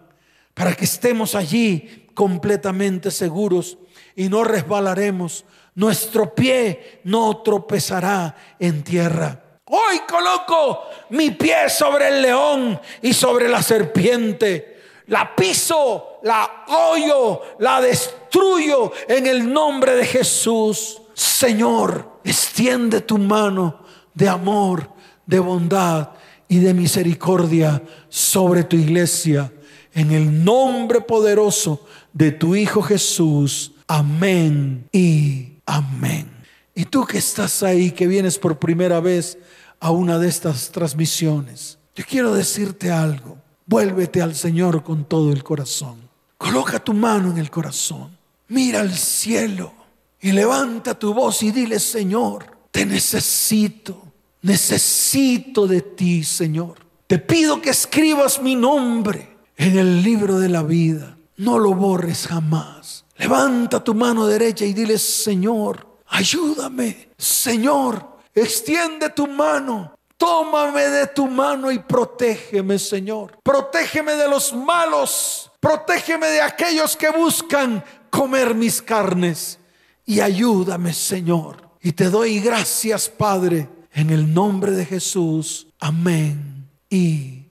para 0.55 0.74
que 0.74 0.86
estemos 0.86 1.34
allí 1.34 2.09
completamente 2.14 3.11
seguros 3.11 3.76
y 4.16 4.30
no 4.30 4.42
resbalaremos. 4.42 5.45
Nuestro 5.74 6.34
pie 6.34 7.03
no 7.05 7.42
tropezará 7.42 8.34
en 8.59 8.82
tierra. 8.82 9.61
Hoy 9.66 10.01
coloco 10.09 10.84
mi 11.11 11.32
pie 11.32 11.68
sobre 11.68 12.09
el 12.09 12.22
león 12.22 12.80
y 13.03 13.12
sobre 13.12 13.49
la 13.51 13.62
serpiente 13.62 14.74
la 15.09 15.36
piso, 15.36 16.20
la 16.22 16.64
hoyo, 16.68 17.42
la 17.59 17.82
destruyo 17.82 18.90
en 19.07 19.26
el 19.26 19.53
nombre 19.53 19.95
de 19.95 20.07
Jesús. 20.07 21.03
Señor, 21.15 22.21
extiende 22.25 23.01
tu 23.01 23.19
mano 23.19 23.81
de 24.12 24.29
amor, 24.29 24.93
de 25.27 25.39
bondad 25.39 26.11
y 26.49 26.59
de 26.59 26.75
misericordia 26.75 27.83
sobre 28.09 28.65
tu 28.65 28.77
iglesia. 28.77 29.53
En 29.93 30.11
el 30.11 30.45
nombre 30.45 31.01
poderoso 31.01 31.87
de 32.12 32.33
tu 32.33 32.57
Hijo 32.57 32.83
Jesús. 32.83 33.73
Amén 33.87 34.89
y 34.93 35.55
amén. 35.67 36.29
Y 36.75 36.85
tú 36.87 37.07
que 37.07 37.19
estás 37.19 37.62
ahí, 37.62 37.93
que 37.93 38.09
vienes 38.09 38.39
por 38.39 38.59
primera 38.59 39.01
vez 39.01 39.39
a 39.79 39.93
una 39.93 40.19
de 40.19 40.29
estas 40.29 40.71
transmisiones, 40.71 41.79
yo 41.95 42.05
quiero 42.09 42.35
decirte 42.35 42.91
algo. 42.91 43.39
Vuélvete 43.67 44.21
al 44.21 44.35
Señor 44.35 44.83
con 44.83 45.05
todo 45.05 45.33
el 45.33 45.45
corazón. 45.45 46.09
Coloca 46.37 46.83
tu 46.83 46.93
mano 46.93 47.31
en 47.31 47.39
el 47.39 47.51
corazón. 47.51 48.19
Mira 48.49 48.81
al 48.81 48.93
cielo 48.93 49.84
y 50.25 50.33
levanta 50.33 50.99
tu 50.99 51.14
voz 51.14 51.43
y 51.43 51.53
dile, 51.53 51.79
Señor, 51.79 52.47
te 52.70 52.85
necesito. 52.85 54.03
Necesito 54.43 55.66
de 55.66 55.81
ti, 55.81 56.25
Señor. 56.25 56.75
Te 57.07 57.18
pido 57.18 57.61
que 57.61 57.70
escribas 57.70 58.41
mi 58.43 58.57
nombre 58.57 59.37
en 59.57 59.79
el 59.79 60.03
libro 60.03 60.39
de 60.39 60.49
la 60.49 60.62
vida. 60.62 61.16
No 61.37 61.59
lo 61.59 61.75
borres 61.75 62.27
jamás. 62.27 63.05
Levanta 63.16 63.85
tu 63.85 63.95
mano 63.95 64.27
derecha 64.27 64.64
y 64.64 64.72
dile, 64.72 64.99
Señor, 64.99 66.01
ayúdame. 66.07 67.11
Señor, 67.16 68.18
extiende 68.35 69.11
tu 69.11 69.27
mano 69.27 69.95
Tómame 70.16 70.89
de 70.89 71.07
tu 71.09 71.27
mano 71.27 71.70
y 71.70 71.81
protégeme, 71.81 72.79
Señor. 72.79 73.39
Protégeme 73.43 74.14
de 74.14 74.29
los 74.29 74.55
malos. 74.55 75.51
Protégeme 75.61 76.27
de 76.29 76.41
aquellos 76.41 76.97
que 76.97 77.11
buscan 77.11 77.85
comer 78.11 78.55
mis 78.55 78.81
carnes. 78.81 79.59
Y 80.05 80.21
ayúdame, 80.21 80.93
Señor. 80.93 81.71
Y 81.81 81.93
te 81.93 82.11
doy 82.11 82.41
gracias, 82.41 83.09
Padre, 83.09 83.69
en 83.93 84.11
el 84.11 84.33
nombre 84.33 84.71
de 84.73 84.85
Jesús. 84.85 85.67
Amén 85.79 86.69
y 86.91 87.45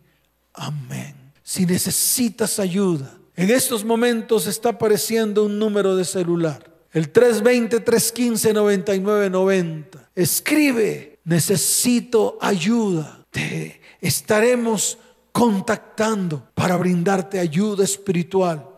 amén. 0.54 1.16
Si 1.43 1.66
necesitas 1.66 2.60
ayuda, 2.60 3.18
en 3.36 3.49
estos 3.49 3.84
momentos 3.84 4.45
está 4.47 4.70
apareciendo 4.70 5.43
un 5.45 5.60
número 5.60 5.95
de 5.95 6.06
celular. 6.06 6.72
El 6.91 7.12
320-315-9990. 7.12 10.10
Escribe 10.16 11.14
necesito 11.24 12.38
ayuda, 12.41 13.26
te 13.30 13.82
estaremos 14.01 14.97
contactando 15.32 16.49
para 16.54 16.78
brindarte 16.78 17.39
ayuda 17.39 17.84
espiritual, 17.84 18.70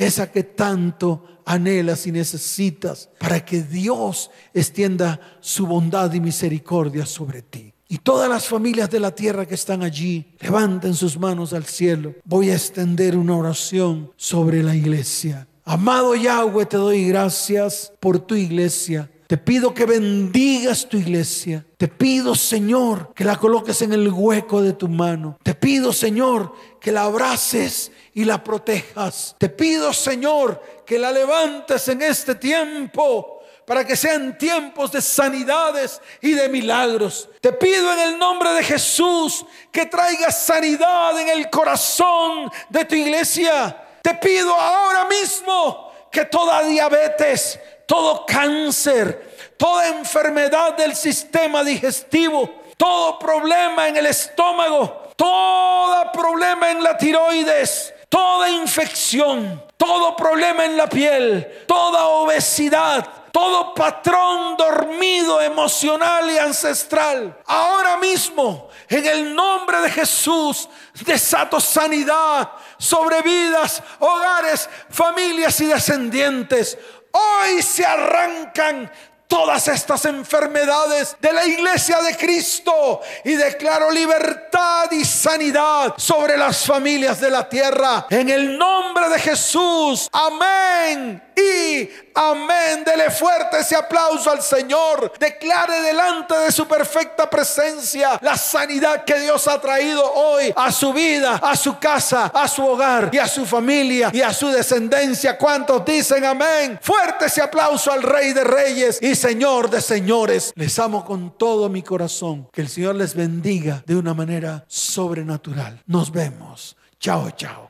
esa 0.00 0.32
que 0.32 0.42
tanto 0.42 1.42
anhelas 1.44 2.06
y 2.06 2.12
necesitas 2.12 3.10
para 3.18 3.44
que 3.44 3.62
Dios 3.62 4.30
extienda 4.54 5.20
su 5.40 5.66
bondad 5.66 6.12
y 6.14 6.20
misericordia 6.20 7.04
sobre 7.04 7.42
ti. 7.42 7.74
Y 7.86 7.98
todas 7.98 8.30
las 8.30 8.46
familias 8.46 8.88
de 8.88 9.00
la 9.00 9.14
tierra 9.14 9.46
que 9.46 9.56
están 9.56 9.82
allí, 9.82 10.32
levanten 10.40 10.94
sus 10.94 11.18
manos 11.18 11.52
al 11.52 11.64
cielo. 11.64 12.14
Voy 12.24 12.50
a 12.50 12.54
extender 12.54 13.16
una 13.16 13.36
oración 13.36 14.10
sobre 14.16 14.62
la 14.62 14.74
iglesia. 14.74 15.48
Amado 15.64 16.14
Yahweh, 16.14 16.66
te 16.66 16.76
doy 16.76 17.06
gracias 17.08 17.92
por 18.00 18.20
tu 18.20 18.36
iglesia. 18.36 19.10
Te 19.30 19.36
pido 19.36 19.72
que 19.72 19.86
bendigas 19.86 20.88
tu 20.88 20.96
iglesia. 20.96 21.64
Te 21.76 21.86
pido, 21.86 22.34
Señor, 22.34 23.14
que 23.14 23.22
la 23.22 23.36
coloques 23.36 23.80
en 23.80 23.92
el 23.92 24.08
hueco 24.08 24.60
de 24.60 24.72
tu 24.72 24.88
mano. 24.88 25.38
Te 25.44 25.54
pido, 25.54 25.92
Señor, 25.92 26.52
que 26.80 26.90
la 26.90 27.04
abraces 27.04 27.92
y 28.12 28.24
la 28.24 28.42
protejas. 28.42 29.36
Te 29.38 29.48
pido, 29.48 29.92
Señor, 29.92 30.60
que 30.84 30.98
la 30.98 31.12
levantes 31.12 31.86
en 31.86 32.02
este 32.02 32.34
tiempo 32.34 33.40
para 33.64 33.86
que 33.86 33.94
sean 33.94 34.36
tiempos 34.36 34.90
de 34.90 35.00
sanidades 35.00 36.00
y 36.20 36.32
de 36.32 36.48
milagros. 36.48 37.28
Te 37.40 37.52
pido 37.52 37.92
en 37.92 38.00
el 38.00 38.18
nombre 38.18 38.50
de 38.50 38.64
Jesús 38.64 39.46
que 39.70 39.86
traigas 39.86 40.42
sanidad 40.42 41.16
en 41.20 41.28
el 41.28 41.48
corazón 41.50 42.50
de 42.68 42.84
tu 42.84 42.96
iglesia. 42.96 43.76
Te 44.02 44.12
pido 44.16 44.52
ahora 44.52 45.04
mismo 45.04 45.88
que 46.10 46.24
toda 46.24 46.64
diabetes, 46.64 47.60
todo 47.90 48.24
cáncer, 48.24 49.54
toda 49.56 49.88
enfermedad 49.88 50.76
del 50.76 50.94
sistema 50.94 51.64
digestivo, 51.64 52.48
todo 52.76 53.18
problema 53.18 53.88
en 53.88 53.96
el 53.96 54.06
estómago, 54.06 55.08
todo 55.16 56.12
problema 56.12 56.70
en 56.70 56.84
la 56.84 56.96
tiroides, 56.96 57.92
toda 58.08 58.48
infección, 58.48 59.60
todo 59.76 60.14
problema 60.14 60.66
en 60.66 60.76
la 60.76 60.88
piel, 60.88 61.64
toda 61.66 62.06
obesidad, 62.06 63.08
todo 63.32 63.74
patrón 63.74 64.56
dormido 64.56 65.40
emocional 65.40 66.30
y 66.30 66.38
ancestral. 66.38 67.38
Ahora 67.44 67.96
mismo, 67.96 68.68
en 68.88 69.04
el 69.04 69.34
nombre 69.34 69.80
de 69.80 69.90
Jesús, 69.90 70.68
desato 71.04 71.58
sanidad 71.58 72.52
sobre 72.78 73.20
vidas, 73.22 73.82
hogares, 73.98 74.68
familias 74.90 75.60
y 75.60 75.66
descendientes. 75.66 76.78
Hoy 77.12 77.62
se 77.62 77.84
arrancan 77.84 78.90
todas 79.26 79.68
estas 79.68 80.04
enfermedades 80.06 81.16
de 81.20 81.32
la 81.32 81.46
iglesia 81.46 82.02
de 82.02 82.16
Cristo 82.16 83.00
y 83.24 83.34
declaro 83.34 83.90
libertad 83.90 84.90
y 84.90 85.04
sanidad 85.04 85.94
sobre 85.96 86.36
las 86.36 86.66
familias 86.66 87.20
de 87.20 87.30
la 87.30 87.48
tierra. 87.48 88.06
En 88.10 88.28
el 88.28 88.58
nombre 88.58 89.08
de 89.08 89.18
Jesús. 89.20 90.08
Amén 90.12 91.29
y 91.40 91.90
amén. 92.14 92.84
Dele 92.84 93.10
fuerte 93.10 93.60
ese 93.60 93.76
aplauso 93.76 94.30
al 94.30 94.42
Señor. 94.42 95.12
Declare 95.18 95.80
delante 95.82 96.34
de 96.36 96.52
su 96.52 96.66
perfecta 96.66 97.28
presencia 97.28 98.18
la 98.22 98.36
sanidad 98.36 99.04
que 99.04 99.18
Dios 99.20 99.46
ha 99.48 99.60
traído 99.60 100.12
hoy 100.12 100.52
a 100.54 100.70
su 100.70 100.92
vida, 100.92 101.36
a 101.42 101.56
su 101.56 101.78
casa, 101.78 102.30
a 102.34 102.48
su 102.48 102.66
hogar 102.66 103.10
y 103.12 103.18
a 103.18 103.28
su 103.28 103.46
familia 103.46 104.10
y 104.12 104.22
a 104.22 104.32
su 104.32 104.48
descendencia. 104.48 105.36
¿Cuántos 105.36 105.84
dicen 105.84 106.24
amén? 106.24 106.78
Fuerte 106.82 107.26
ese 107.26 107.42
aplauso 107.42 107.92
al 107.92 108.02
Rey 108.02 108.32
de 108.32 108.44
Reyes 108.44 108.98
y 109.00 109.14
Señor 109.14 109.70
de 109.70 109.80
Señores. 109.80 110.52
Les 110.54 110.78
amo 110.78 111.04
con 111.04 111.36
todo 111.36 111.68
mi 111.68 111.82
corazón. 111.82 112.48
Que 112.52 112.60
el 112.60 112.68
Señor 112.68 112.94
les 112.96 113.14
bendiga 113.14 113.82
de 113.86 113.96
una 113.96 114.14
manera 114.14 114.64
sobrenatural. 114.68 115.82
Nos 115.86 116.12
vemos. 116.12 116.76
Chao, 116.98 117.30
chao. 117.30 117.68